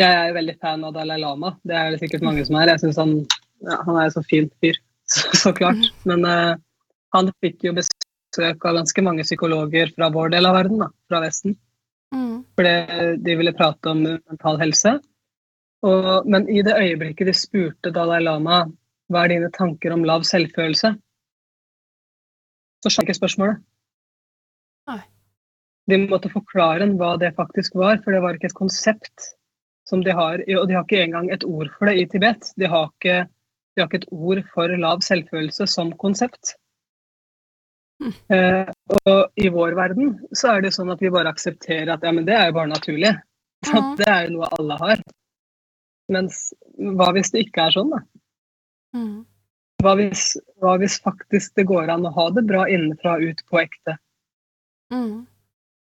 jeg 0.00 0.08
er 0.08 0.30
jo 0.30 0.36
veldig 0.38 0.56
fan 0.62 0.86
av 0.88 0.94
Dalai 0.96 1.18
Lama, 1.20 1.52
det 1.68 1.76
er 1.76 1.92
det 1.92 2.00
sikkert 2.00 2.24
mange 2.24 2.46
som 2.48 2.56
er. 2.56 2.72
Jeg 2.72 2.84
synes 2.84 3.00
han, 3.02 3.12
ja, 3.66 3.76
han 3.84 3.98
er 3.98 4.06
en 4.06 4.14
så 4.14 4.24
fin 4.24 4.48
fyr, 4.62 4.80
så, 5.12 5.26
så 5.42 5.52
klart. 5.56 5.90
Men 6.08 6.24
uh, 6.24 6.54
han 7.16 7.32
fikk 7.44 7.68
jo 7.68 7.76
besøk 7.76 8.64
av 8.64 8.80
ganske 8.80 9.04
mange 9.04 9.26
psykologer 9.28 9.92
fra 9.92 10.08
vår 10.14 10.32
del 10.36 10.48
av 10.48 10.56
verden, 10.56 10.80
da, 10.86 10.88
fra 11.10 11.20
Vesten. 11.26 11.58
Mm. 12.14 12.40
Fordi 12.56 12.74
de 13.22 13.38
ville 13.38 13.54
prate 13.54 13.92
om 13.92 14.02
mental 14.06 14.60
helse. 14.64 14.96
Og, 15.86 16.28
men 16.28 16.48
i 16.52 16.64
det 16.64 16.76
øyeblikket 16.76 17.28
de 17.28 17.36
spurte 17.36 17.92
Dalai 17.94 18.20
Lama 18.24 18.64
hva 19.10 19.24
er 19.24 19.34
dine 19.34 19.50
tanker 19.52 19.92
om 19.94 20.04
lav 20.06 20.24
selvfølelse, 20.28 20.92
så 22.80 22.90
skjønner 22.92 23.08
ikke 23.08 23.18
spørsmålet. 23.18 23.64
De 25.90 25.98
måtte 26.06 26.30
forklare 26.32 26.86
hva 27.00 27.16
det 27.20 27.34
faktisk 27.36 27.76
var, 27.78 28.00
for 28.04 28.14
det 28.14 28.22
var 28.24 28.36
ikke 28.36 28.50
et 28.50 28.58
konsept 28.58 29.32
som 29.88 30.04
de 30.06 30.14
har. 30.14 30.42
Og 30.58 30.66
de 30.68 30.76
har 30.76 30.86
ikke 30.86 31.04
engang 31.04 31.30
et 31.34 31.44
ord 31.46 31.70
for 31.76 31.90
det 31.90 31.98
i 31.98 32.08
Tibet. 32.10 32.52
De 32.60 32.70
har 32.70 32.90
ikke 32.92 33.24
de 33.74 33.82
har 33.82 33.88
ikke 33.88 34.02
et 34.02 34.12
ord 34.12 34.40
for 34.52 34.72
lav 34.82 35.02
selvfølelse 35.06 35.66
som 35.70 35.92
konsept. 35.98 36.56
Mm. 38.00 38.12
Eh, 38.34 38.70
og 39.04 39.40
i 39.40 39.50
vår 39.52 39.76
verden 39.78 40.14
så 40.36 40.54
er 40.54 40.64
det 40.64 40.72
sånn 40.74 40.90
at 40.92 41.02
vi 41.02 41.12
bare 41.12 41.30
aksepterer 41.30 41.92
at 41.94 42.04
ja, 42.06 42.12
men 42.16 42.26
det 42.26 42.36
er 42.36 42.48
jo 42.50 42.60
bare 42.60 42.74
naturlig. 42.76 43.16
Mm. 43.60 43.90
Det 43.98 44.06
er 44.08 44.22
jo 44.24 44.38
noe 44.38 44.46
alle 44.56 44.76
har. 44.80 45.00
Mens 46.08 46.36
hva 46.96 47.10
hvis 47.12 47.28
det 47.34 47.42
ikke 47.44 47.66
er 47.66 47.74
sånn, 47.74 47.90
da? 47.92 47.98
Mm. 48.96 49.18
Hva 49.84 49.92
hvis, 49.98 50.22
hva 50.64 50.78
hvis 50.80 50.96
faktisk 51.04 51.58
det 51.60 51.66
går 51.68 51.92
an 51.92 52.08
å 52.08 52.12
ha 52.16 52.24
det 52.32 52.46
bra 52.48 52.62
innenfra 52.72 53.18
og 53.18 53.26
ut 53.28 53.42
på 53.52 53.60
ekte? 53.60 53.98
Mm. 54.96 55.28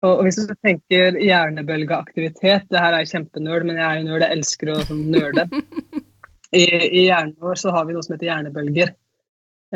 Og, 0.05 0.21
hvis 0.25 0.37
du 0.37 0.53
tenker 0.61 1.17
hjernebølgeaktivitet, 1.17 2.67
det 2.69 2.81
her 2.81 2.93
er 2.93 3.09
kjempenerd, 3.09 3.65
men 3.65 3.79
jeg 3.79 3.87
er 3.87 3.97
jo 3.97 4.05
nerd, 4.05 4.25
jeg 4.25 4.37
elsker 4.37 4.71
å 4.73 4.77
sånn, 4.85 5.07
nerde. 5.13 5.47
I, 6.55 6.63
I 6.63 7.07
hjernen 7.07 7.35
vår 7.41 7.59
så 7.59 7.73
har 7.75 7.87
vi 7.87 7.95
noe 7.95 8.05
som 8.05 8.13
heter 8.13 8.29
hjernebølger. 8.29 8.93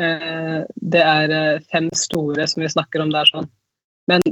Eh, 0.00 0.60
det 0.94 1.02
er 1.04 1.34
eh, 1.36 1.64
fem 1.72 1.90
store 1.96 2.46
som 2.48 2.62
vi 2.62 2.70
snakker 2.72 3.02
om 3.04 3.10
der 3.12 3.28
sånn. 3.28 3.48
Men 4.08 4.22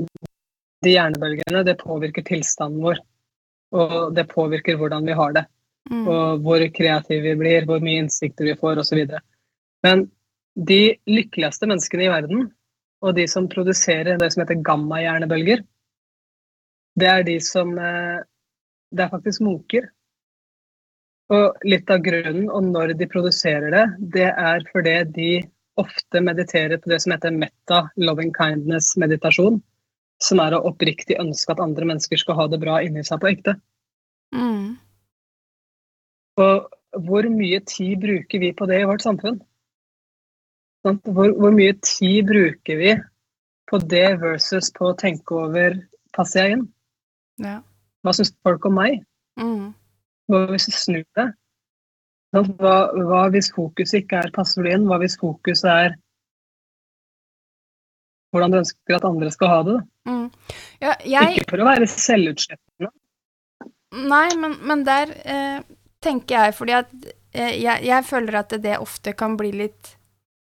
de 0.80 0.92
hjernebølgene, 0.94 1.64
det 1.66 1.80
påvirker 1.82 2.24
tilstanden 2.26 2.84
vår. 2.86 3.02
Og 3.76 4.14
det 4.16 4.28
påvirker 4.30 4.78
hvordan 4.80 5.04
vi 5.06 5.18
har 5.18 5.34
det. 5.36 5.44
Mm. 5.90 6.06
Og 6.06 6.46
hvor 6.46 6.64
kreative 6.76 7.22
vi 7.26 7.34
blir, 7.38 7.66
hvor 7.68 7.82
mye 7.82 8.04
innsikter 8.04 8.46
vi 8.46 8.56
får 8.58 8.80
osv. 8.82 9.02
Men 9.84 10.06
de 10.54 10.80
lykkeligste 11.10 11.68
menneskene 11.68 12.06
i 12.06 12.12
verden, 12.12 12.48
og 13.00 13.14
de 13.16 13.26
som 13.30 13.48
produserer 13.48 14.18
det 14.20 14.30
som 14.32 14.42
heter 14.42 14.60
gammahjernebølger, 14.64 15.62
det 16.98 17.08
er 17.08 17.24
de 17.26 17.38
som 17.44 17.72
eh, 17.78 18.20
Det 18.90 19.04
er 19.04 19.12
faktisk 19.12 19.44
munker. 19.46 19.84
Og 21.30 21.62
litt 21.62 21.90
av 21.94 22.00
grunnen, 22.02 22.48
og 22.50 22.64
når 22.72 22.96
de 22.98 23.06
produserer 23.06 23.70
det, 23.70 23.84
det 24.16 24.30
er 24.32 24.64
fordi 24.72 24.94
de 25.14 25.28
ofte 25.78 26.22
mediterer 26.26 26.80
på 26.82 26.90
det 26.90 26.98
som 27.04 27.14
heter 27.14 27.36
metta 27.36 27.84
loving 28.02 28.32
kindness-meditasjon. 28.34 29.60
Som 30.20 30.42
er 30.42 30.56
å 30.56 30.64
oppriktig 30.72 31.20
ønske 31.22 31.54
at 31.54 31.62
andre 31.62 31.86
mennesker 31.86 32.18
skal 32.18 32.36
ha 32.36 32.48
det 32.50 32.58
bra 32.60 32.80
inni 32.82 33.04
seg 33.06 33.22
på 33.22 33.30
ekte. 33.30 33.54
Mm. 34.34 34.74
Og 36.42 37.06
hvor 37.06 37.30
mye 37.30 37.62
tid 37.70 38.02
bruker 38.02 38.42
vi 38.42 38.50
på 38.56 38.66
det 38.66 38.82
i 38.82 38.90
vårt 38.90 39.06
samfunn? 39.06 39.38
Hvor, 40.82 41.30
hvor 41.36 41.54
mye 41.54 41.78
tid 41.84 42.26
bruker 42.26 42.82
vi 42.82 42.92
på 43.70 43.80
det 43.86 44.18
versus 44.20 44.72
på 44.74 44.90
å 44.90 44.98
tenke 44.98 45.38
over 45.46 45.78
passer 46.16 46.42
jeg 46.42 46.58
inn? 46.58 46.68
Ja. 47.40 47.60
Hva 48.04 48.14
syns 48.16 48.32
folk 48.46 48.64
om 48.68 48.78
meg? 48.80 49.02
Mm. 49.40 49.70
Hva 50.30 50.44
hvis 50.52 50.68
vi 50.70 50.76
snur 50.76 51.04
det? 51.18 51.26
Hva, 52.30 52.74
hva 52.94 53.24
hvis 53.34 53.50
fokuset 53.54 54.04
ikke 54.04 54.22
er 54.22 54.32
passer 54.34 54.68
inn? 54.70 54.86
Hva 54.88 55.00
hvis 55.02 55.18
fokuset 55.18 55.70
er 55.72 55.98
hvordan 58.30 58.52
du 58.52 58.60
ønsker 58.60 58.96
at 58.96 59.06
andre 59.08 59.30
skal 59.34 59.50
ha 59.50 59.60
det? 59.66 59.76
Mm. 60.08 60.26
Ja, 60.80 60.94
jeg 61.04 61.40
Ikke 61.40 61.50
for 61.54 61.64
å 61.64 61.68
være 61.68 61.88
selvutslettende. 61.90 62.92
Nei, 63.90 64.28
men, 64.38 64.54
men 64.70 64.84
der 64.86 65.10
eh, 65.26 65.62
tenker 66.02 66.36
jeg 66.36 66.54
fordi 66.54 66.76
at 66.78 66.92
eh, 67.34 67.56
jeg, 67.58 67.82
jeg 67.88 68.06
føler 68.06 68.38
at 68.38 68.54
det 68.62 68.76
ofte 68.78 69.16
kan 69.18 69.34
bli 69.40 69.50
litt 69.64 69.96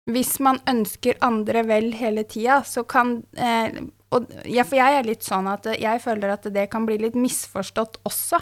Hvis 0.07 0.37
man 0.39 0.61
ønsker 0.69 1.17
andre 1.25 1.65
vel 1.65 1.89
hele 1.97 2.23
tida, 2.29 2.61
så 2.63 2.85
kan 2.87 3.17
eh, 3.33 3.81
og, 4.13 4.27
ja, 4.45 4.63
For 4.67 4.77
jeg 4.77 4.99
er 4.99 5.07
litt 5.07 5.25
sånn 5.25 5.47
at 5.49 5.65
jeg 5.73 6.01
føler 6.03 6.35
at 6.35 6.45
det 6.53 6.67
kan 6.71 6.85
bli 6.87 6.99
litt 7.01 7.17
misforstått 7.17 7.99
også. 8.05 8.39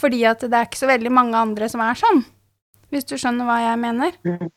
Fordi 0.00 0.22
at 0.28 0.44
det 0.44 0.56
er 0.56 0.68
ikke 0.68 0.82
så 0.82 0.90
veldig 0.90 1.12
mange 1.12 1.40
andre 1.40 1.68
som 1.72 1.82
er 1.84 1.98
sånn. 1.98 2.24
Hvis 2.92 3.06
du 3.08 3.16
skjønner 3.18 3.48
hva 3.48 3.58
jeg 3.62 3.82
mener? 3.82 4.16
Mm. 4.26 4.48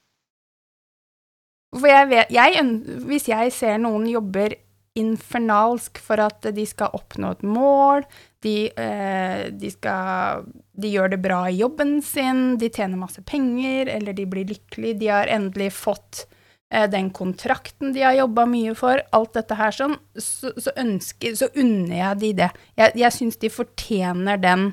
For 1.76 1.90
jeg 1.90 2.10
vet 2.10 2.34
jeg, 2.34 2.66
Hvis 3.06 3.30
jeg 3.30 3.54
ser 3.54 3.78
noen 3.82 4.08
jobber 4.10 4.56
infernalsk 5.00 6.00
for 6.02 6.20
at 6.24 6.48
de 6.56 6.66
skal 6.68 6.96
oppnå 6.98 7.32
et 7.36 7.44
mål, 7.46 8.04
de, 8.44 8.72
eh, 8.74 9.50
de 9.52 9.70
skal 9.72 10.48
De 10.80 10.88
gjør 10.88 11.12
det 11.12 11.22
bra 11.22 11.44
i 11.50 11.60
jobben 11.60 12.00
sin, 12.02 12.58
de 12.58 12.70
tjener 12.72 12.98
masse 12.98 13.22
penger, 13.28 13.90
eller 13.92 14.14
de 14.16 14.26
blir 14.26 14.48
lykkelige, 14.48 15.00
de 15.00 15.08
har 15.12 15.28
endelig 15.28 15.74
fått 15.76 16.24
den 16.70 17.10
kontrakten 17.10 17.94
de 17.96 18.04
har 18.06 18.14
jobba 18.14 18.46
mye 18.46 18.76
for, 18.78 19.02
alt 19.16 19.34
dette 19.34 19.58
her 19.58 19.74
sånn, 19.74 19.96
så, 20.14 20.52
så 20.54 20.74
ønsker 20.78 21.34
Så 21.40 21.50
unner 21.58 21.96
jeg 21.98 22.20
de 22.22 22.32
det. 22.44 22.50
Jeg, 22.78 22.94
jeg 23.02 23.16
syns 23.16 23.40
de 23.42 23.50
fortjener 23.50 24.38
den 24.38 24.68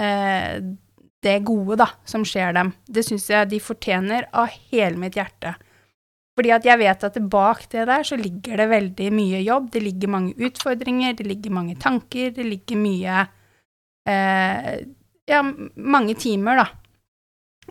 eh, 0.00 0.62
det 1.24 1.38
gode, 1.48 1.78
da, 1.80 1.88
som 2.04 2.24
skjer 2.28 2.52
dem. 2.56 2.72
Det 2.84 3.04
syns 3.06 3.30
jeg 3.32 3.50
de 3.50 3.60
fortjener 3.62 4.28
av 4.36 4.52
hele 4.70 5.00
mitt 5.00 5.16
hjerte. 5.18 5.54
Fordi 6.34 6.50
at 6.50 6.66
jeg 6.66 6.80
vet 6.80 7.06
at 7.06 7.18
bak 7.30 7.64
det 7.72 7.86
der 7.88 8.06
så 8.06 8.18
ligger 8.18 8.58
det 8.58 8.70
veldig 8.72 9.10
mye 9.14 9.40
jobb, 9.44 9.70
det 9.72 9.84
ligger 9.84 10.10
mange 10.16 10.34
utfordringer, 10.34 11.14
det 11.14 11.26
ligger 11.28 11.54
mange 11.54 11.76
tanker, 11.80 12.32
det 12.34 12.46
ligger 12.48 12.80
mye 12.80 13.24
eh, 14.10 14.74
Ja, 15.30 15.40
mange 15.40 16.14
timer, 16.20 16.58
da. 16.60 16.66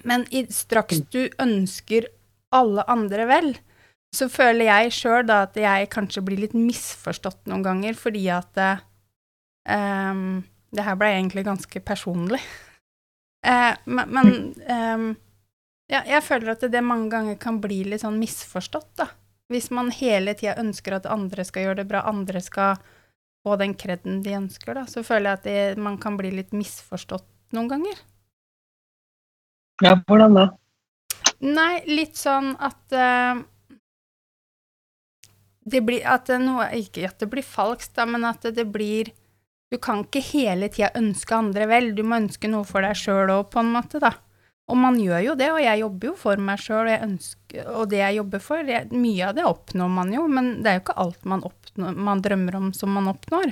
Men 0.09 0.23
i, 0.33 0.47
straks 0.49 1.03
du 1.13 1.27
ønsker 1.37 2.07
alle 2.53 2.85
andre 2.91 3.27
vel, 3.29 3.53
så 4.13 4.29
føler 4.29 4.69
jeg 4.69 4.93
sjøl 4.93 5.25
da 5.25 5.43
at 5.47 5.57
jeg 5.57 5.89
kanskje 5.93 6.23
blir 6.25 6.43
litt 6.43 6.53
misforstått 6.57 7.47
noen 7.49 7.65
ganger, 7.65 7.97
fordi 7.97 8.27
at 8.33 8.65
ehm, 9.69 10.43
Det 10.73 10.81
her 10.81 10.95
ble 10.97 11.11
egentlig 11.13 11.43
ganske 11.45 11.79
personlig. 11.85 12.39
uh, 13.49 13.75
men 13.85 14.09
men 14.09 14.29
um, 14.65 15.03
ja, 15.91 15.99
jeg 16.07 16.23
føler 16.25 16.55
at 16.55 16.63
det 16.71 16.81
mange 16.81 17.11
ganger 17.11 17.35
kan 17.37 17.59
bli 17.61 17.83
litt 17.85 18.01
sånn 18.01 18.17
misforstått, 18.17 18.89
da. 18.97 19.05
Hvis 19.51 19.69
man 19.69 19.91
hele 19.93 20.33
tida 20.33 20.55
ønsker 20.57 20.95
at 20.97 21.05
andre 21.05 21.45
skal 21.45 21.67
gjøre 21.67 21.83
det 21.83 21.89
bra, 21.91 22.01
andre 22.09 22.41
skal 22.41 22.79
få 23.43 23.57
den 23.59 23.75
kreden 23.77 24.23
de 24.25 24.33
ønsker, 24.39 24.73
da, 24.79 24.87
så 24.89 25.03
føler 25.05 25.29
jeg 25.29 25.39
at 25.39 25.45
det, 25.45 25.83
man 25.83 25.99
kan 26.01 26.17
bli 26.17 26.31
litt 26.33 26.55
misforstått 26.55 27.27
noen 27.53 27.69
ganger. 27.69 28.01
Ja, 29.83 29.97
hvordan 30.07 30.39
da? 30.39 30.47
Nei, 31.43 31.81
litt 31.89 32.15
sånn 32.15 32.53
at 32.63 32.95
uh, 32.95 33.41
det 35.67 35.81
blir 35.83 36.05
at 36.07 36.27
det 36.27 36.39
noe 36.43 36.69
Ikke 36.77 37.07
at 37.07 37.19
det 37.23 37.29
blir 37.31 37.45
falskt, 37.45 37.95
da, 37.97 38.05
men 38.07 38.23
at 38.27 38.45
det 38.55 38.65
blir 38.71 39.11
Du 39.71 39.79
kan 39.81 40.03
ikke 40.05 40.21
hele 40.33 40.69
tida 40.71 40.91
ønske 40.99 41.35
andre 41.35 41.67
vel, 41.71 41.91
du 41.97 42.03
må 42.05 42.19
ønske 42.21 42.51
noe 42.51 42.67
for 42.67 42.85
deg 42.85 42.95
sjøl 42.99 43.31
òg, 43.33 43.47
på 43.51 43.63
en 43.63 43.71
måte, 43.73 43.99
da. 44.03 44.11
Og 44.71 44.77
man 44.79 44.99
gjør 45.01 45.23
jo 45.25 45.33
det, 45.35 45.49
og 45.51 45.59
jeg 45.59 45.81
jobber 45.81 46.07
jo 46.11 46.13
for 46.19 46.39
meg 46.39 46.61
sjøl, 46.61 46.91
og, 46.93 47.15
og 47.73 47.89
det 47.91 47.99
jeg 47.99 48.19
jobber 48.19 48.43
for, 48.43 48.69
jeg, 48.69 48.87
mye 48.93 49.31
av 49.31 49.33
det 49.35 49.47
oppnår 49.49 49.89
man 49.91 50.13
jo, 50.13 50.27
men 50.31 50.51
det 50.63 50.69
er 50.69 50.77
jo 50.77 50.83
ikke 50.85 50.95
alt 51.03 51.25
man, 51.27 51.41
oppnår, 51.49 51.97
man 52.07 52.21
drømmer 52.23 52.59
om 52.61 52.69
som 52.77 52.93
man 52.95 53.09
oppnår. 53.11 53.51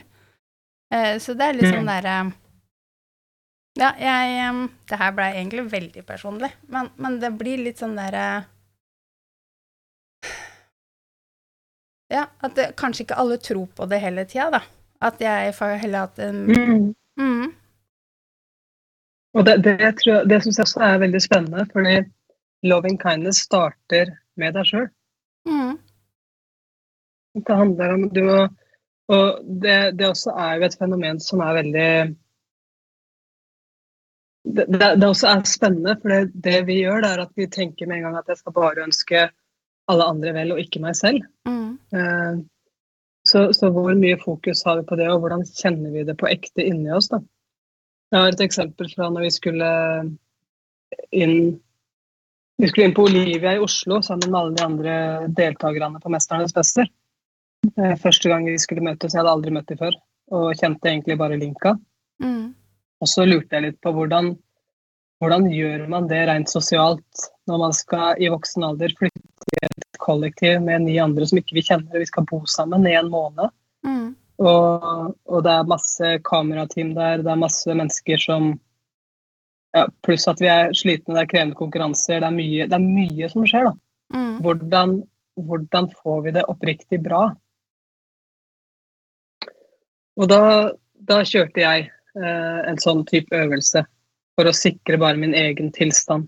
Eh, 0.94 1.18
så 1.24 1.36
det 1.36 1.48
er 1.48 1.58
litt 1.58 1.68
sånn 1.72 1.90
Mm. 1.90 1.92
derre 1.92 2.16
Ja, 3.80 3.92
jeg 4.00 4.50
um, 4.52 4.66
Det 4.90 4.98
her 5.00 5.14
blei 5.16 5.30
egentlig 5.38 5.66
veldig 5.72 6.04
personlig, 6.08 6.52
men, 6.70 6.90
men 6.98 7.20
det 7.22 7.32
blir 7.40 7.62
litt 7.64 7.80
sånn 7.82 7.96
derre 8.00 8.26
Ja, 12.12 12.28
at 12.40 12.56
det, 12.56 12.68
kanskje 12.78 13.06
ikke 13.06 13.18
alle 13.24 13.38
tror 13.42 13.68
på 13.76 13.86
det 13.92 14.00
hele 14.04 14.26
tida, 14.30 14.50
da. 14.52 14.62
At 15.02 15.22
jeg 15.24 15.54
får 15.58 15.78
heller 15.84 16.10
at 16.10 16.20
um, 16.28 16.42
Mm. 16.48 16.94
mm, 17.20 17.54
Og 19.34 19.46
det, 19.46 19.56
det, 19.66 19.78
tror 20.02 20.26
det 20.30 20.42
syns 20.44 20.60
jeg 20.60 20.68
også 20.68 20.82
er 20.88 21.02
veldig 21.06 21.22
spennende, 21.24 21.66
fordi 21.74 21.96
loving 22.72 23.00
kindness 23.02 23.44
starter 23.48 24.14
med 24.38 24.56
deg 24.58 24.68
sjøl. 24.72 24.88
mm, 25.46 25.78
Det 27.36 27.56
handler 27.58 27.94
om 27.96 28.10
du 28.14 28.24
må 28.28 28.40
Og 29.08 29.42
det, 29.64 29.78
det 30.00 30.08
også 30.10 30.34
er 30.40 30.56
jo 30.58 30.66
et 30.68 30.78
fenomen 30.80 31.20
som 31.22 31.42
er 31.46 31.58
veldig 31.60 31.90
det, 34.44 34.66
det, 34.72 35.08
også 35.08 35.28
er 35.30 35.44
spennende, 35.46 35.96
for 36.02 36.10
det, 36.10 36.32
det 36.34 36.66
vi 36.66 36.80
gjør, 36.82 37.02
det 37.04 37.12
er 37.12 37.22
at 37.26 37.36
vi 37.38 37.48
tenker 37.48 37.88
med 37.88 37.98
en 38.00 38.08
gang 38.08 38.18
at 38.18 38.32
jeg 38.32 38.38
skal 38.38 38.54
bare 38.56 38.86
ønske 38.88 39.28
alle 39.92 40.08
andre 40.08 40.34
vel, 40.34 40.52
og 40.56 40.60
ikke 40.64 40.82
meg 40.84 40.96
selv. 40.96 41.22
mm, 41.48 41.78
Eh, 41.94 42.42
Så, 43.28 43.54
så 43.54 43.70
hvor 43.70 43.94
mye 43.94 44.18
fokus 44.18 44.64
har 44.66 44.80
vi 44.80 44.84
på 44.90 44.96
det, 44.98 45.06
og 45.12 45.20
hvordan 45.22 45.44
kjenner 45.46 45.92
vi 45.94 46.04
det 46.04 46.16
på 46.18 46.26
ekte 46.26 46.64
inni 46.66 46.90
oss? 46.92 47.10
da? 47.12 47.20
Jeg 48.12 48.20
har 48.20 48.32
et 48.34 48.42
eksempel 48.42 48.90
fra 48.90 49.10
når 49.10 49.22
vi 49.28 49.30
skulle 49.36 49.68
inn 51.12 51.36
vi 52.58 52.68
skulle 52.68 52.88
inn 52.88 52.96
på 52.98 53.06
Olivia 53.06 53.54
i 53.56 53.62
Oslo 53.62 54.02
sammen 54.02 54.32
med 54.32 54.40
alle 54.40 54.56
de 54.56 54.64
andre 54.66 54.96
deltakerne 55.38 56.02
på 56.02 56.10
'Mesternes 56.10 56.56
mester'. 56.56 56.90
Eh, 57.78 57.96
Første 57.98 58.30
gang 58.30 58.46
vi 58.46 58.58
skulle 58.58 58.82
møtes, 58.82 59.14
jeg 59.14 59.20
hadde 59.22 59.36
aldri 59.36 59.52
møtt 59.52 59.68
dem 59.68 59.78
før, 59.78 59.94
og 60.32 60.56
kjente 60.56 60.90
egentlig 60.90 61.18
bare 61.18 61.38
Linka. 61.38 61.76
mm, 62.20 62.56
Og 63.02 63.10
så 63.10 63.26
lurte 63.26 63.58
jeg 63.58 63.66
litt 63.66 63.80
på 63.82 63.94
hvordan, 63.96 64.36
hvordan 65.22 65.48
gjør 65.52 65.88
man 65.90 66.10
det 66.10 66.22
rent 66.30 66.52
sosialt 66.52 67.28
når 67.50 67.62
man 67.66 67.76
skal 67.76 68.22
i 68.22 68.30
voksen 68.32 68.66
alder 68.68 68.94
flytte 68.98 69.58
i 69.58 69.66
et 69.66 70.02
kollektiv 70.02 70.62
med 70.62 70.86
ni 70.86 71.00
andre 71.02 71.26
som 71.28 71.42
ikke 71.42 71.58
vi 71.58 71.66
kjenner, 71.66 71.90
og 71.94 72.04
vi 72.04 72.10
skal 72.10 72.28
bo 72.30 72.44
sammen 72.50 72.86
i 72.88 72.98
en 72.98 73.10
måned. 73.12 73.54
mm, 73.86 74.10
Og, 74.42 75.16
og 75.26 75.44
det 75.46 75.54
er 75.54 75.70
masse 75.70 76.12
kamerateam 76.26 76.94
der, 76.98 77.26
det 77.26 77.32
er 77.32 77.42
masse 77.42 77.74
mennesker 77.74 78.22
som 78.22 78.54
ja, 79.76 79.86
Pluss 80.04 80.28
at 80.28 80.42
vi 80.42 80.50
er 80.52 80.74
slitne, 80.76 81.16
det 81.16 81.22
er 81.24 81.32
krevende 81.32 81.56
konkurranser. 81.56 82.20
Det 82.20 82.28
er 82.28 82.36
mye, 82.36 82.68
det 82.68 82.78
er 82.78 82.84
mye 82.84 83.30
som 83.32 83.46
skjer. 83.48 83.70
da. 83.70 83.74
Mm. 84.12 84.34
Hvordan, 84.44 84.96
hvordan 85.40 85.90
får 86.02 86.22
vi 86.26 86.34
det 86.36 86.44
oppriktig 86.52 87.00
bra? 87.04 87.22
Og 90.20 90.28
da, 90.28 90.42
da 91.08 91.22
kjørte 91.24 91.64
jeg 91.64 91.88
en 92.16 92.80
sånn 92.82 93.06
type 93.08 93.36
øvelse 93.36 93.84
for 94.36 94.50
å 94.50 94.56
sikre 94.56 95.00
bare 95.02 95.20
min 95.20 95.36
egen 95.38 95.72
tilstand. 95.76 96.28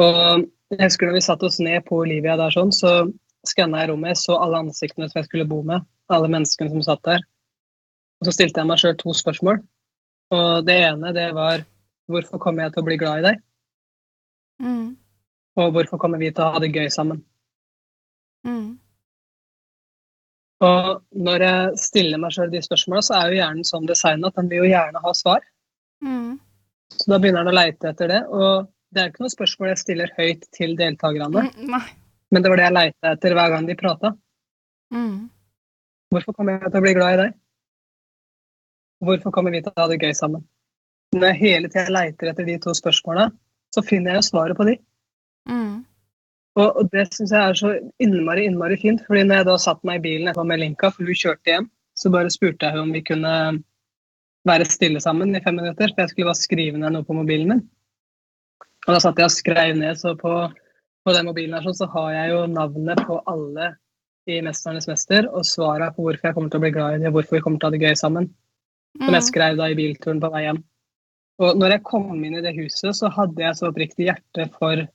Og 0.00 0.46
jeg 0.74 0.82
husker 0.82 1.08
når 1.08 1.18
vi 1.18 1.24
satte 1.26 1.48
oss 1.48 1.60
ned 1.62 1.84
på 1.86 2.00
Olivia 2.02 2.36
der 2.38 2.54
sånn, 2.54 2.72
så 2.74 3.06
skanna 3.46 3.82
jeg 3.82 3.92
rommet, 3.92 4.18
så 4.18 4.38
alle 4.40 4.62
ansiktene 4.64 5.08
som 5.10 5.20
jeg 5.20 5.28
skulle 5.28 5.48
bo 5.48 5.60
med, 5.66 5.84
alle 6.12 6.30
menneskene 6.32 6.72
som 6.72 6.84
satt 6.84 7.02
der. 7.06 7.24
Og 8.20 8.28
så 8.28 8.34
stilte 8.34 8.62
jeg 8.62 8.70
meg 8.70 8.80
sjøl 8.80 8.96
to 8.98 9.14
spørsmål. 9.16 9.60
Og 10.34 10.66
det 10.66 10.78
ene, 10.86 11.12
det 11.16 11.28
var 11.36 11.64
hvorfor 12.10 12.40
kommer 12.42 12.64
jeg 12.64 12.74
til 12.74 12.82
å 12.82 12.88
bli 12.88 12.98
glad 13.00 13.20
i 13.20 13.26
deg? 13.28 13.42
Mm. 14.64 14.88
Og 15.60 15.74
hvorfor 15.74 16.00
kommer 16.00 16.20
vi 16.22 16.32
til 16.32 16.46
å 16.46 16.54
ha 16.54 16.62
det 16.62 16.72
gøy 16.74 16.88
sammen? 16.92 17.22
Mm. 18.46 18.78
Og 20.64 21.20
når 21.26 21.44
jeg 21.44 21.82
stiller 21.82 22.20
meg 22.22 22.34
sjøl 22.34 22.52
de 22.52 22.62
spørsmåla, 22.64 23.02
så 23.04 23.18
er 23.18 23.30
jo 23.30 23.40
hjernen 23.40 23.66
sånn 23.68 23.88
designa 23.88 24.30
at 24.30 24.38
den 24.38 24.50
vil 24.50 24.62
jo 24.62 24.70
gjerne 24.70 25.02
ha 25.04 25.12
svar. 25.16 25.44
Mm. 26.04 26.38
Så 26.94 27.10
da 27.10 27.18
begynner 27.18 27.44
den 27.44 27.52
å 27.52 27.58
leite 27.58 27.90
etter 27.90 28.10
det. 28.12 28.22
Og 28.30 28.68
det 28.94 29.02
er 29.02 29.10
ikke 29.10 29.24
noe 29.24 29.34
spørsmål 29.34 29.72
jeg 29.72 29.82
stiller 29.82 30.16
høyt 30.18 30.48
til 30.54 30.76
deltakerne, 30.78 31.50
Mm. 31.54 31.78
Men 32.32 32.42
det 32.42 32.50
var 32.50 32.58
det 32.58 32.64
jeg 32.64 32.74
leita 32.74 33.10
etter 33.14 33.34
hver 33.36 33.50
gang 33.52 33.66
de 33.68 33.74
prata. 33.78 34.10
Mm. 34.90 35.28
Hvorfor 36.10 36.34
kommer 36.34 36.56
jeg 36.56 36.72
til 36.72 36.80
å 36.80 36.82
bli 36.82 36.94
glad 36.96 37.12
i 37.12 37.18
deg? 37.20 37.36
Hvorfor 39.04 39.34
kommer 39.34 39.54
vi 39.54 39.60
til 39.62 39.70
å 39.70 39.82
ha 39.82 39.86
det 39.90 40.00
gøy 40.02 40.14
sammen? 40.18 40.42
Når 41.14 41.28
jeg 41.28 41.40
hele 41.42 41.70
tida 41.70 41.92
leiter 41.94 42.32
etter 42.32 42.48
de 42.48 42.56
to 42.62 42.74
spørsmåla, 42.74 43.28
så 43.74 43.84
finner 43.86 44.14
jeg 44.14 44.22
jo 44.22 44.28
svaret 44.30 44.58
på 44.58 44.66
de. 44.66 44.74
Og, 46.54 46.68
og 46.78 46.90
det 46.92 47.08
syns 47.10 47.32
jeg 47.34 47.42
er 47.42 47.56
så 47.58 47.70
innmari, 48.02 48.44
innmari 48.46 48.76
fint. 48.78 49.02
fordi 49.06 49.24
når 49.26 49.40
jeg 49.40 49.46
da 49.48 49.54
satt 49.58 49.80
meg 49.86 49.98
i 49.98 50.04
bilen 50.04 50.28
etterpå 50.30 50.46
med 50.46 50.60
Linka, 50.62 50.90
for 50.94 51.08
hun 51.08 51.18
kjørte 51.18 51.50
hjem, 51.50 51.70
så 51.98 52.10
bare 52.14 52.30
spurte 52.30 52.66
jeg 52.66 52.74
henne 52.74 52.86
om 52.86 52.92
vi 52.94 53.02
kunne 53.06 53.32
være 54.46 54.66
stille 54.68 55.00
sammen 55.02 55.34
i 55.34 55.42
fem 55.42 55.56
minutter. 55.58 55.90
For 55.94 56.04
jeg 56.04 56.12
skulle 56.12 56.30
bare 56.30 56.42
skrive 56.42 56.78
ned 56.78 56.94
noe 56.94 57.06
på 57.06 57.16
mobilen 57.16 57.50
min. 57.50 57.64
Og 58.86 58.92
da 58.92 59.00
satt 59.00 59.18
jeg 59.18 59.30
og 59.30 59.34
skrev 59.34 59.78
ned, 59.80 59.96
så 59.98 60.12
på, 60.18 60.34
på 61.06 61.14
den 61.16 61.26
mobilen 61.30 61.56
her 61.56 61.64
sånn, 61.64 61.78
så 61.78 61.88
har 61.94 62.10
jeg 62.12 62.34
jo 62.34 62.44
navnet 62.52 63.00
på 63.08 63.18
alle 63.30 63.72
i 64.30 64.40
'Mesternes 64.40 64.88
mester' 64.88 65.28
og 65.28 65.44
svaret 65.44 65.96
på 65.96 66.04
hvorfor 66.04 66.28
jeg 66.28 66.34
kommer 66.34 66.52
til 66.52 66.60
å 66.60 66.64
bli 66.64 66.72
glad 66.72 66.94
i 66.94 66.98
dem, 67.02 67.10
og 67.10 67.18
hvorfor 67.18 67.36
vi 67.36 67.42
kommer 67.44 67.58
til 67.60 67.66
å 67.66 67.70
ha 67.72 67.76
det 67.76 67.82
gøy 67.84 67.96
sammen. 67.98 68.30
Som 69.00 69.14
jeg 69.14 69.22
Mm. 69.22 69.30
skrev 69.30 69.56
da 69.56 69.64
i 69.68 69.74
bilturen 69.74 70.20
på 70.20 70.30
vei 70.30 70.42
hjem. 70.44 70.62
Og 71.40 71.56
når 71.58 71.70
jeg 71.72 71.82
kom 71.82 72.24
inn 72.24 72.36
i 72.36 72.40
det 72.40 72.54
huset, 72.54 72.94
så 72.94 73.10
hadde 73.10 73.42
jeg 73.42 73.56
så 73.56 73.68
oppriktig 73.72 74.06
hjerte 74.06 74.46
for 74.54 74.86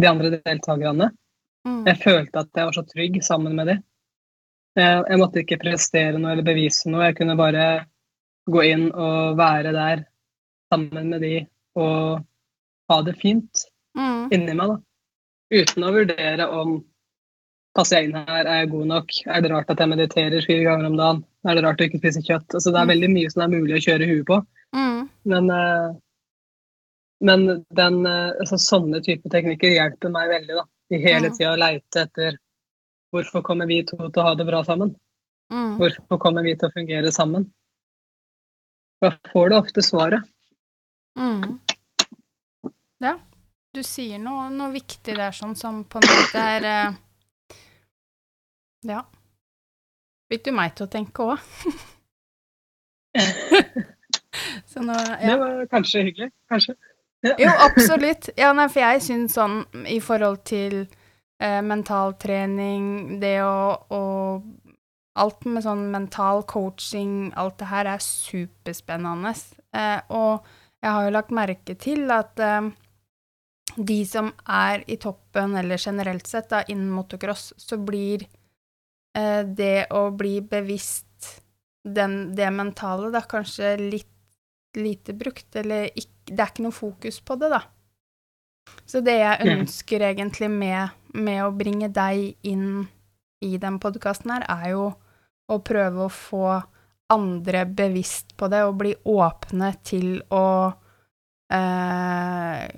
de 0.00 0.08
andre 0.10 0.30
deltakerne. 0.38 1.10
Mm. 1.66 1.82
Jeg 1.86 1.98
følte 2.02 2.40
at 2.44 2.48
jeg 2.56 2.68
var 2.70 2.76
så 2.76 2.84
trygg 2.88 3.18
sammen 3.24 3.54
med 3.58 3.66
dem. 3.68 3.82
Jeg, 4.78 5.04
jeg 5.10 5.18
måtte 5.20 5.42
ikke 5.42 5.58
prestere 5.60 6.18
noe 6.18 6.32
eller 6.32 6.46
bevise 6.46 6.88
noe. 6.90 7.08
Jeg 7.10 7.16
kunne 7.18 7.36
bare 7.36 7.64
gå 8.50 8.62
inn 8.70 8.86
og 8.92 9.36
være 9.38 9.72
der 9.76 10.04
sammen 10.72 11.10
med 11.10 11.20
de 11.26 11.34
og 11.76 12.22
ha 12.90 13.02
det 13.06 13.16
fint 13.20 13.66
Mm. 13.90 14.28
inni 14.30 14.52
meg. 14.54 14.68
da. 14.70 14.76
Uten 15.50 15.82
å 15.82 15.88
vurdere 15.90 16.44
om 16.54 16.76
passer 17.74 17.96
jeg 17.98 18.04
inn 18.08 18.14
her, 18.14 18.44
er 18.46 18.60
jeg 18.60 18.68
god 18.70 18.86
nok, 18.86 19.10
er 19.26 19.40
det 19.42 19.50
rart 19.50 19.70
at 19.74 19.80
jeg 19.82 19.90
mediterer 19.90 20.44
fire 20.46 20.62
ganger 20.62 20.86
om 20.86 20.96
dagen, 20.96 21.24
er 21.48 21.54
det 21.58 21.64
rart 21.64 21.80
å 21.82 21.88
ikke 21.88 21.98
spise 21.98 22.22
kjøtt. 22.22 22.54
Altså, 22.54 22.70
det 22.70 22.78
er 22.78 22.86
Mm. 22.86 22.92
veldig 22.92 23.10
mye 23.10 23.30
som 23.32 23.40
det 23.40 23.46
er 23.48 23.60
mulig 23.60 23.74
å 23.74 23.82
kjøre 23.86 24.06
huet 24.10 24.26
på. 24.30 24.38
Mm. 24.74 25.08
Men, 25.24 25.50
eh, 25.50 25.90
men 27.20 27.46
den, 27.68 28.06
eh, 28.06 28.32
altså, 28.40 28.58
sånne 28.60 29.02
type 29.04 29.30
teknikker 29.32 29.74
hjelper 29.74 30.12
meg 30.12 30.30
veldig. 30.32 30.56
da, 30.60 30.64
I 30.90 31.00
hele 31.02 31.30
tida 31.34 31.52
å 31.52 31.60
leite 31.60 32.04
etter 32.06 32.38
hvorfor 33.12 33.44
kommer 33.46 33.68
vi 33.68 33.82
to 33.84 33.98
til 33.98 34.22
å 34.22 34.26
ha 34.28 34.34
det 34.38 34.46
bra 34.48 34.62
sammen? 34.64 34.94
Mm. 35.52 35.76
Hvorfor 35.80 36.20
kommer 36.22 36.46
vi 36.46 36.54
til 36.56 36.70
å 36.70 36.74
fungere 36.74 37.12
sammen? 37.12 37.48
Da 39.02 39.12
får 39.32 39.50
du 39.50 39.56
ofte 39.56 39.82
svaret. 39.82 40.26
Mm. 41.18 41.58
Ja, 43.00 43.14
du 43.74 43.82
sier 43.84 44.20
noe, 44.22 44.48
noe 44.52 44.70
viktig 44.74 45.16
der, 45.16 45.32
sånn 45.34 45.56
som 45.58 45.84
på 45.84 46.00
en 46.00 46.10
måte 46.10 46.48
er 46.56 46.68
eh, 46.72 46.98
Ja. 48.88 49.04
Fikk 50.30 50.44
du 50.46 50.52
meg 50.54 50.76
til 50.78 50.86
å 50.86 50.92
tenke 50.92 51.32
òg? 51.34 51.48
Så 54.70 54.82
nå, 54.82 54.94
Det 54.94 55.36
var 55.40 55.66
kanskje 55.66 56.02
hyggelig. 56.06 56.30
Kanskje. 56.48 56.74
Jo, 57.22 57.50
absolutt. 57.66 58.30
Ja, 58.40 58.52
nei, 58.56 58.68
for 58.72 58.80
jeg 58.80 59.02
syns 59.04 59.34
sånn 59.36 59.58
i 59.92 59.98
forhold 60.00 60.40
til 60.48 60.78
eh, 61.40 61.60
mentaltrening, 61.66 63.18
det 63.20 63.38
å, 63.44 63.54
og 63.92 64.48
Alt 65.20 65.42
med 65.44 65.64
sånn 65.64 65.88
mental 65.90 66.44
coaching, 66.48 67.32
alt 67.36 67.56
det 67.58 67.66
her 67.68 67.88
er 67.90 67.98
superspennende. 68.00 69.32
Eh, 69.74 69.98
og 70.14 70.46
jeg 70.80 70.92
har 70.94 71.04
jo 71.04 71.10
lagt 71.12 71.32
merke 71.34 71.74
til 71.82 72.06
at 72.14 72.38
eh, 72.40 72.68
de 73.76 73.96
som 74.08 74.30
er 74.48 74.84
i 74.86 74.96
toppen, 75.02 75.56
eller 75.58 75.82
generelt 75.82 76.30
sett 76.30 76.48
da, 76.54 76.62
innen 76.70 76.92
motocross, 76.94 77.50
så 77.58 77.76
blir 77.82 78.22
eh, 79.18 79.42
det 79.44 79.88
å 79.90 80.06
bli 80.14 80.38
bevisst 80.46 81.42
den, 81.84 82.30
det 82.38 82.48
mentale 82.54 83.10
da 83.12 83.20
kanskje 83.26 83.74
litt 83.82 84.08
lite 84.78 85.12
brukt, 85.18 85.50
eller 85.58 85.90
ikk- 85.90 86.19
det 86.30 86.40
er 86.44 86.52
ikke 86.52 86.64
noe 86.68 86.76
fokus 86.76 87.20
på 87.20 87.36
det, 87.40 87.50
da. 87.50 87.62
Så 88.86 89.00
det 89.02 89.18
jeg 89.18 89.40
Mm. 89.44 89.60
ønsker 89.60 90.00
egentlig 90.06 90.50
med, 90.50 90.90
med 91.14 91.42
å 91.44 91.50
bringe 91.56 91.88
deg 91.92 92.36
inn 92.46 92.88
i 93.42 93.56
den 93.58 93.78
podkasten 93.82 94.30
her, 94.30 94.44
er 94.48 94.70
jo 94.70 94.94
å 95.50 95.58
prøve 95.64 96.06
å 96.06 96.12
få 96.12 96.62
andre 97.10 97.64
bevisst 97.66 98.36
på 98.36 98.48
det, 98.48 98.62
og 98.64 98.76
bli 98.78 98.94
åpne 99.04 99.72
til 99.82 100.22
å 100.30 100.72
eh, 101.50 102.68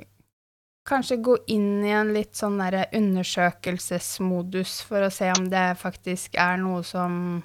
Kanskje 0.85 1.17
gå 1.23 1.37
inn 1.55 1.85
i 1.87 1.93
en 1.95 2.09
litt 2.13 2.35
sånn 2.35 2.57
derre 2.59 2.89
undersøkelsesmodus 2.99 4.81
for 4.83 5.05
å 5.07 5.11
se 5.15 5.29
om 5.31 5.45
det 5.53 5.77
faktisk 5.79 6.35
er 6.35 6.57
noe 6.59 6.83
som 6.83 7.45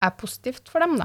er 0.00 0.14
positivt 0.16 0.70
for 0.72 0.80
dem, 0.80 0.96
da. 0.96 1.04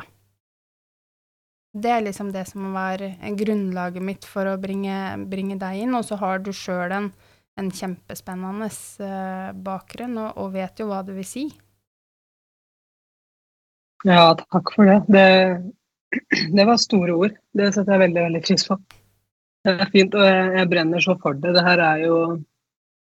Det 1.73 1.89
er 1.89 2.03
liksom 2.05 2.31
det 2.33 2.45
som 2.51 2.73
var 2.75 3.01
grunnlaget 3.37 4.05
mitt 4.05 4.25
for 4.29 4.45
å 4.45 4.57
bringe, 4.61 4.95
bringe 5.29 5.57
deg 5.61 5.83
inn. 5.85 5.95
Og 5.97 6.05
så 6.05 6.19
har 6.21 6.43
du 6.45 6.51
sjøl 6.53 6.93
en, 6.93 7.09
en 7.59 7.71
kjempespennende 7.73 8.69
eh, 9.01 9.51
bakgrunn 9.65 10.19
og, 10.21 10.37
og 10.37 10.53
vet 10.53 10.83
jo 10.83 10.89
hva 10.91 11.01
det 11.05 11.17
vil 11.17 11.27
si. 11.27 11.47
Ja, 14.05 14.33
takk 14.37 14.73
for 14.75 14.89
det. 14.89 14.99
det. 15.07 15.27
Det 16.57 16.65
var 16.69 16.77
store 16.77 17.13
ord. 17.17 17.37
Det 17.57 17.71
setter 17.73 17.95
jeg 17.95 18.03
veldig, 18.03 18.23
veldig 18.27 18.41
pris 18.45 18.67
på. 18.67 18.77
Det 19.63 19.73
er 19.73 19.91
fint, 19.93 20.15
og 20.19 20.25
jeg, 20.27 20.49
jeg 20.59 20.69
brenner 20.73 21.01
så 21.03 21.15
for 21.23 21.39
det. 21.39 21.53
Det 21.55 21.63
her 21.65 21.81
er 21.81 22.03
jo 22.03 22.17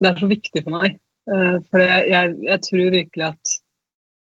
Det 0.01 0.09
er 0.09 0.19
så 0.21 0.29
viktig 0.29 0.63
for 0.63 0.77
meg. 0.79 0.97
Eh, 1.29 1.57
For 1.69 1.83
jeg, 1.83 2.07
jeg, 2.13 2.35
jeg 2.47 2.63
tror 2.67 2.93
virkelig 2.95 3.25
at 3.27 3.55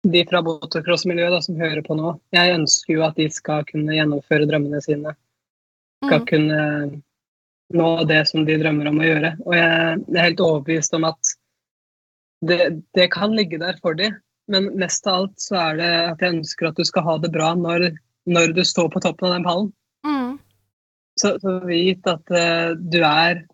de 0.07 0.21
fra 0.29 0.41
motocross-miljøet 0.45 1.43
som 1.43 1.59
hører 1.59 1.81
på 1.83 1.97
nå, 1.97 2.13
jeg 2.35 2.55
ønsker 2.55 2.95
jo 2.95 3.03
at 3.07 3.19
de 3.19 3.27
skal 3.33 3.65
kunne 3.67 3.97
gjennomføre 3.97 4.47
drømmene 4.47 4.81
sine. 4.83 5.15
Skal 6.05 6.21
Mm. 6.21 6.27
kunne 6.27 7.01
nå 7.73 8.03
det 8.07 8.27
som 8.27 8.45
de 8.45 8.57
drømmer 8.57 8.87
om 8.87 8.99
å 8.99 9.07
gjøre. 9.07 9.35
Og 9.45 9.53
jeg 9.53 9.99
er 10.15 10.23
helt 10.23 10.39
overbevist 10.39 10.93
om 10.93 11.03
at 11.03 11.35
det, 12.41 12.83
det 12.95 13.11
kan 13.11 13.35
ligge 13.35 13.59
der 13.59 13.77
for 13.81 13.93
de, 13.93 14.11
Men 14.49 14.71
mest 14.81 15.05
av 15.05 15.13
alt 15.13 15.37
så 15.37 15.55
er 15.61 15.75
det 15.77 15.89
at 16.09 16.21
jeg 16.21 16.33
ønsker 16.33 16.67
at 16.67 16.75
du 16.75 16.83
skal 16.83 17.03
ha 17.05 17.17
det 17.21 17.29
bra 17.29 17.53
når, 17.53 17.91
når 18.25 18.53
du 18.57 18.63
står 18.65 18.87
på 18.89 18.99
toppen 18.99 19.27
av 19.27 19.33
den 19.35 19.43
pallen. 19.45 19.67
Mm. 20.01 20.39
Så, 21.21 21.35
så 21.37 21.59
vit 21.69 22.07
at 22.09 22.33
uh, 22.33 22.73
du, 22.73 22.97
er, 23.05 23.45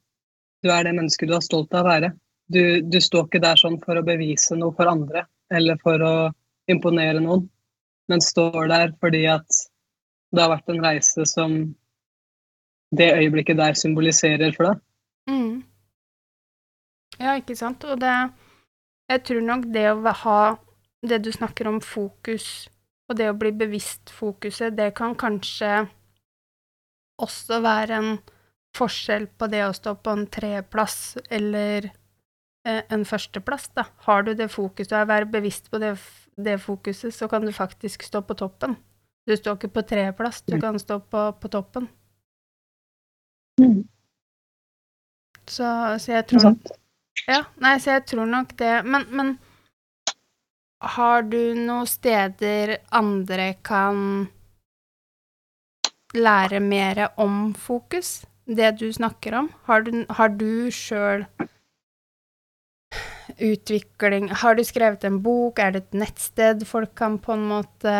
du 0.63 0.71
er 0.71 0.87
det 0.87 0.93
mennesket 0.95 1.27
du 1.27 1.35
er 1.35 1.43
stolt 1.43 1.75
av 1.75 1.83
å 1.83 1.89
være. 1.89 2.13
Du, 2.47 2.79
du 2.79 3.01
står 3.03 3.27
ikke 3.27 3.43
der 3.43 3.59
sånn 3.59 3.75
for 3.83 3.99
å 3.99 4.05
bevise 4.07 4.55
noe 4.55 4.71
for 4.77 4.87
andre 4.87 5.25
eller 5.53 5.79
for 5.83 6.01
å 6.01 6.15
imponere 6.71 7.21
noen, 7.21 7.45
men 8.09 8.21
står 8.21 8.69
der 8.71 8.93
fordi 9.01 9.25
at 9.29 9.61
det 10.35 10.43
har 10.43 10.51
vært 10.51 10.71
en 10.73 10.83
reise 10.83 11.25
som 11.29 11.55
det 12.95 13.11
øyeblikket 13.15 13.57
der 13.59 13.77
symboliserer 13.77 14.53
for 14.55 14.69
deg. 14.69 14.83
Mm. 15.29 15.63
Ja, 17.19 17.35
ikke 17.39 17.55
sant. 17.57 17.83
Og 17.83 18.01
det 18.01 18.15
Jeg 19.05 19.21
tror 19.21 19.41
nok 19.45 19.67
det 19.69 19.85
å 19.93 20.13
ha 20.23 20.57
det 21.05 21.19
du 21.21 21.29
snakker 21.31 21.67
om 21.69 21.77
fokus, 21.81 22.69
og 23.05 23.19
det 23.19 23.27
å 23.29 23.37
bli 23.37 23.51
bevisst 23.53 24.09
fokuset, 24.09 24.73
det 24.73 24.95
kan 24.97 25.13
kanskje 25.13 25.85
også 27.21 27.59
være 27.61 27.99
en 27.99 28.17
forskjell 28.75 29.27
på 29.37 29.47
det 29.51 29.61
å 29.67 29.75
stå 29.77 29.93
på 30.01 30.15
en 30.15 30.25
treplass 30.25 31.17
eller 31.29 31.91
en 32.65 33.05
førsteplass, 33.05 33.69
da. 33.77 33.85
Har 34.07 34.23
du 34.25 34.33
det 34.33 34.49
fokuset, 34.51 34.93
og 34.97 35.11
er 35.13 35.25
bevisst 35.29 35.69
på 35.71 35.79
det, 35.81 35.93
det 36.37 36.57
fokuset, 36.61 37.13
så 37.13 37.27
kan 37.29 37.45
du 37.45 37.51
faktisk 37.53 38.03
stå 38.03 38.21
på 38.25 38.33
toppen. 38.39 38.75
Du 39.25 39.33
står 39.37 39.57
ikke 39.57 39.73
på 39.73 39.81
tredjeplass, 39.89 40.41
du 40.45 40.55
Mm. 40.55 40.61
kan 40.61 40.79
stå 40.79 40.99
på, 40.99 41.21
på 41.41 41.47
toppen. 41.49 41.87
Mm. 43.61 43.87
Så, 45.47 45.65
så 45.99 46.11
jeg 46.11 46.27
tror? 46.27 46.55
Ja, 47.27 47.43
nei, 47.61 47.77
så 47.79 47.91
jeg 47.97 48.05
tror 48.05 48.25
nok 48.25 48.55
det. 48.57 48.85
Men, 48.85 49.05
men 49.09 49.39
har 50.81 51.21
du 51.21 51.53
noen 51.55 51.87
steder 51.87 52.77
andre 52.91 53.53
kan 53.63 54.27
lære 56.13 56.59
mer 56.59 57.07
om 57.17 57.53
fokus? 57.53 58.25
Det 58.45 58.75
du 58.79 58.91
snakker 58.93 59.33
om? 59.33 59.49
Har 59.65 59.81
du, 59.81 60.05
har 60.09 60.29
du 60.29 60.69
sjøl 60.71 61.25
utvikling 63.41 64.29
Har 64.29 64.55
du 64.55 64.63
skrevet 64.63 65.03
en 65.07 65.19
bok? 65.23 65.59
Er 65.59 65.75
det 65.75 65.83
et 65.83 65.99
nettsted 66.05 66.65
folk 66.67 66.93
kan 66.97 67.17
på 67.19 67.35
en 67.35 67.45
måte 67.49 67.93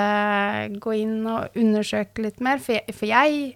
gå 0.82 0.96
inn 1.02 1.22
og 1.28 1.56
undersøke 1.58 2.26
litt 2.26 2.42
mer? 2.44 2.62
For 2.64 2.78
jeg, 2.78 2.96
for 2.96 3.10
jeg 3.10 3.56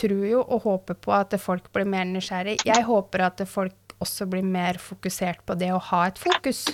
tror 0.00 0.26
jo 0.26 0.42
og 0.42 0.66
håper 0.66 0.98
på 1.04 1.14
at 1.16 1.36
folk 1.40 1.70
blir 1.74 1.88
mer 1.88 2.06
nysgjerrig. 2.08 2.60
Jeg 2.66 2.86
håper 2.88 3.26
at 3.28 3.42
folk 3.48 3.96
også 4.00 4.26
blir 4.30 4.46
mer 4.46 4.80
fokusert 4.80 5.44
på 5.46 5.56
det 5.60 5.72
å 5.74 5.82
ha 5.90 6.06
et 6.08 6.20
fokus. 6.20 6.64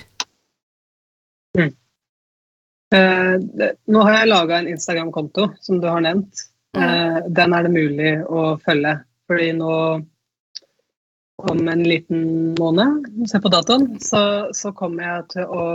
Eh, 2.94 3.34
det, 3.58 3.72
nå 3.90 4.02
har 4.06 4.20
jeg 4.20 4.30
laga 4.30 4.60
en 4.60 4.68
Instagram-konto, 4.70 5.48
som 5.60 5.80
du 5.82 5.88
har 5.90 6.04
nevnt. 6.04 6.46
Eh, 6.76 7.18
den 7.26 7.56
er 7.56 7.66
det 7.66 7.72
mulig 7.74 8.12
å 8.30 8.52
følge. 8.62 8.98
Fordi 9.26 9.48
nå 9.58 9.72
om 11.50 11.68
en 11.68 11.82
liten 11.82 12.22
måned, 12.58 13.06
se 13.30 13.40
på 13.42 13.50
datoen, 13.52 13.88
så, 14.02 14.22
så 14.56 14.72
kommer 14.76 15.04
jeg 15.06 15.26
til 15.34 15.52
å 15.52 15.66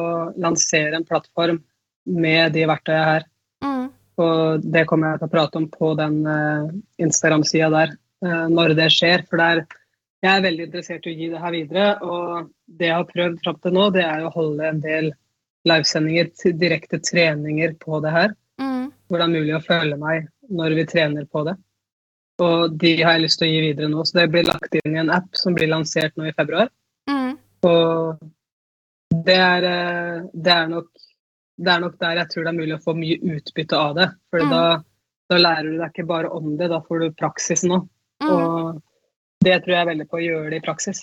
lansere 0.41 0.97
en 0.97 1.07
plattform 1.07 1.61
med 2.05 2.55
de 2.55 2.65
verktøyene 2.69 3.07
her. 3.07 3.27
Mm. 3.63 3.85
Og 4.21 4.65
det 4.73 4.85
kommer 4.89 5.13
jeg 5.13 5.21
til 5.21 5.29
å 5.29 5.33
prate 5.35 5.61
om 5.61 5.67
på 5.71 5.93
den 5.99 6.17
uh, 6.27 6.71
Instagram-sida 7.01 7.69
der 7.73 7.95
uh, 8.25 8.47
når 8.51 8.75
det 8.79 8.89
skjer. 8.93 9.25
For 9.29 9.41
det 9.41 9.47
er, 9.47 9.63
jeg 10.21 10.31
er 10.33 10.45
veldig 10.45 10.67
interessert 10.67 11.07
i 11.07 11.13
å 11.13 11.17
gi 11.17 11.31
det 11.31 11.41
her 11.45 11.55
videre. 11.55 11.87
Og 12.05 12.51
det 12.65 12.89
jeg 12.89 12.97
har 12.97 13.09
prøvd 13.09 13.41
fram 13.45 13.59
til 13.63 13.75
nå, 13.77 13.89
det 13.95 14.05
er 14.07 14.25
å 14.25 14.35
holde 14.35 14.69
en 14.69 14.83
del 14.83 15.11
livesendinger, 15.69 16.31
direkte 16.57 17.01
treninger 17.05 17.75
på 17.81 18.01
det 18.03 18.13
her. 18.15 18.37
Mm. 18.61 18.87
Hvor 19.07 19.21
det 19.21 19.27
er 19.27 19.35
mulig 19.35 19.57
å 19.57 19.65
følge 19.65 19.99
meg 20.01 20.29
når 20.51 20.77
vi 20.79 20.87
trener 20.89 21.27
på 21.29 21.45
det. 21.47 21.55
Og 22.41 22.75
de 22.81 22.95
har 23.03 23.17
jeg 23.17 23.25
lyst 23.27 23.41
til 23.41 23.47
å 23.49 23.51
gi 23.51 23.63
videre 23.67 23.89
nå. 23.91 24.03
Så 24.07 24.17
det 24.17 24.29
blir 24.33 24.47
lagt 24.47 24.77
inn 24.79 24.95
i 24.95 25.01
en 25.01 25.13
app 25.13 25.29
som 25.37 25.55
blir 25.57 25.69
lansert 25.69 26.15
nå 26.17 26.29
i 26.29 26.35
februar. 26.37 26.71
Mm. 27.09 27.35
Og 27.69 28.21
det 29.27 29.37
er, 29.37 29.67
eh, 29.69 30.21
det 30.33 30.53
er, 30.55 30.67
nok, 30.71 30.89
det 31.61 31.73
er 31.73 31.83
nok 31.83 31.97
der 32.01 32.21
jeg 32.23 32.31
tror 32.31 32.47
det 32.47 32.53
er 32.53 32.59
mulig 32.61 32.77
å 32.77 32.83
få 32.83 32.95
mye 32.97 33.19
utbytte 33.35 33.77
av 33.77 33.97
det. 33.99 34.09
For 34.33 34.41
Mm. 34.41 34.49
da, 34.55 34.63
da 35.29 35.37
lærer 35.37 35.69
du 35.69 35.77
deg 35.77 35.89
ikke 35.91 36.07
bare 36.09 36.29
om 36.33 36.55
det, 36.57 36.69
da 36.71 36.81
får 36.81 36.99
du 36.99 37.17
praksisen 37.19 37.77
òg. 37.77 37.89
Mm. 38.23 38.29
Og 38.31 38.81
det 39.45 39.63
tror 39.63 39.77
jeg 39.77 39.89
veldig 39.91 40.09
på 40.09 40.17
å 40.17 40.25
gjøre 40.25 40.49
det 40.49 40.61
i 40.61 40.65
praksis. 40.65 41.01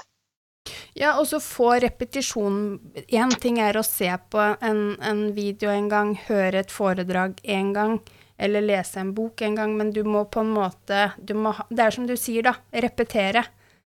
Ja, 0.99 1.15
og 1.19 1.27
så 1.31 1.39
få 1.41 1.79
repetisjon. 1.81 2.81
Én 3.09 3.31
ting 3.41 3.59
er 3.63 3.79
å 3.79 3.85
se 3.87 4.11
på 4.31 4.43
en, 4.61 4.97
en 5.01 5.33
video 5.37 5.71
en 5.71 5.89
gang, 5.89 6.15
høre 6.29 6.65
et 6.65 6.75
foredrag 6.75 7.39
en 7.45 7.73
gang, 7.73 8.01
eller 8.39 8.63
lese 8.63 9.01
en 9.01 9.13
bok 9.15 9.43
en 9.43 9.57
gang, 9.59 9.77
men 9.77 9.91
du 9.93 10.05
må 10.07 10.25
på 10.31 10.41
en 10.45 10.53
måte 10.55 11.13
du 11.19 11.35
må 11.35 11.55
Det 11.71 11.85
er 11.85 11.91
som 11.91 12.07
du 12.07 12.15
sier, 12.17 12.43
da. 12.47 12.55
Repetere. 12.73 13.45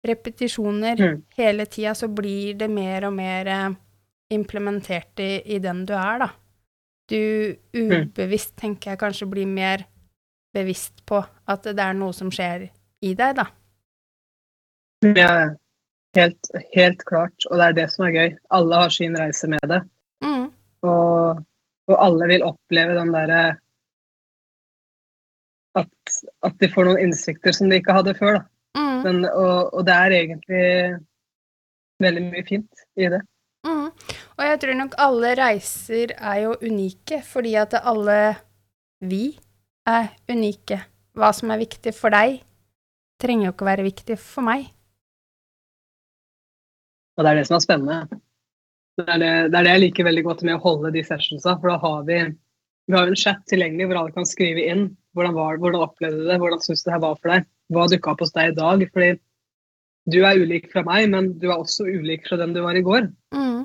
Repetisjoner 0.03 0.99
Mm. 0.99 1.21
hele 1.37 1.65
tida, 1.65 1.93
så 1.95 2.07
blir 2.07 2.57
det 2.59 2.69
mer 2.69 3.05
og 3.07 3.13
mer 3.13 3.47
eh, 3.47 3.69
implementert 4.35 5.19
i, 5.19 5.55
i 5.55 5.59
den 5.59 5.85
du 5.85 5.93
er, 5.93 6.19
da. 6.19 6.29
Du 7.07 7.55
ubevisst, 7.73 8.55
tenker 8.59 8.91
jeg, 8.91 8.99
kanskje 8.99 9.29
blir 9.29 9.47
mer 9.47 9.85
bevisst 10.53 11.05
på 11.05 11.23
at 11.47 11.63
det 11.63 11.79
er 11.79 11.93
noe 11.93 12.13
som 12.13 12.29
skjer 12.31 12.69
i 13.01 13.13
deg, 13.13 13.35
da. 13.35 13.45
Ja, 15.03 15.55
helt, 16.15 16.51
helt 16.75 17.03
klart. 17.05 17.47
Og 17.49 17.57
det 17.59 17.65
er 17.65 17.73
det 17.73 17.89
som 17.91 18.05
er 18.07 18.15
gøy. 18.15 18.37
Alle 18.55 18.75
har 18.75 18.93
sin 18.93 19.17
reise 19.19 19.49
med 19.51 19.63
det. 19.67 19.81
Mm. 20.23 20.45
Og, 20.87 21.41
og 21.89 21.95
alle 21.99 22.29
vil 22.31 22.45
oppleve 22.47 22.95
den 22.95 23.11
derre 23.15 23.41
at, 25.79 26.17
at 26.45 26.57
de 26.61 26.69
får 26.71 26.87
noen 26.89 27.01
innsikter 27.07 27.55
som 27.55 27.69
de 27.69 27.79
ikke 27.81 27.95
hadde 27.97 28.15
før. 28.17 28.41
Mm. 28.77 28.99
Men, 29.05 29.19
og, 29.29 29.73
og 29.73 29.85
det 29.87 29.95
er 29.95 30.17
egentlig 30.17 30.65
veldig 32.03 32.25
mye 32.29 32.45
fint 32.47 32.85
i 32.99 33.09
det. 33.13 33.21
Mm. 33.67 33.89
Og 34.37 34.43
jeg 34.47 34.59
tror 34.63 34.79
nok 34.79 34.97
alle 35.01 35.35
reiser 35.39 36.15
er 36.17 36.39
jo 36.45 36.55
unike, 36.61 37.21
fordi 37.25 37.55
at 37.59 37.77
alle 37.79 38.17
vi 39.03 39.25
er 39.89 40.11
unike. 40.31 40.79
Hva 41.13 41.29
som 41.35 41.51
er 41.53 41.61
viktig 41.61 41.93
for 41.95 42.13
deg, 42.13 42.41
trenger 43.21 43.49
jo 43.49 43.53
ikke 43.53 43.69
være 43.69 43.85
viktig 43.85 44.17
for 44.19 44.45
meg. 44.45 44.65
Og 47.13 47.23
det 47.23 47.29
er 47.29 47.39
det 47.39 47.47
som 47.47 47.59
er 47.59 47.63
spennende. 47.63 48.21
Det 48.97 49.05
er 49.09 49.19
det, 49.21 49.33
det 49.51 49.57
er 49.57 49.65
det 49.65 49.75
jeg 49.75 49.83
liker 49.83 50.07
veldig 50.07 50.23
godt 50.25 50.41
med 50.47 50.57
å 50.57 50.63
holde 50.63 50.91
de 50.93 51.03
sessionsa. 51.05 51.55
For 51.61 51.69
da 51.69 51.77
har 51.81 52.03
vi, 52.09 52.17
vi 52.89 52.97
har 52.97 53.09
en 53.09 53.19
chat 53.19 53.45
tilgjengelig 53.49 53.87
hvor 53.89 54.01
alle 54.01 54.15
kan 54.15 54.27
skrive 54.27 54.65
inn 54.73 54.87
hvordan, 55.13 55.35
var, 55.37 55.59
hvordan 55.61 55.85
opplevde 55.85 56.21
du 56.21 56.27
det, 56.29 56.39
hvordan 56.41 56.63
syns 56.63 56.83
du 56.83 56.89
det 56.89 56.95
her 56.95 57.03
var 57.03 57.19
for 57.19 57.33
deg, 57.33 57.47
hva 57.73 57.85
dukka 57.89 58.13
opp 58.13 58.23
hos 58.25 58.35
deg 58.35 58.51
i 58.51 58.57
dag. 58.57 58.83
Fordi 58.93 59.11
du 60.13 60.19
er 60.27 60.41
ulik 60.41 60.69
fra 60.73 60.83
meg, 60.87 61.07
men 61.13 61.31
du 61.39 61.47
er 61.49 61.57
også 61.57 61.87
ulik 61.87 62.27
fra 62.27 62.39
den 62.41 62.55
du 62.55 62.61
var 62.65 62.77
i 62.77 62.83
går. 62.85 63.07
Mm. 63.35 63.63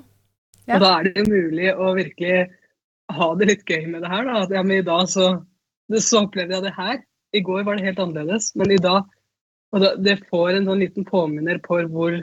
Ja. 0.69 0.77
Og 0.77 0.85
da 0.85 0.95
er 0.95 1.09
det 1.09 1.23
jo 1.23 1.29
mulig 1.33 1.71
å 1.75 1.93
virkelig 1.97 2.49
ha 3.19 3.29
det 3.41 3.49
litt 3.49 3.69
gøy 3.69 3.87
med 3.89 4.05
det 4.05 4.13
her. 4.13 4.27
Da. 4.29 4.41
At, 4.45 4.55
ja, 4.55 4.65
men 4.65 4.83
i 4.83 4.87
dag 4.87 5.07
så, 5.11 5.29
så 5.97 6.25
opplevde 6.27 6.59
jeg 6.59 6.69
det 6.69 6.75
her. 6.77 6.99
I 7.37 7.45
går 7.45 7.65
var 7.65 7.77
det 7.77 7.89
helt 7.89 8.03
annerledes, 8.03 8.53
men 8.57 8.73
i 8.73 8.81
dag 8.81 9.05
og 9.69 9.83
da, 9.83 9.91
Det 10.01 10.15
får 10.31 10.57
en 10.57 10.69
sånn 10.71 10.81
liten 10.81 11.05
påminner 11.05 11.59
på 11.61 11.83
hvor, 11.93 12.15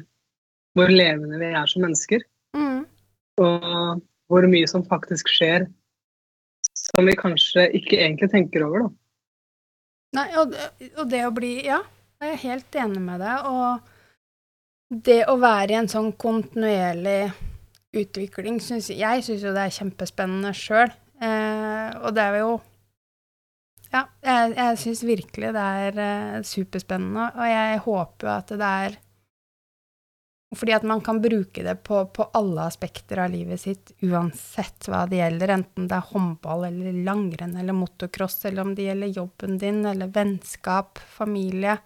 hvor 0.73 0.89
levende 0.89 1.37
vi 1.37 1.51
er 1.53 1.69
som 1.69 1.83
mennesker. 1.85 2.23
Mm. 2.57 2.79
Og 3.37 3.99
hvor 4.31 4.47
mye 4.49 4.69
som 4.69 4.85
faktisk 4.87 5.29
skjer 5.29 5.67
som 6.75 7.05
vi 7.07 7.15
kanskje 7.19 7.67
ikke 7.77 7.99
egentlig 7.99 8.31
tenker 8.31 8.65
over. 8.65 8.87
da. 8.87 9.04
Nei, 10.15 10.29
og, 10.39 10.55
og 10.95 11.09
det 11.11 11.25
å 11.27 11.33
bli 11.35 11.57
Ja, 11.65 11.81
jeg 12.23 12.31
er 12.35 12.43
helt 12.45 12.77
enig 12.79 13.01
med 13.03 13.21
deg. 13.23 13.49
Og 13.49 15.01
det 15.05 15.23
å 15.31 15.35
være 15.41 15.73
i 15.73 15.79
en 15.79 15.91
sånn 15.91 16.11
kontinuerlig 16.19 17.33
utvikling 17.95 18.59
synes, 18.63 18.91
Jeg 18.91 19.23
syns 19.25 19.43
jo 19.43 19.53
det 19.55 19.65
er 19.65 19.75
kjempespennende 19.75 20.53
sjøl. 20.55 20.93
Eh, 21.23 21.89
og 22.03 22.15
det 22.15 22.23
er 22.23 22.39
jo 22.43 22.53
Ja, 23.93 24.03
jeg, 24.25 24.55
jeg 24.57 24.79
syns 24.81 25.03
virkelig 25.07 25.53
det 25.55 25.65
er 25.85 25.99
eh, 26.03 26.39
superspennende, 26.43 27.29
og 27.35 27.47
jeg 27.47 27.83
håper 27.85 28.27
jo 28.27 28.33
at 28.33 28.55
det 28.59 28.71
er 28.85 28.97
fordi 30.55 30.75
at 30.75 30.83
man 30.87 31.01
kan 31.01 31.21
bruke 31.21 31.63
det 31.65 31.75
på, 31.83 32.05
på 32.13 32.27
alle 32.37 32.67
aspekter 32.69 33.19
av 33.23 33.33
livet 33.33 33.59
sitt, 33.59 33.91
uansett 34.05 34.87
hva 34.87 35.03
det 35.09 35.19
gjelder, 35.19 35.55
enten 35.57 35.87
det 35.89 35.97
er 35.97 36.11
håndball 36.11 36.67
eller 36.69 36.99
langrenn 37.07 37.55
eller 37.59 37.75
motocross, 37.75 38.43
eller 38.45 38.63
om 38.63 38.75
det 38.77 38.87
gjelder 38.87 39.15
jobben 39.17 39.57
din 39.61 39.81
eller 39.89 40.11
vennskap, 40.15 41.01
familie. 41.17 41.79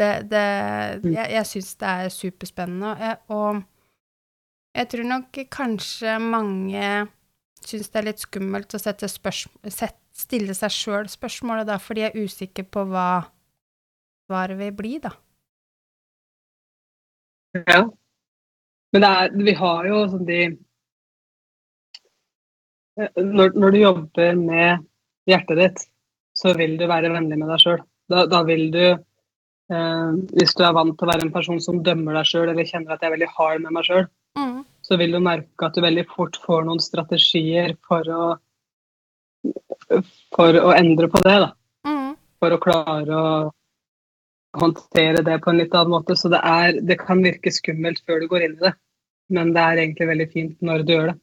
Det, 0.00 0.10
det, 0.32 0.44
jeg 1.04 1.28
jeg 1.36 1.48
syns 1.50 1.74
det 1.82 1.92
er 1.92 2.14
superspennende, 2.14 2.94
og 2.94 3.04
jeg, 3.04 3.20
og 3.36 3.62
jeg 4.80 4.92
tror 4.94 5.08
nok 5.12 5.40
kanskje 5.52 6.18
mange 6.22 6.84
syns 7.66 7.90
det 7.92 8.00
er 8.00 8.08
litt 8.08 8.22
skummelt 8.22 8.74
å 8.74 8.80
sette 8.80 9.08
spørs, 9.10 9.44
set, 9.68 9.98
stille 10.16 10.54
seg 10.56 10.72
sjøl 10.72 11.10
spørsmålet, 11.10 11.68
da, 11.68 11.76
for 11.82 11.98
de 11.98 12.08
er 12.08 12.16
usikre 12.16 12.64
på 12.64 12.86
hva 12.88 13.26
svaret 14.30 14.58
vil 14.60 14.72
bli, 14.76 14.96
da. 15.02 15.12
Ja. 17.56 17.80
Men 18.92 19.04
det 19.04 19.10
er, 19.10 19.32
vi 19.46 19.54
har 19.58 19.86
jo 19.86 20.00
sånn 20.10 20.26
de 20.28 20.40
når, 23.00 23.54
når 23.56 23.72
du 23.72 23.78
jobber 23.80 24.34
med 24.36 24.82
hjertet 25.30 25.60
ditt, 25.60 25.84
så 26.36 26.52
vil 26.58 26.76
du 26.78 26.86
være 26.90 27.12
vennlig 27.14 27.38
med 27.40 27.48
deg 27.52 27.62
sjøl. 27.62 27.82
Da, 28.10 28.24
da 28.28 28.42
vil 28.44 28.66
du 28.74 28.82
eh, 28.90 30.10
Hvis 30.34 30.56
du 30.58 30.64
er 30.66 30.74
vant 30.76 30.96
til 30.98 31.06
å 31.06 31.10
være 31.12 31.24
en 31.26 31.32
person 31.32 31.60
som 31.62 31.80
dømmer 31.86 32.18
deg 32.18 32.28
sjøl, 32.28 32.50
eller 32.50 32.68
kjenner 32.68 32.94
at 32.94 33.02
jeg 33.04 33.10
er 33.10 33.16
veldig 33.16 33.30
hard 33.36 33.64
med 33.64 33.76
meg 33.78 33.88
sjøl, 33.88 34.08
Mm. 34.38 34.60
så 34.86 34.94
vil 34.94 35.10
du 35.10 35.18
merke 35.18 35.66
at 35.66 35.74
du 35.74 35.82
veldig 35.82 36.04
fort 36.06 36.36
får 36.44 36.62
noen 36.68 36.78
strategier 36.78 37.72
for 37.82 38.06
å 38.14 38.26
for 40.36 40.54
å 40.60 40.70
endre 40.76 41.08
på 41.10 41.22
det. 41.24 41.38
da. 41.42 41.48
Mm. 41.88 42.12
For 42.38 42.54
å 42.54 42.60
klare 42.62 43.16
å 43.16 43.32
håndtere 44.56 45.22
det 45.26 45.38
på 45.44 45.52
en 45.52 45.60
litt 45.60 45.74
annen 45.74 45.94
måte. 45.94 46.16
Så 46.18 46.30
det, 46.32 46.40
er, 46.46 46.80
det 46.86 46.98
kan 47.02 47.22
virke 47.24 47.52
skummelt 47.54 48.02
før 48.06 48.22
du 48.22 48.30
går 48.30 48.46
inn 48.46 48.56
i 48.58 48.64
det, 48.64 48.72
men 49.36 49.52
det 49.56 49.64
er 49.64 49.82
egentlig 49.84 50.08
veldig 50.10 50.30
fint 50.32 50.64
når 50.64 50.86
du 50.86 50.94
gjør 50.94 51.12
det. 51.12 51.18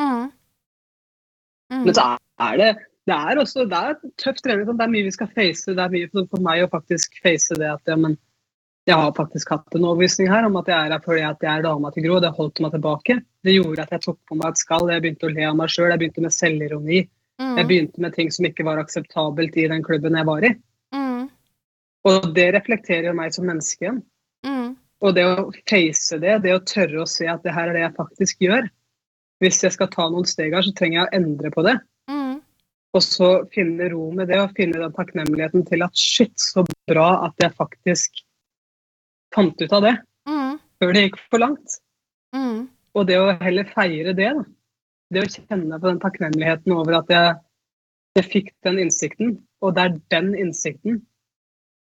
Mm. 0.00 0.30
Mm. 1.70 1.82
Men 1.84 1.94
så 1.94 2.06
er 2.40 2.62
det 2.62 2.70
det 3.08 3.16
er 3.16 3.38
også 3.40 3.64
det 3.66 3.78
er 3.78 3.94
tøff 4.20 4.38
trening. 4.44 4.66
sånn, 4.68 4.78
Det 4.78 4.86
er 4.86 4.92
mye 4.92 5.06
vi 5.06 5.14
skal 5.14 5.30
face. 5.34 5.72
Det 5.74 5.82
er 5.82 5.92
mye 5.92 6.10
for, 6.12 6.26
for 6.30 6.44
meg 6.44 6.62
å 6.62 6.70
faktisk 6.70 7.16
face 7.24 7.56
det 7.58 7.70
at 7.70 7.90
ja, 7.90 7.96
men 7.98 8.14
jeg 8.88 8.96
har 8.96 9.12
faktisk 9.16 9.50
hatt 9.52 9.76
en 9.76 9.86
overbevisning 9.86 10.30
her 10.30 10.46
om 10.46 10.56
at 10.60 10.68
jeg 10.70 10.76
er 10.76 10.94
her 10.94 11.02
fordi 11.04 11.24
at 11.26 11.42
jeg 11.44 11.50
er 11.52 11.64
dama 11.66 11.90
til 11.94 12.06
Gro. 12.06 12.20
Det 12.22 12.32
holdt 12.36 12.62
meg 12.64 12.74
tilbake. 12.76 13.16
Det 13.44 13.54
gjorde 13.56 13.84
at 13.84 13.94
jeg 13.96 14.04
tok 14.06 14.18
på 14.28 14.38
meg 14.38 14.52
et 14.52 14.62
skall. 14.62 14.92
Jeg 14.92 15.04
begynte 15.04 15.28
å 15.28 15.32
le 15.34 15.48
av 15.48 15.58
meg 15.58 15.72
sjøl. 15.72 15.90
Jeg 15.92 16.02
begynte 16.02 16.24
med 16.24 16.36
selvironi. 16.36 17.00
Mm. 17.40 17.54
Jeg 17.58 17.68
begynte 17.70 18.04
med 18.04 18.16
ting 18.16 18.32
som 18.34 18.48
ikke 18.48 18.66
var 18.68 18.80
akseptabelt 18.82 19.58
i 19.60 19.68
den 19.72 19.84
klubben 19.86 20.18
jeg 20.18 20.28
var 20.28 20.46
i. 20.48 20.52
Og 22.08 22.30
det 22.36 22.46
reflekterer 22.56 23.10
jo 23.10 23.16
meg 23.16 23.34
som 23.34 23.46
menneske. 23.48 23.92
Mm. 24.46 24.76
Og 25.00 25.16
det 25.16 25.24
å 25.28 25.48
face 25.68 26.18
det, 26.20 26.38
det 26.44 26.54
å 26.56 26.62
tørre 26.64 27.02
å 27.02 27.08
se 27.08 27.28
at 27.28 27.42
det 27.44 27.54
her 27.56 27.70
er 27.70 27.76
det 27.76 27.84
jeg 27.86 27.96
faktisk 27.96 28.44
gjør. 28.44 28.68
Hvis 29.40 29.62
jeg 29.64 29.72
skal 29.76 29.88
ta 29.92 30.06
noen 30.12 30.28
steg 30.28 30.52
her, 30.56 30.64
så 30.64 30.72
trenger 30.76 30.98
jeg 31.00 31.08
å 31.08 31.16
endre 31.20 31.52
på 31.52 31.64
det. 31.64 31.76
Mm. 32.12 32.40
Og 32.96 33.04
så 33.04 33.30
finne 33.54 33.88
ro 33.92 34.10
med 34.16 34.28
det, 34.32 34.40
og 34.42 34.56
finne 34.56 34.80
den 34.82 34.96
takknemligheten 34.96 35.64
til 35.68 35.84
at 35.86 35.96
shit, 35.96 36.34
så 36.40 36.64
bra 36.90 37.08
at 37.28 37.40
jeg 37.40 37.56
faktisk 37.56 38.24
fant 39.34 39.60
ut 39.62 39.76
av 39.76 39.86
det 39.86 39.96
Mm. 40.28 40.58
før 40.80 40.92
det 40.92 41.02
gikk 41.06 41.20
for 41.30 41.42
langt. 41.42 41.76
Mm. 42.36 42.68
Og 42.94 43.06
det 43.06 43.16
å 43.18 43.30
heller 43.40 43.68
feire 43.72 44.12
det, 44.14 44.32
da. 44.36 44.44
Det 45.10 45.22
å 45.24 45.30
kjenne 45.30 45.78
på 45.80 45.88
den 45.88 46.00
takknemligheten 46.02 46.74
over 46.74 47.00
at 47.00 47.08
jeg, 47.10 47.38
jeg 48.18 48.26
fikk 48.30 48.50
den 48.66 48.78
innsikten, 48.84 49.32
og 49.62 49.74
det 49.74 49.82
er 49.86 49.96
den 50.14 50.34
innsikten. 50.38 51.00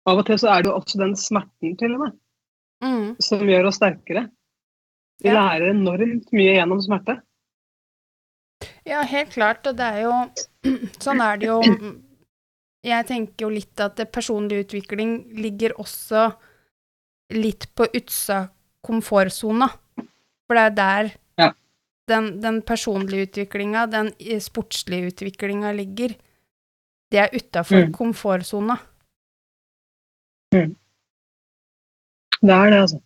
Av 0.07 0.19
og 0.19 0.27
til 0.27 0.39
så 0.41 0.51
er 0.51 0.63
det 0.65 0.71
jo 0.73 0.79
også 0.81 0.99
den 0.99 1.15
smerten 1.17 1.77
til 1.79 1.95
og 1.95 2.01
med 2.07 2.19
Mm. 2.83 3.17
som 3.23 3.39
gjør 3.47 3.69
oss 3.69 3.77
sterkere. 3.79 4.25
Vi 5.23 5.29
Ja. 5.29 5.35
lærer 5.35 5.71
enormt 5.71 6.33
mye 6.33 6.57
gjennom 6.59 6.81
smerte. 6.83 7.21
Ja, 8.85 9.03
helt 9.05 9.31
klart, 9.31 9.65
og 9.67 9.77
det 9.77 9.87
er 9.87 10.01
jo 10.03 10.13
Sånn 11.05 11.21
er 11.21 11.37
det 11.39 11.47
jo 11.47 11.61
Jeg 12.85 13.07
tenker 13.07 13.47
jo 13.47 13.49
litt 13.51 13.79
at 13.81 13.97
personlig 14.13 14.65
utvikling 14.67 15.37
ligger 15.39 15.71
også 15.79 16.33
litt 17.31 17.69
på 17.77 17.87
utsida 17.95 18.41
av 18.41 18.49
komfortsona. 18.85 19.69
For 20.49 20.55
det 20.59 20.65
er 20.67 20.75
der 20.75 21.13
Ja. 21.39 21.53
den, 22.09 22.41
den 22.41 22.61
personlige 22.63 23.29
utviklinga, 23.29 23.87
den 23.89 24.11
sportslige 24.41 25.13
utviklinga 25.13 25.71
ligger. 25.73 26.17
Det 27.13 27.21
er 27.21 27.29
utafor 27.39 27.87
Mm. 27.87 27.93
komfortsona. 27.93 28.81
Det 32.43 32.55
er 32.55 32.71
det, 32.71 32.79
altså. 32.85 33.01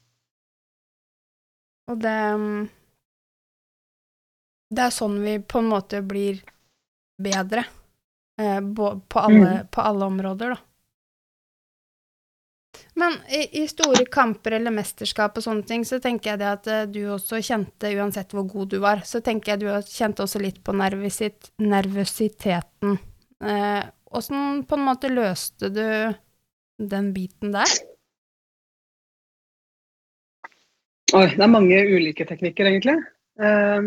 Og 1.87 1.99
det 2.03 2.19
mm, 2.43 2.63
Det 4.75 4.83
er 4.83 4.95
sånn 4.95 5.21
vi 5.23 5.39
på 5.39 5.63
en 5.63 5.69
måte 5.71 6.03
blir 6.03 6.41
bedre. 7.23 7.63
Eh, 8.41 8.61
på, 8.61 9.21
alle, 9.21 9.49
alle, 9.49 9.67
på 9.73 9.81
alle 9.81 10.09
områder, 10.11 10.57
da. 10.57 10.59
Men 12.95 13.13
i, 13.29 13.63
i 13.63 13.69
store 13.69 14.05
kamper 14.13 14.53
eller 14.59 14.71
mesterskap 14.75 15.39
og 15.39 15.45
sånne 15.45 15.65
ting, 15.69 15.85
så 15.89 15.99
tenker 16.03 16.33
jeg 16.33 16.41
det 16.43 16.51
at 16.51 16.67
eh, 16.73 16.89
du 16.91 17.01
også 17.13 17.41
kjente, 17.45 17.93
uansett 17.97 18.35
hvor 18.37 18.47
god 18.49 18.69
du 18.75 18.79
var, 18.83 18.99
så 19.09 19.21
tenker 19.25 19.55
jeg 19.55 19.63
du 19.63 19.67
kjente 19.89 20.23
også 20.25 20.39
litt 20.43 20.61
på 20.65 20.73
nervøsiteten. 20.77 22.99
Åssen 24.17 24.39
Eh, 24.61 24.65
på 24.69 24.75
en 24.79 24.87
måte 24.87 25.13
løste 25.13 25.69
du 25.73 25.85
den 26.79 27.12
biten 27.16 27.53
der? 27.55 27.70
Oi, 31.16 31.29
det 31.37 31.45
er 31.45 31.53
mange 31.53 31.79
ulike 31.87 32.27
teknikker, 32.29 32.66
egentlig. 32.68 32.97
Eh, 33.41 33.87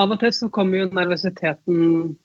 av 0.00 0.14
og 0.14 0.20
til 0.22 0.32
så 0.32 0.48
kommer 0.54 0.80
jo 0.80 0.86
nervøsiteten 0.96 1.80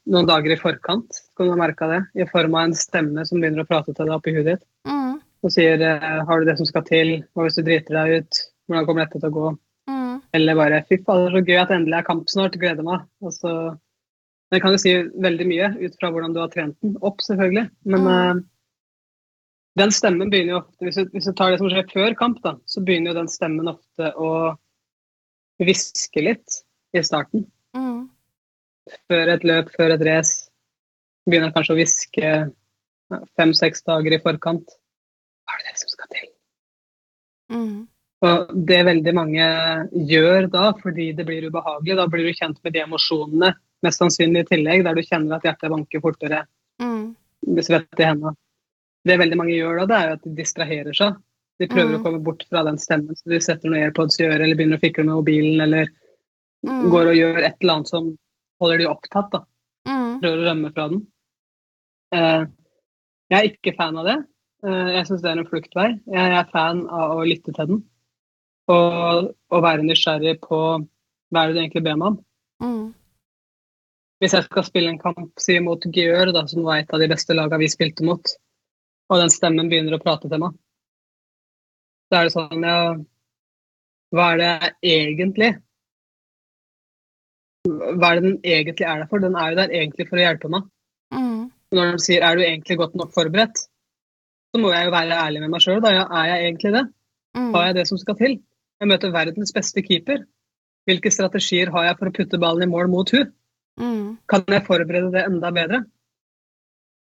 noen 0.08 0.30
dager 0.30 0.54
i 0.56 0.60
forkant, 0.62 1.20
kan 1.36 1.50
du 1.50 1.52
ha 1.54 1.60
merka 1.60 1.90
det, 1.92 2.02
i 2.24 2.28
form 2.30 2.56
av 2.56 2.70
en 2.70 2.78
stemme 2.78 3.26
som 3.28 3.42
begynner 3.42 3.66
å 3.66 3.70
prate 3.70 3.92
til 3.94 4.06
deg 4.08 4.16
oppi 4.16 4.34
huet 4.38 4.48
ditt 4.54 4.64
Mm, 4.88 5.20
og 5.44 5.52
sier 5.52 5.82
eh, 5.82 6.24
'har 6.26 6.40
du 6.40 6.46
det 6.46 6.58
som 6.58 6.66
skal 6.66 6.84
til', 6.84 7.24
hva 7.36 7.44
hvis 7.46 7.56
du 7.58 7.64
driter 7.64 7.94
deg 7.94 8.22
ut, 8.24 8.42
hvordan 8.70 8.86
kommer 8.86 9.06
dette 9.06 9.20
til 9.20 9.30
å 9.30 9.34
gå? 9.34 9.58
mm, 9.90 10.22
Eller 10.34 10.56
bare 10.56 10.84
'fy 10.88 11.04
fader, 11.04 11.30
så 11.32 11.46
gøy 11.46 11.62
at 11.62 11.70
endelig 11.72 11.98
er 12.00 12.04
kamp 12.08 12.28
snart, 12.30 12.54
gleder 12.58 12.84
meg'. 12.84 13.06
Og 13.22 13.32
så, 13.34 13.78
den 14.52 14.62
kan 14.62 14.72
jo 14.72 14.78
si 14.78 14.94
veldig 15.04 15.48
mye 15.48 15.86
ut 15.86 15.96
fra 16.00 16.12
hvordan 16.12 16.34
du 16.34 16.40
har 16.40 16.48
trent 16.50 16.78
den 16.82 16.98
opp, 17.02 17.18
selvfølgelig. 17.20 17.70
Men 17.84 18.02
Mm. 18.02 18.38
eh, 18.40 18.44
den 19.80 19.92
stemmen 19.92 20.30
begynner 20.32 20.56
jo 20.56 20.60
ofte, 20.62 20.86
hvis 20.88 20.98
du, 21.00 21.10
hvis 21.12 21.28
du 21.28 21.34
tar 21.36 21.52
det 21.52 21.60
som 21.60 21.70
skjer 21.72 21.90
før 21.92 22.16
kamp, 22.20 22.38
da, 22.44 22.56
så 22.70 22.84
begynner 22.86 23.12
jo 23.12 23.20
den 23.20 23.32
stemmen 23.32 23.72
ofte 23.72 24.12
å 24.16 24.30
hviske 25.62 26.24
litt 26.24 26.62
i 26.96 27.04
starten. 27.04 27.46
mm, 27.76 28.06
Før 29.10 29.32
et 29.34 29.44
løp, 29.48 29.72
før 29.76 29.96
et 29.96 30.06
race. 30.06 30.48
Begynner 31.26 31.52
kanskje 31.56 31.74
å 31.74 31.80
hviske 31.80 32.32
fem-seks 33.38 33.84
dager 33.88 34.16
i 34.16 34.22
forkant. 34.22 34.78
Hva 35.46 35.56
er 35.58 35.64
det 35.64 35.74
det 35.74 35.82
som 35.82 35.92
skal 35.92 36.12
til? 36.14 36.32
mm, 37.52 37.76
Og 38.26 38.54
det 38.70 38.80
veldig 38.88 39.14
mange 39.18 39.48
gjør 40.12 40.48
da, 40.54 40.70
fordi 40.82 41.12
det 41.18 41.26
blir 41.28 41.50
ubehagelig, 41.50 41.98
da 42.00 42.08
blir 42.10 42.30
du 42.30 42.38
kjent 42.38 42.62
med 42.64 42.74
de 42.74 42.84
emosjonene, 42.86 43.52
mest 43.86 44.02
sannsynlig 44.02 44.46
i 44.46 44.50
tillegg, 44.54 44.86
der 44.88 44.96
du 44.98 45.04
kjenner 45.06 45.38
at 45.38 45.46
hjertet 45.46 45.74
banker 45.74 46.02
fortere, 46.02 46.46
mm, 46.82 47.06
blir 47.52 47.68
svett 47.68 48.02
i 48.02 48.08
hendene. 48.08 48.36
Det 49.06 49.18
veldig 49.22 49.38
mange 49.38 49.54
gjør 49.56 49.80
da, 49.82 49.86
det 49.92 49.98
er 50.00 50.08
jo 50.10 50.14
at 50.18 50.24
de 50.26 50.36
distraherer 50.40 50.96
seg. 50.98 51.18
De 51.62 51.68
prøver 51.72 51.94
Mm. 51.94 52.00
å 52.00 52.04
komme 52.04 52.20
bort 52.26 52.44
fra 52.50 52.64
den 52.68 52.78
stemmen, 52.82 53.16
så 53.16 53.30
de 53.32 53.40
setter 53.40 53.70
noen 53.70 53.84
AirPods 53.86 54.18
i 54.20 54.26
øret, 54.26 54.42
eller 54.44 54.56
begynner 54.60 54.78
å 54.80 54.84
fikle 54.84 55.06
med 55.06 55.16
mobilen, 55.16 55.62
eller 55.64 55.88
mm, 56.66 56.90
går 56.92 57.12
og 57.12 57.16
gjør 57.16 57.38
et 57.46 57.56
eller 57.62 57.74
annet 57.76 57.88
som 57.94 58.10
holder 58.60 58.78
de 58.82 58.88
opptatt, 58.90 59.30
da. 59.32 59.44
mm, 59.88 60.20
Prøver 60.24 60.42
å 60.42 60.48
rømme 60.50 60.72
fra 60.74 60.88
den. 60.92 61.04
Eh, 62.16 62.46
jeg 63.32 63.38
er 63.40 63.50
ikke 63.52 63.76
fan 63.78 63.98
av 64.02 64.06
det. 64.10 64.18
Eh, 64.66 64.90
jeg 64.98 65.08
syns 65.08 65.22
det 65.24 65.32
er 65.32 65.40
en 65.40 65.48
fluktvei. 65.50 65.88
Jeg 66.12 66.36
er 66.42 66.50
fan 66.52 66.84
av 66.90 67.16
å 67.20 67.26
lytte 67.28 67.54
til 67.56 67.68
den. 67.72 67.84
Og, 68.68 69.32
og 69.54 69.62
være 69.64 69.86
nysgjerrig 69.86 70.40
på 70.42 70.60
hva 71.32 71.42
er 71.44 71.52
det 71.52 71.56
du 71.56 71.62
egentlig 71.62 71.84
ber 71.86 71.98
meg 72.02 72.08
om. 72.14 72.18
mm, 72.66 72.86
Hvis 74.24 74.34
jeg 74.34 74.44
skal 74.48 74.64
spille 74.66 74.90
en 74.90 75.00
kamp 75.02 75.32
si 75.40 75.60
mot 75.60 75.80
Gjør, 75.86 76.32
da, 76.34 76.46
som 76.50 76.64
var 76.66 76.80
et 76.82 76.94
av 76.94 77.00
de 77.04 77.08
beste 77.12 77.36
lagene 77.36 77.60
vi 77.62 77.70
spilte 77.70 78.04
mot, 78.08 78.24
og 79.10 79.22
den 79.22 79.32
stemmen 79.34 79.70
begynner 79.72 79.98
å 79.98 80.02
prate 80.02 80.30
til 80.32 80.42
meg, 80.42 80.56
så 82.10 82.20
er 82.20 82.28
det 82.28 82.34
sånn 82.36 82.66
ja, 82.66 82.78
Hva 84.16 84.26
er 84.34 84.42
det 84.42 84.50
egentlig? 84.86 85.52
Hva 87.66 88.12
er 88.12 88.20
det 88.20 88.26
den 88.28 88.36
egentlig 88.46 88.86
er 88.86 89.00
der 89.02 89.10
for? 89.10 89.22
Den 89.24 89.36
er 89.40 89.52
jo 89.54 89.58
der 89.60 89.74
egentlig 89.74 90.06
for 90.10 90.20
å 90.20 90.26
hjelpe 90.26 90.52
meg. 90.54 90.68
mm, 91.16 91.40
når 91.76 91.96
de 91.96 92.04
sier 92.06 92.24
er 92.24 92.38
du 92.38 92.44
egentlig 92.46 92.78
godt 92.80 92.94
nok 93.00 93.14
forberedt, 93.16 93.64
så 94.54 94.62
må 94.62 94.70
jeg 94.72 94.86
jo 94.88 94.94
være 94.94 95.18
ærlig 95.26 95.42
med 95.44 95.52
meg 95.56 95.64
sjøl. 95.66 95.82
Ja, 95.84 96.06
er 96.06 96.30
jeg 96.30 96.46
egentlig 96.52 96.74
det? 96.78 96.84
mm, 97.36 97.50
Har 97.56 97.66
jeg 97.68 97.76
det 97.80 97.88
som 97.90 98.00
skal 98.00 98.18
til? 98.22 98.38
Jeg 98.80 98.92
møter 98.92 99.12
verdens 99.16 99.54
beste 99.56 99.82
keeper. 99.84 100.22
Hvilke 100.86 101.10
strategier 101.12 101.72
har 101.74 101.88
jeg 101.90 101.98
for 102.00 102.12
å 102.12 102.14
putte 102.16 102.40
ballen 102.40 102.68
i 102.68 102.72
mål 102.72 102.88
mot 102.94 103.12
hun? 103.16 103.34
mm, 103.82 104.06
Kan 104.30 104.46
jeg 104.48 104.66
forberede 104.68 105.12
det 105.16 105.26
enda 105.26 105.52
bedre? 105.52 105.82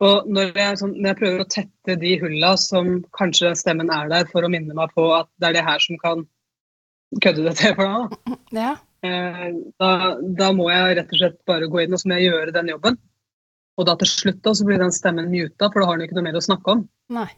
Og 0.05 0.27
når 0.29 0.51
jeg, 0.53 0.79
sånn, 0.83 0.93
når 0.99 1.09
jeg 1.09 1.19
prøver 1.21 1.43
å 1.43 1.49
tette 1.49 1.95
de 2.03 2.11
hulla 2.21 2.51
som 2.61 2.99
kanskje 3.17 3.55
stemmen 3.57 3.89
er 3.95 4.11
der 4.13 4.27
for 4.29 4.45
å 4.45 4.51
minne 4.53 4.77
meg 4.77 4.93
på 4.93 5.07
at 5.17 5.31
det 5.41 5.49
er 5.49 5.57
det 5.57 5.65
her 5.65 5.81
som 5.81 5.97
kan 6.03 6.27
kødde 7.25 7.47
det 7.47 7.55
til 7.63 7.73
for 7.79 7.89
deg, 7.89 8.19
da, 8.59 8.61
ja, 8.61 8.75
eh, 9.09 9.47
da, 9.81 9.91
da 10.43 10.51
må 10.53 10.69
jeg 10.69 10.99
rett 10.99 11.15
og 11.17 11.23
slett 11.23 11.39
bare 11.49 11.71
gå 11.73 11.81
inn 11.85 11.97
og 11.97 12.03
så 12.03 12.11
må 12.11 12.19
jeg 12.21 12.29
gjøre 12.29 12.53
den 12.59 12.73
jobben. 12.75 13.01
Og 13.77 13.89
da 13.89 13.97
til 14.01 14.09
slutt 14.09 14.43
da, 14.45 14.53
så 14.57 14.65
blir 14.69 14.81
den 14.81 14.93
stemmen 14.93 15.33
muta, 15.33 15.69
for 15.69 15.81
da 15.83 15.89
har 15.89 15.99
den 15.99 16.07
ikke 16.09 16.17
noe 16.19 16.29
mer 16.29 16.39
å 16.39 16.45
snakke 16.45 16.77
om. 16.77 16.87
nei. 17.13 17.29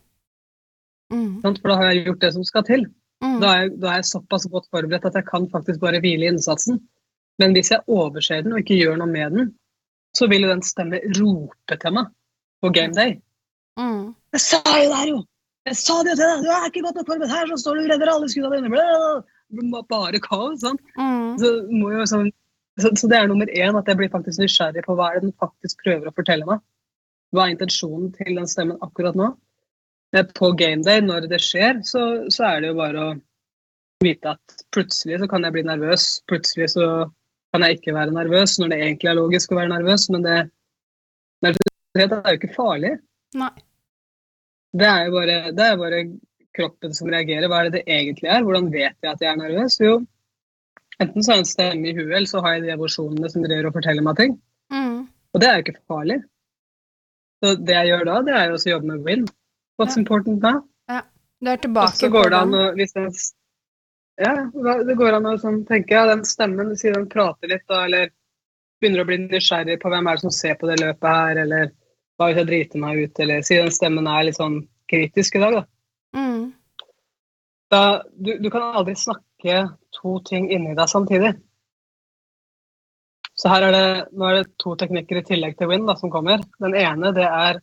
Mm, 1.09 1.40
For 1.40 1.70
da 1.70 1.78
har 1.80 1.88
jeg 1.88 2.04
gjort 2.04 2.20
det 2.26 2.34
som 2.34 2.44
skal 2.44 2.64
til. 2.68 2.82
mm, 3.24 3.38
Da 3.40 3.48
er, 3.54 3.62
jeg, 3.62 3.70
da 3.80 3.92
er 3.94 4.02
jeg 4.02 4.11
såpass 4.11 4.44
godt 4.52 4.66
forberedt 4.74 5.06
at 5.09 5.14
jeg 5.16 5.24
kan 5.30 5.46
faktisk 5.50 5.80
bare 5.80 6.02
hvile 6.04 6.26
i 6.26 6.28
innsatsen. 6.34 6.82
Men 7.40 7.54
hvis 7.56 7.70
jeg 7.72 7.86
overser 7.88 8.42
den 8.44 8.52
og 8.52 8.61
ikke 8.61 8.76
gjør 8.76 8.98
noe 9.00 9.09
med 9.09 9.34
den, 9.38 9.48
så 10.18 10.28
vil 10.28 10.44
jo 10.44 10.50
den 10.52 10.64
stemme 10.66 11.00
rope 11.16 11.78
til 11.80 11.94
meg 11.96 12.11
på 12.62 12.70
game 12.74 12.94
day. 12.96 13.16
mm, 13.78 14.14
Jeg 14.34 14.40
sa 14.44 14.61
jo 14.66 14.88
det 14.90 14.96
her, 15.00 15.11
jo! 15.14 15.18
Jeg 15.68 15.76
sa 15.76 15.98
det 16.02 16.14
jo 16.14 16.16
til 16.20 16.30
deg! 16.30 16.44
Du 16.44 16.50
er 16.54 16.68
ikke 16.70 16.84
godt 16.86 16.96
nok 17.00 17.11
forberedt 17.12 17.34
her, 17.36 17.50
så 17.52 17.56
står 17.62 17.76
du 17.76 17.82
og 17.84 17.90
redder 17.92 18.12
alle 18.14 18.28
skuddene 18.32 18.62
dine! 18.64 19.82
Bare 19.88 20.20
kaos. 20.20 20.61
sant? 20.61 20.80
mm, 20.98 21.38
Så, 21.40 21.52
jo 21.72 22.06
sånn, 22.11 22.30
så, 22.80 22.90
så 23.00 23.09
det 23.11 23.16
er 23.18 23.28
nummer 23.30 23.48
én, 23.48 23.76
at 23.78 23.88
jeg 23.88 23.96
blir 24.00 24.11
faktisk 24.12 24.42
nysgjerrig 24.42 24.84
på 24.86 24.96
hva 24.98 25.11
er 25.12 25.20
det 25.20 25.28
den 25.30 25.36
faktisk 25.40 25.80
prøver 25.84 26.11
å 26.11 26.14
fortelle 26.16 26.46
meg. 26.48 26.61
Hva 27.32 27.46
er 27.46 27.54
intensjonen 27.54 28.11
til 28.16 28.36
den 28.38 28.48
stemmen 28.48 28.80
akkurat 28.84 29.16
nå? 29.18 29.32
Eh, 30.16 30.24
På 30.36 30.52
game 30.56 30.82
day, 30.84 31.00
når 31.04 31.28
det 31.28 31.40
skjer, 31.44 31.82
så, 31.84 32.04
så 32.32 32.44
er 32.48 32.61
det 32.62 32.70
jo 32.72 32.78
bare 32.78 33.04
å 33.04 33.16
vite 34.04 34.30
at 34.36 34.62
plutselig 34.72 35.18
så 35.20 35.28
kan 35.28 35.44
jeg 35.44 35.56
bli 35.56 35.64
nervøs. 35.66 36.06
Plutselig 36.30 36.70
så 36.76 36.86
kan 37.52 37.64
jeg 37.64 37.78
ikke 37.78 37.96
være 37.96 38.14
nervøs, 38.14 38.59
når 38.61 38.72
det 38.72 38.78
egentlig 38.84 39.11
er 39.11 39.18
logisk 39.18 39.52
å 39.52 39.59
være 39.59 39.72
nervøs. 39.74 40.06
Men 40.14 40.24
det, 40.24 40.36
det 41.42 41.50
er 41.50 41.59
jo 42.07 42.38
ikke 42.38 42.55
farlig. 42.55 42.94
nei. 43.34 43.51
Det 44.78 44.84
er 44.86 45.07
jo 45.07 45.12
bare, 45.14 45.36
det 45.57 45.64
er 45.64 45.76
bare 45.80 45.99
kroppen 46.55 46.92
som 46.94 47.09
reagerer. 47.09 47.49
Hva 47.49 47.61
er 47.62 47.68
det 47.70 47.78
det 47.80 47.94
egentlig 47.94 48.28
er? 48.28 48.42
Hvordan 48.44 48.66
vet 48.72 48.96
jeg 49.03 49.11
at 49.14 49.20
jeg 49.24 49.30
er 49.32 49.38
nervøs? 49.40 49.78
Jo, 49.80 49.94
enten 51.01 51.24
så 51.24 51.32
er 51.32 51.38
det 51.38 51.44
en 51.46 51.49
stemme 51.53 51.88
i 51.88 51.94
huet, 51.96 52.12
eller 52.12 52.28
så 52.28 52.42
har 52.44 52.57
jeg 52.59 52.66
de 52.66 52.74
emosjonene 52.74 53.30
som 53.32 53.42
driver 53.46 53.70
og 53.70 53.76
forteller 53.78 54.05
meg 54.05 54.16
ting. 54.20 54.34
Mm, 54.72 55.07
Og 55.34 55.40
det 55.40 55.49
er 55.49 55.57
jo 55.57 55.64
ikke 55.66 55.80
farlig. 55.88 56.18
Så 57.42 57.55
det 57.64 57.74
jeg 57.78 57.88
gjør 57.92 58.05
da, 58.11 58.20
det 58.26 58.34
er 58.34 58.51
jo 58.53 58.59
å 58.59 58.70
jobbe 58.74 58.86
med 58.92 59.05
win. 59.07 59.26
What's 59.78 59.96
Ja. 59.96 60.01
important 60.03 60.40
da? 60.42 60.55
du 61.40 61.51
er 61.51 61.57
tilbake 61.62 61.94
så 61.94 62.09
på 62.11 62.16
går 62.18 62.30
det 62.30 62.38
an 62.38 62.55
å 62.59 62.62
den, 62.74 63.11
Ja, 64.18 64.32
det 64.84 64.96
går 64.99 65.14
an 65.14 65.26
å 65.30 65.38
sånn, 65.38 65.61
tenke 65.66 65.94
ja, 65.94 66.05
den 66.07 66.24
stemmen, 66.24 66.76
sier 66.76 66.94
den 66.94 67.09
prater 67.09 67.46
litt, 67.49 67.62
da, 67.68 67.84
eller 67.84 68.11
begynner 68.82 69.05
å 69.05 69.07
bli 69.07 69.18
nysgjerrig 69.28 69.78
på 69.80 69.88
hvem 69.92 70.09
er 70.11 70.16
det 70.18 70.20
som 70.20 70.30
ser 70.34 70.57
på 70.59 70.66
det 70.66 70.80
løpet 70.80 71.09
her, 71.09 71.36
eller 71.44 71.70
hva 72.19 72.29
hvis 72.29 72.41
jeg 72.41 72.49
driter 72.49 72.83
meg 72.83 73.03
ut, 73.05 73.21
eller 73.23 73.45
si 73.47 73.59
den 73.59 73.75
stemmen 73.75 74.09
er 74.11 74.27
litt 74.27 74.39
sånn 74.39 74.61
kritisk 74.91 75.39
i 75.39 75.43
dag. 75.43 75.59
Da. 75.59 75.62
Mm. 76.19 76.47
Da, 77.71 77.83
du, 78.16 78.33
du 78.43 78.49
kan 78.51 78.73
aldri 78.81 78.97
snakke 78.99 79.61
to 79.95 80.19
ting 80.27 80.49
inni 80.51 80.75
deg 80.77 80.91
samtidig. 80.91 81.35
Så 83.39 83.53
her 83.53 83.69
er 83.69 83.75
det, 83.75 83.89
nå 84.19 84.27
er 84.27 84.41
det 84.41 84.59
to 84.59 84.75
teknikker 84.79 85.21
i 85.21 85.27
tillegg 85.29 85.59
til 85.59 85.71
Win 85.71 85.87
da, 85.87 85.95
som 85.99 86.11
kommer. 86.11 86.43
Den 86.59 86.75
ene 86.75 87.12
det 87.14 87.27
er 87.29 87.61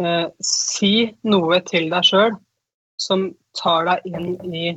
eh, 0.00 0.28
si 0.40 1.10
noe 1.28 1.60
til 1.68 1.90
deg 1.92 2.06
sjøl 2.08 2.38
som 2.98 3.28
tar 3.58 3.84
deg 3.90 4.06
inn 4.08 4.54
i 4.54 4.68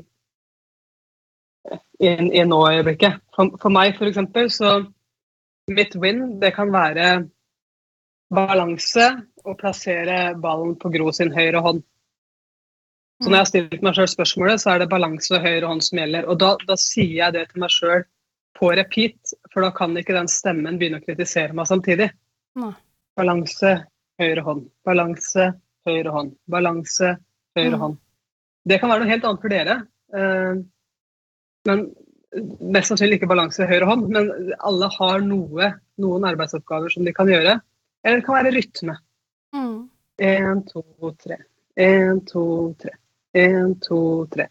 inn 2.01 2.31
i 2.33 2.43
nå-øyeblikket. 2.49 3.21
For, 3.35 3.53
for 3.61 3.73
meg 3.73 3.99
eksempel, 4.01 4.49
så 4.49 4.81
mitt 5.71 5.95
win 6.01 6.39
det 6.41 6.53
kan 6.55 6.71
være 6.73 7.27
balanse 8.31 9.07
og 9.45 9.57
plassere 9.59 10.19
ballen 10.41 10.75
på 10.79 10.91
Gro 10.93 11.11
sin 11.15 11.33
høyre 11.35 11.61
hånd. 11.65 11.81
Så 13.21 13.29
når 13.29 13.35
jeg 13.35 13.41
har 13.43 13.49
stilt 13.51 13.83
meg 13.85 13.97
sjøl 13.97 14.07
spørsmålet, 14.09 14.61
så 14.63 14.71
er 14.73 14.79
det 14.81 14.89
balanse 14.89 15.35
og 15.37 15.43
høyre 15.45 15.67
hånd 15.69 15.83
som 15.85 15.99
gjelder. 16.01 16.25
Og 16.31 16.39
da, 16.41 16.55
da 16.65 16.77
sier 16.79 17.11
jeg 17.19 17.35
det 17.35 17.43
til 17.51 17.61
meg 17.61 17.69
sjøl 17.73 18.05
på 18.57 18.71
repeat, 18.77 19.33
for 19.53 19.61
da 19.65 19.69
kan 19.75 19.93
ikke 19.99 20.15
den 20.17 20.29
stemmen 20.31 20.79
begynne 20.81 21.01
å 21.01 21.05
kritisere 21.05 21.53
meg 21.57 21.69
samtidig. 21.69 22.07
Nei. 22.57 22.71
Balanse, 23.19 23.75
høyre 24.21 24.45
hånd. 24.47 24.65
Balanse, 24.87 25.51
høyre 25.87 26.13
hånd. 26.15 26.33
Balanse, 26.49 27.15
høyre 27.57 27.75
Mm. 27.75 27.81
hånd. 27.83 27.97
Det 28.65 28.79
kan 28.79 28.89
være 28.89 28.99
noe 29.03 29.09
helt 29.11 29.23
annet 29.25 29.41
for 29.41 29.49
dere. 29.49 29.77
eh, 30.13 30.55
men 31.65 31.95
mest 32.73 32.89
sannsynlig 32.89 33.19
ikke 33.19 33.27
balanse 33.29 33.67
høyre 33.67 33.85
hånd. 33.85 34.09
Men 34.09 34.53
alle 34.59 34.89
har 34.97 35.21
noe, 35.21 35.73
noen 35.99 36.23
arbeidsoppgaver 36.25 36.89
som 36.91 37.05
de 37.05 37.13
kan 37.13 37.27
gjøre. 37.27 37.61
Eller 38.03 38.19
det 38.19 38.25
kan 38.25 38.37
være 38.37 38.55
rytme. 38.55 38.95
Mm. 39.55 39.89
Én, 40.21 40.63
to, 40.69 40.83
tre. 41.23 41.37
Én, 41.79 42.21
to, 42.25 42.45
tre. 42.81 42.95
Én, 43.37 43.75
to, 43.81 44.25
tre. 44.31 44.47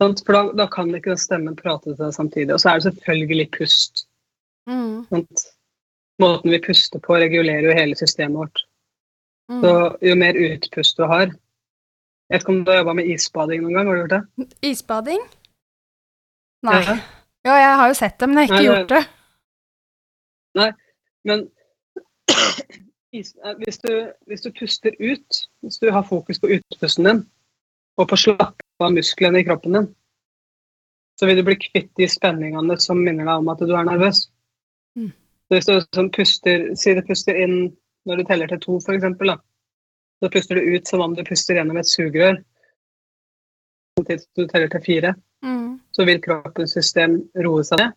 For 0.00 0.32
da, 0.32 0.42
da 0.56 0.66
kan 0.72 0.94
ikke 0.96 1.16
stemmen 1.20 1.56
prate 1.58 1.90
til 1.90 1.98
deg 1.98 2.14
samtidig. 2.16 2.54
Og 2.54 2.62
så 2.62 2.70
er 2.70 2.80
det 2.80 2.88
selvfølgelig 2.88 3.50
pust. 3.58 4.06
Mm. 4.70 5.04
Måten 6.20 6.50
vi 6.50 6.60
puster 6.66 7.02
på, 7.02 7.16
regulerer 7.20 7.68
jo 7.68 7.76
hele 7.76 7.96
systemet 7.96 8.38
vårt. 8.38 8.64
Mm. 9.50 9.60
Så 9.64 9.72
jo 10.06 10.16
mer 10.16 10.38
utpust 10.38 10.96
du 10.96 11.04
har 11.10 11.26
Jeg 12.30 12.36
vet 12.36 12.42
ikke 12.44 12.52
om 12.52 12.58
du 12.64 12.70
har 12.70 12.78
jobba 12.78 12.92
med 12.94 13.08
isbading 13.10 13.62
noen 13.64 13.74
gang? 13.74 13.88
Har 13.88 13.96
du 13.96 14.00
gjort 14.04 14.12
det? 14.12 14.58
Isbading? 14.68 15.24
Nei. 16.62 16.82
Ja. 16.86 16.94
Ja, 17.44 17.54
jeg 17.56 17.76
har 17.80 17.88
jo 17.88 17.96
sett 17.96 18.20
det, 18.20 18.28
men 18.28 18.38
jeg 18.38 18.50
har 18.50 18.60
ikke 18.60 18.68
Nei, 18.70 18.76
gjort 18.76 18.92
det. 18.92 19.00
Nei, 20.60 20.70
Men 21.24 21.42
hvis, 23.12 23.78
du, 23.82 23.92
hvis 24.26 24.44
du 24.44 24.50
puster 24.58 24.96
ut, 25.00 25.40
hvis 25.62 25.78
du 25.78 25.90
har 25.90 26.06
fokus 26.08 26.40
på 26.40 26.50
utpusten 26.56 27.08
din, 27.08 27.22
og 27.98 28.08
på 28.08 28.16
å 28.16 28.22
slappe 28.24 28.84
av 28.84 28.94
musklene 28.94 29.40
i 29.40 29.46
kroppen 29.46 29.76
din, 29.76 29.88
så 31.20 31.28
vil 31.28 31.40
du 31.40 31.44
bli 31.44 31.58
kvitt 31.60 31.90
de 32.00 32.08
spenningene 32.08 32.78
som 32.80 33.00
minner 33.00 33.28
deg 33.28 33.42
om 33.42 33.50
at 33.52 33.60
du 33.60 33.74
er 33.76 33.88
nervøs. 33.88 34.24
Mm. 34.96 35.10
Så 35.12 35.56
hvis 35.56 35.68
du 35.68 35.74
sånn 35.96 36.12
puster, 36.14 36.70
sier 36.80 36.96
du 36.96 37.04
puster 37.08 37.36
inn 37.36 37.56
når 38.08 38.22
du 38.22 38.28
teller 38.28 38.48
til 38.48 38.62
to, 38.62 38.78
eksempel, 38.94 39.34
så 40.20 40.30
puster 40.32 40.56
du 40.56 40.76
ut 40.76 40.88
som 40.88 41.02
om 41.04 41.16
du 41.16 41.20
puster 41.26 41.58
gjennom 41.58 41.76
et 41.80 41.88
sugerør. 41.88 42.40
Samtidig 43.98 44.22
som 44.22 44.46
du 44.46 44.48
teller 44.48 44.72
til 44.72 44.86
fire 44.86 45.16
Mm. 45.42 45.80
så 45.92 46.04
vil 46.04 46.20
kroppens 46.22 46.74
system 46.76 47.16
roe 47.44 47.64
seg 47.64 47.80
ned. 47.80 47.96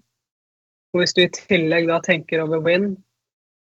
Og 0.94 1.02
hvis 1.02 1.16
du 1.16 1.24
i 1.24 1.32
tillegg 1.34 1.90
da 1.90 2.00
tenker 2.04 2.44
over 2.44 2.62
win, 2.64 2.94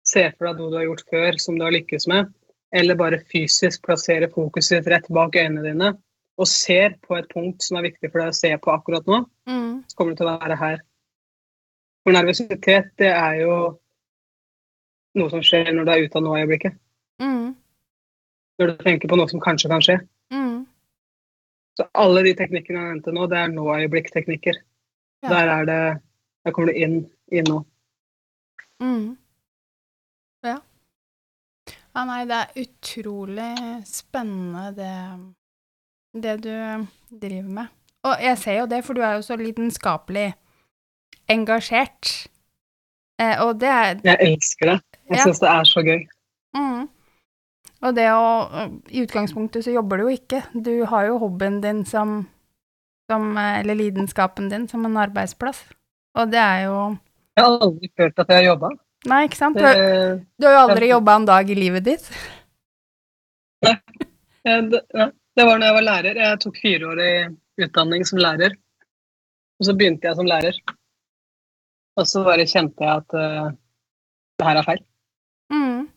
ser 0.09 0.32
for 0.34 0.48
deg 0.48 0.61
noe 0.61 0.72
du 0.72 0.76
har 0.80 0.86
gjort 0.88 1.09
før 1.12 1.38
som 1.42 1.59
du 1.59 1.64
har 1.66 1.74
lykkes 1.74 2.09
med, 2.11 2.30
eller 2.72 2.98
bare 3.00 3.20
fysisk 3.32 3.82
plassere 3.86 4.28
fokuset 4.32 4.78
ditt 4.78 4.92
rett 4.92 5.09
bak 5.12 5.36
øynene 5.36 5.64
dine, 5.64 5.90
og 6.38 6.46
ser 6.48 6.94
på 7.02 7.16
et 7.18 7.28
punkt 7.32 7.64
som 7.64 7.78
er 7.78 7.88
viktig 7.88 8.11
for 8.12 8.22
deg 8.22 8.32
å 8.32 8.36
se 8.36 8.52
på 8.62 8.72
akkurat 8.74 9.06
nå, 9.11 9.24
Mm. 9.48 9.84
så 9.88 9.96
kommer 9.96 10.14
du 10.14 10.20
til 10.20 10.28
å 10.28 10.38
være 10.38 10.56
her. 10.56 10.80
For 12.04 12.12
nervøsitet, 12.14 12.92
det 12.98 13.09
er 13.12 13.40
jo 13.42 13.54
noe 15.18 15.30
som 15.30 15.42
skjer 15.42 15.72
når 15.74 15.84
du 15.84 15.90
er 15.92 16.04
ute 16.04 16.16
av 16.20 16.22
nå-øyeblikket. 16.24 16.78
Mm. 17.20 17.56
Når 18.59 18.66
du 18.70 18.84
tenker 18.84 19.09
på 19.11 19.16
noe 19.18 19.28
som 19.28 19.40
kanskje 19.40 19.70
kan 19.72 19.82
skje. 19.84 19.96
Mm. 20.32 20.66
Så 21.78 21.86
alle 21.94 22.22
de 22.26 22.34
teknikkene 22.38 22.80
jeg 22.80 22.92
nevnte 22.92 23.14
nå, 23.14 23.26
det 23.30 23.38
er 23.38 23.52
nå-øyeblikk-teknikker. 23.54 24.61
Ja. 25.22 25.28
Der 25.28 25.54
er 25.56 25.64
det 25.64 25.80
Der 26.46 26.52
kommer 26.52 26.72
du 26.72 26.78
inn 26.78 27.11
i 27.32 27.42
nå. 27.42 27.64
Mm. 28.80 29.18
Ja. 31.99 32.05
Nei, 32.07 32.20
det 32.30 32.36
er 32.38 32.62
utrolig 32.62 33.53
spennende 33.88 34.68
det, 34.76 34.92
det 36.22 36.34
du 36.44 36.53
driver 37.11 37.49
med. 37.57 37.72
Og 38.07 38.20
jeg 38.22 38.38
ser 38.38 38.61
jo 38.61 38.66
det, 38.70 38.84
for 38.86 38.94
du 38.94 39.03
er 39.03 39.16
jo 39.18 39.24
så 39.26 39.36
lidenskapelig 39.36 40.28
engasjert. 41.28 42.28
Eh, 43.20 43.34
og 43.42 43.59
det 43.61 43.68
er 43.68 43.99
Jeg 44.05 44.18
elsker 44.20 44.70
det. 44.72 44.78
Jeg 45.11 45.18
Ja. 45.18 45.24
syns 45.24 45.40
det 45.40 45.49
er 45.49 45.64
så 45.64 45.82
gøy. 45.82 46.07
mm. 46.55 46.88
Og 47.82 47.94
det 47.94 48.09
å 48.11 48.80
I 48.90 49.03
utgangspunktet 49.07 49.64
så 49.64 49.70
jobber 49.74 49.96
du 49.99 50.03
jo 50.09 50.14
ikke. 50.16 50.42
Du 50.55 50.84
har 50.84 51.05
jo 51.07 51.18
hobbyen 51.18 51.61
din 51.62 51.84
som, 51.84 52.28
som 53.11 53.36
Eller 53.38 53.74
lidenskapen 53.74 54.49
din 54.51 54.68
som 54.68 54.84
en 54.84 54.96
arbeidsplass. 54.96 55.64
Og 56.14 56.30
det 56.30 56.38
er 56.38 56.64
jo 56.66 56.96
Jeg 57.36 57.44
har 57.44 57.59
aldri 57.61 57.90
følt 57.96 58.18
at 58.18 58.28
jeg 58.28 58.36
har 58.36 58.55
jobba. 58.55 58.68
Nei, 59.07 59.20
ikke 59.28 59.38
sant? 59.38 59.59
Du, 59.59 59.62
Det, 59.62 60.24
du 60.40 60.49
har 60.49 60.57
jo 60.57 60.64
aldri 60.66 60.90
jobba 60.90 61.14
en 61.20 61.28
dag 61.28 61.51
i 61.51 61.57
livet 61.59 61.86
ditt. 61.86 62.09
det, 63.62 64.80
ja, 64.94 65.07
det 65.38 65.46
var 65.46 65.61
når 65.61 65.68
jeg 65.68 65.76
var 65.76 65.86
lærer. 65.86 66.18
Jeg 66.24 66.40
tok 66.42 66.59
fireårig 66.62 67.12
utdanning 67.62 68.05
som 68.09 68.18
lærer. 68.22 68.57
Og 69.59 69.68
så 69.68 69.74
begynte 69.78 70.09
jeg 70.09 70.18
som 70.18 70.26
lærer. 70.26 70.59
Og 71.99 72.07
så 72.07 72.22
bare 72.26 72.46
kjente 72.46 72.84
jeg 72.84 73.03
at 73.03 73.16
uh, 73.18 73.49
det 74.38 74.46
her 74.46 74.61
er 74.61 74.66
feil. 74.66 74.84
Mm. 75.53 75.88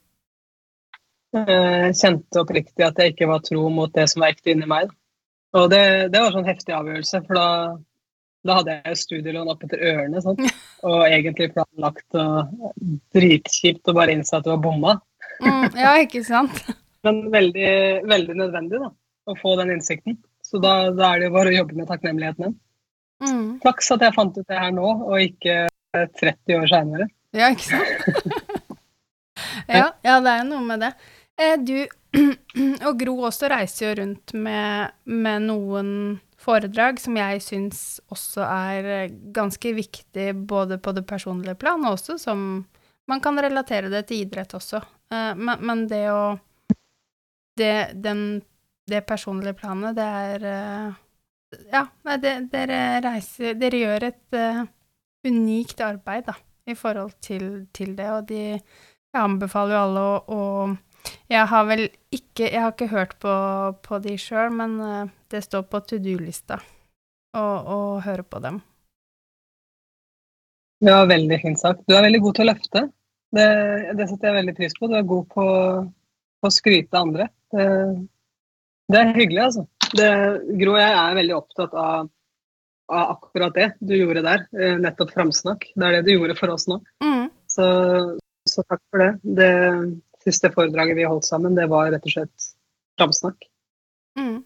Jeg 1.38 1.94
kjente 2.00 2.42
oppriktig 2.42 2.86
at 2.86 2.98
jeg 3.00 3.14
ikke 3.14 3.30
var 3.30 3.44
tro 3.46 3.68
mot 3.74 3.94
det 3.94 4.08
som 4.10 4.24
var 4.24 4.34
ekte 4.34 4.54
inni 4.54 4.70
meg. 4.70 4.90
Og 5.58 5.70
det, 5.72 5.84
det 6.14 6.22
var 6.22 6.34
sånn 6.34 6.48
heftig 6.48 6.74
avgjørelse, 6.76 7.22
for 7.28 7.38
da, 7.38 7.48
da 8.48 8.58
hadde 8.58 8.76
jeg 8.78 8.94
jo 8.94 9.00
studielån 9.04 9.52
opp 9.54 9.64
etter 9.68 9.84
ørene. 9.92 10.22
sånn, 10.24 10.40
Og 10.88 11.00
egentlig 11.06 11.52
planlagt 11.54 12.18
og 12.18 12.74
dritkjipt 13.14 13.92
og 13.92 14.00
bare 14.00 14.16
innse 14.16 14.38
at 14.38 14.48
du 14.48 14.52
var 14.54 14.64
bomma. 14.64 14.96
Mm, 15.42 15.68
ja, 15.78 15.94
ikke 16.02 16.24
sant? 16.26 16.64
Men 17.06 17.24
veldig, 17.34 17.72
veldig 18.10 18.36
nødvendig 18.38 18.82
da, 18.82 18.92
å 19.30 19.38
få 19.38 19.56
den 19.62 19.76
innsikten. 19.76 20.18
Så 20.46 20.62
da, 20.62 20.90
da 20.94 21.14
er 21.14 21.22
det 21.22 21.30
jo 21.30 21.38
bare 21.38 21.54
å 21.54 21.58
jobbe 21.62 21.78
med 21.78 21.90
takknemligheten 21.90 22.50
min. 22.50 22.60
Mm. 23.22 23.48
Flaks 23.62 23.92
at 23.94 24.02
jeg 24.02 24.16
fant 24.16 24.38
ut 24.38 24.48
det 24.50 24.58
her 24.58 24.72
nå, 24.74 24.88
og 25.06 25.22
ikke 25.22 25.68
30 25.94 26.58
år 26.58 26.70
seinere. 26.72 27.08
Ja, 27.38 27.52
ikke 27.54 27.68
sant? 27.70 28.80
ja, 29.80 29.88
ja, 30.02 30.18
det 30.18 30.34
er 30.34 30.42
jo 30.42 30.48
noe 30.50 30.64
med 30.66 30.82
det. 30.88 30.92
Eh, 31.38 31.58
du 31.62 31.78
og 32.88 32.98
Gro 33.00 33.16
også 33.30 33.50
reiser 33.52 33.86
jo 33.86 33.94
rundt 34.02 34.34
med, 34.36 34.98
med 35.06 35.46
noen 35.48 35.94
foredrag 36.42 37.00
som 37.02 37.18
jeg 37.20 37.42
syns 37.46 37.82
også 38.12 38.46
er 38.46 38.92
eh, 38.96 39.16
ganske 39.36 39.74
viktig 39.78 40.32
både 40.50 40.80
på 40.82 40.94
det 40.98 41.06
personlige 41.10 41.58
plan, 41.62 41.84
og 41.86 42.00
også 42.00 42.20
som 42.22 42.66
Man 43.10 43.20
kan 43.20 43.36
relatere 43.42 43.90
det 43.90 44.06
til 44.08 44.22
idrett 44.24 44.54
også. 44.54 44.78
Eh, 45.12 45.34
men, 45.36 45.58
men 45.66 45.88
det 45.90 46.06
å 46.14 46.38
det, 47.58 47.92
den, 47.94 48.42
det 48.88 49.02
personlige 49.02 49.58
planet, 49.58 49.96
det 49.98 50.06
er 50.06 50.46
eh, 50.52 51.00
Ja, 51.74 51.82
nei, 52.08 52.16
dere 52.22 53.02
reiser 53.04 53.58
Dere 53.60 53.82
gjør 53.82 54.06
et 54.08 54.38
uh, 54.38 54.62
unikt 55.28 55.82
arbeid, 55.84 56.30
da 56.30 56.38
i 56.70 56.76
forhold 56.78 57.14
til, 57.22 57.68
til 57.74 57.96
det, 57.98 58.10
og 58.10 58.28
de 58.30 58.42
Jeg 59.14 59.24
anbefaler 59.24 59.76
jo 59.76 59.82
alle 59.82 60.04
å, 60.04 60.14
å 60.38 61.10
Jeg 61.32 61.48
har 61.52 61.66
vel 61.70 61.88
ikke 62.14 62.48
Jeg 62.48 62.62
har 62.62 62.76
ikke 62.76 62.92
hørt 62.94 63.18
på, 63.20 63.34
på 63.84 64.00
de 64.06 64.18
sjøl, 64.22 64.52
men 64.56 64.78
eh, 64.86 65.16
det 65.32 65.42
står 65.46 65.64
på 65.72 65.80
to 65.88 66.00
do-lista 66.04 66.60
å 67.38 67.46
å 67.76 67.80
høre 68.04 68.24
på 68.28 68.42
dem. 68.44 68.60
Ja, 70.82 71.04
veldig 71.06 71.38
fint 71.44 71.60
sagt. 71.62 71.84
Du 71.88 71.94
er 71.96 72.06
veldig 72.08 72.22
god 72.24 72.38
til 72.38 72.46
å 72.48 72.52
løfte. 72.52 72.82
Det, 73.32 73.46
det 73.98 74.08
setter 74.10 74.32
jeg 74.32 74.38
veldig 74.40 74.56
pris 74.58 74.74
på. 74.78 74.90
Du 74.90 74.96
er 74.98 75.06
god 75.08 75.28
på, 75.32 75.46
på 76.42 76.50
å 76.50 76.54
skryte 76.54 77.00
andre. 77.00 77.28
Det, 77.54 77.68
det 78.92 79.00
er 79.04 79.14
hyggelig, 79.20 79.44
altså. 79.46 79.68
Det, 79.92 80.10
Gro 80.60 80.76
jeg 80.80 80.96
er 80.98 81.18
veldig 81.20 81.36
opptatt 81.38 81.78
av, 81.78 82.10
av 82.92 83.14
akkurat 83.14 83.56
det 83.56 83.70
du 83.80 83.94
gjorde 83.96 84.26
der. 84.26 84.48
eh, 84.58 84.78
Nettopp 84.82 85.14
framsnakk. 85.14 85.70
Det 85.76 85.88
er 85.88 85.98
det 86.00 86.04
du 86.10 86.14
gjorde 86.16 86.38
for 86.40 86.56
oss 86.56 86.68
nå. 86.72 86.80
Mm, 87.04 87.28
Så, 87.52 87.66
så 88.50 88.66
takk 88.66 88.82
for 88.90 89.06
det. 89.06 89.12
Det 89.38 89.52
siste 90.26 90.52
foredraget 90.54 90.98
vi 90.98 91.08
holdt 91.08 91.28
sammen, 91.30 91.56
det 91.58 91.70
var 91.72 91.92
rett 91.94 92.08
og 92.10 92.16
slett 92.18 92.50
framsnakk. 93.00 93.48
mm. 94.20 94.40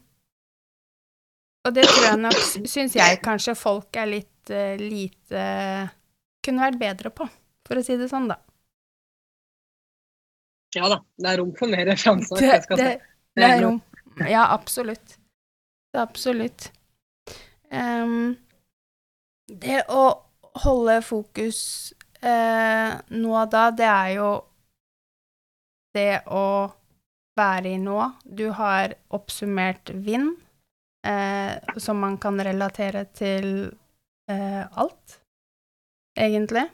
Og 1.66 1.74
det 1.74 1.86
tror 1.90 2.04
jeg 2.06 2.22
nok, 2.22 2.40
syns 2.70 2.94
jeg 2.94 3.20
kanskje 3.24 3.56
folk 3.58 3.98
er 3.98 4.10
litt 4.10 4.52
uh, 4.54 4.76
lite 4.78 5.44
Kunne 6.46 6.62
vært 6.68 6.78
bedre 6.78 7.10
på, 7.10 7.26
for 7.66 7.80
å 7.80 7.82
si 7.82 7.96
det 7.98 8.06
sånn, 8.10 8.28
da. 8.30 8.38
Ja 10.76 10.90
da, 10.92 11.00
det 11.18 11.32
er 11.32 11.40
rom 11.40 11.52
for 11.58 11.72
mer 11.72 11.90
sjanser. 12.04 12.38
Det, 12.38 12.78
det, 12.78 12.90
det 13.34 13.48
er 13.48 13.62
rom. 13.64 13.80
Ja, 14.28 14.44
absolutt. 14.54 15.16
Absolutt. 15.96 16.70
Um, 17.72 18.36
det 19.50 19.82
å 19.90 20.04
holde 20.62 21.00
fokus 21.02 21.58
uh, 22.22 22.94
nå 23.10 23.32
og 23.32 23.50
da, 23.52 23.68
det 23.74 23.88
er 23.90 24.12
jo 24.20 24.30
det 25.96 26.10
å 26.30 26.46
være 27.36 27.74
i 27.74 27.80
nå. 27.80 27.98
Du 28.24 28.50
har 28.56 28.94
oppsummert 29.16 29.90
vind, 30.06 30.36
eh, 31.06 31.78
som 31.80 32.00
man 32.02 32.18
kan 32.18 32.40
relatere 32.42 33.04
til 33.14 33.46
eh, 34.30 34.64
alt, 34.66 35.20
egentlig. 36.18 36.66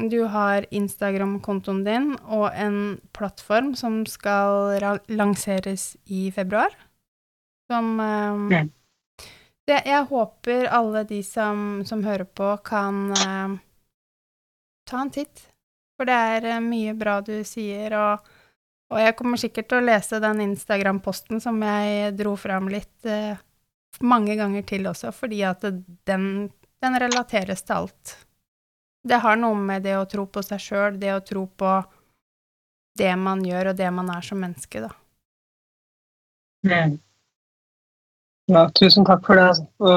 Du 0.00 0.22
har 0.24 0.64
Instagram-kontoen 0.72 1.82
din 1.84 2.12
og 2.24 2.46
en 2.56 3.00
plattform 3.12 3.74
som 3.76 4.06
skal 4.08 4.80
lanseres 5.12 5.96
i 6.04 6.30
februar. 6.32 6.72
Som 7.68 8.00
eh, 8.00 8.64
det, 9.66 9.82
Jeg 9.86 10.08
håper 10.08 10.70
alle 10.72 11.04
de 11.04 11.22
som, 11.22 11.82
som 11.84 12.04
hører 12.04 12.24
på, 12.24 12.56
kan 12.64 13.10
eh, 13.12 13.58
ta 14.88 15.02
en 15.04 15.12
titt. 15.12 15.48
For 15.96 16.08
det 16.08 16.16
er 16.36 16.48
eh, 16.56 16.64
mye 16.64 16.94
bra 16.98 17.20
du 17.22 17.34
sier, 17.46 17.94
og, 17.94 18.31
og 18.92 19.00
jeg 19.00 19.16
kommer 19.16 19.40
sikkert 19.40 19.70
til 19.70 19.80
å 19.80 19.86
lese 19.86 20.20
den 20.22 20.42
Instagram-posten 20.44 21.40
som 21.42 21.58
jeg 21.64 22.12
dro 22.18 22.34
fram 22.40 22.68
litt 22.72 23.08
eh, 23.08 23.40
mange 24.04 24.36
ganger 24.36 24.66
til 24.68 24.86
også, 24.90 25.12
fordi 25.16 25.42
at 25.48 25.64
den, 26.08 26.26
den 26.82 26.98
relateres 27.00 27.64
til 27.64 27.82
alt. 27.82 28.16
Det 29.02 29.18
har 29.24 29.38
noe 29.40 29.58
med 29.58 29.82
det 29.86 29.96
å 29.98 30.06
tro 30.08 30.26
på 30.30 30.42
seg 30.46 30.60
sjøl, 30.62 30.98
det 31.00 31.14
å 31.14 31.22
tro 31.26 31.46
på 31.46 31.72
det 32.98 33.14
man 33.18 33.42
gjør, 33.44 33.72
og 33.72 33.78
det 33.80 33.88
man 33.94 34.10
er 34.12 34.26
som 34.26 34.40
menneske, 34.42 34.84
da. 34.84 34.92
Ja, 38.52 38.66
tusen 38.76 39.06
takk 39.08 39.24
for 39.26 39.40
det. 39.40 39.48
Altså. 39.54 39.94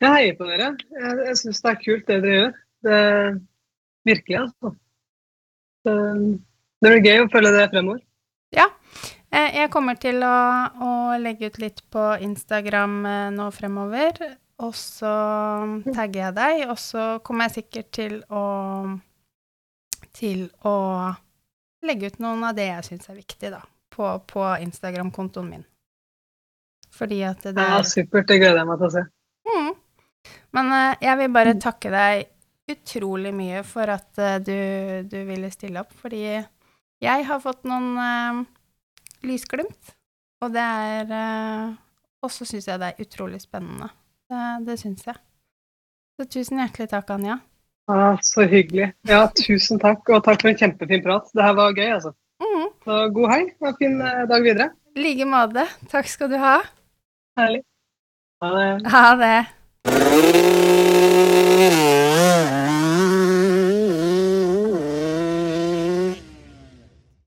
Jeg 0.00 0.14
heier 0.14 0.36
på 0.36 0.46
dere. 0.48 0.68
Jeg, 0.96 1.16
jeg 1.30 1.38
syns 1.40 1.62
det 1.64 1.72
er 1.72 1.80
kult 1.80 2.06
det 2.06 2.20
dere 2.24 2.36
gjør. 2.36 2.52
Det, 2.86 3.00
virkelig, 4.08 4.38
altså. 4.44 4.72
Det, 5.84 5.96
det 6.80 6.92
blir 6.92 7.06
gøy 7.06 7.24
å 7.24 7.30
følge 7.32 7.52
det 7.56 7.66
fremover. 7.72 8.04
Ja. 8.56 8.66
Jeg 9.30 9.70
kommer 9.70 9.94
til 10.00 10.24
å, 10.26 10.36
å 10.82 10.92
legge 11.22 11.52
ut 11.52 11.60
litt 11.62 11.84
på 11.94 12.02
Instagram 12.18 12.96
eh, 13.06 13.28
nå 13.30 13.46
fremover, 13.54 14.16
og 14.60 14.72
så 14.74 15.12
tagger 15.86 16.24
jeg 16.24 16.34
deg, 16.40 16.64
og 16.72 16.80
så 16.82 17.04
kommer 17.22 17.46
jeg 17.46 17.60
sikkert 17.60 17.92
til 17.94 18.16
å 18.26 18.42
til 20.16 20.48
å 20.66 20.76
legge 21.86 22.10
ut 22.10 22.18
noen 22.22 22.42
av 22.48 22.56
det 22.56 22.66
jeg 22.68 22.88
syns 22.90 23.10
er 23.12 23.20
viktig, 23.20 23.52
da, 23.54 23.62
på, 23.94 24.08
på 24.26 24.46
Instagram-kontoen 24.66 25.48
min. 25.48 25.64
Fordi 26.90 27.22
at 27.24 27.44
det 27.46 27.54
er 27.54 27.76
Ja, 27.76 27.78
er 27.78 27.88
supert. 27.88 28.26
Det 28.28 28.40
gleder 28.40 28.60
jeg 28.60 28.68
meg 28.68 28.80
til 28.80 28.88
å 28.88 28.94
se. 28.96 29.04
Mm. 29.48 29.70
Men 30.58 30.72
eh, 30.76 31.00
jeg 31.06 31.20
vil 31.22 31.34
bare 31.38 31.58
takke 31.62 31.92
deg 31.94 32.74
utrolig 32.74 33.32
mye 33.34 33.62
for 33.66 33.92
at 33.94 34.20
eh, 34.20 34.40
du, 34.44 34.58
du 35.08 35.20
ville 35.28 35.52
stille 35.54 35.80
opp, 35.84 35.94
fordi 36.02 36.24
jeg 37.00 37.26
har 37.28 37.40
fått 37.42 37.64
noen 37.68 37.94
uh, 37.96 38.42
lysglimt, 39.26 39.94
og 40.44 40.52
det 40.54 40.64
er 40.64 41.12
uh, 41.12 41.76
Og 42.24 42.32
så 42.32 42.44
syns 42.48 42.68
jeg 42.68 42.80
det 42.80 42.92
er 42.92 43.04
utrolig 43.04 43.40
spennende. 43.40 43.88
Det, 44.28 44.40
det 44.66 44.76
syns 44.80 45.06
jeg. 45.06 45.16
Så 46.20 46.26
tusen 46.28 46.60
hjertelig 46.60 46.90
takk, 46.92 47.08
Anja. 47.16 47.38
Ah, 47.90 48.18
så 48.22 48.44
hyggelig. 48.44 48.92
Ja, 49.08 49.24
tusen 49.34 49.80
takk, 49.80 50.04
og 50.12 50.20
takk 50.26 50.42
for 50.42 50.50
en 50.52 50.58
kjempefin 50.60 51.02
prat. 51.02 51.30
Det 51.34 51.42
her 51.42 51.56
var 51.58 51.72
gøy, 51.72 51.88
altså. 51.96 52.12
Mm. 52.40 52.68
Så 52.84 52.98
god 53.16 53.28
hei 53.32 53.40
og 53.60 53.80
fin 53.80 54.00
eh, 54.00 54.28
dag 54.30 54.42
videre. 54.44 54.68
I 54.96 55.00
like 55.06 55.26
måte. 55.28 55.66
Takk 55.90 56.06
skal 56.12 56.30
du 56.30 56.36
ha. 56.40 56.56
Herlig. 57.40 57.62
Ha 58.44 58.48
det. 58.56 58.70
Ha 58.94 59.06
det. 59.24 59.38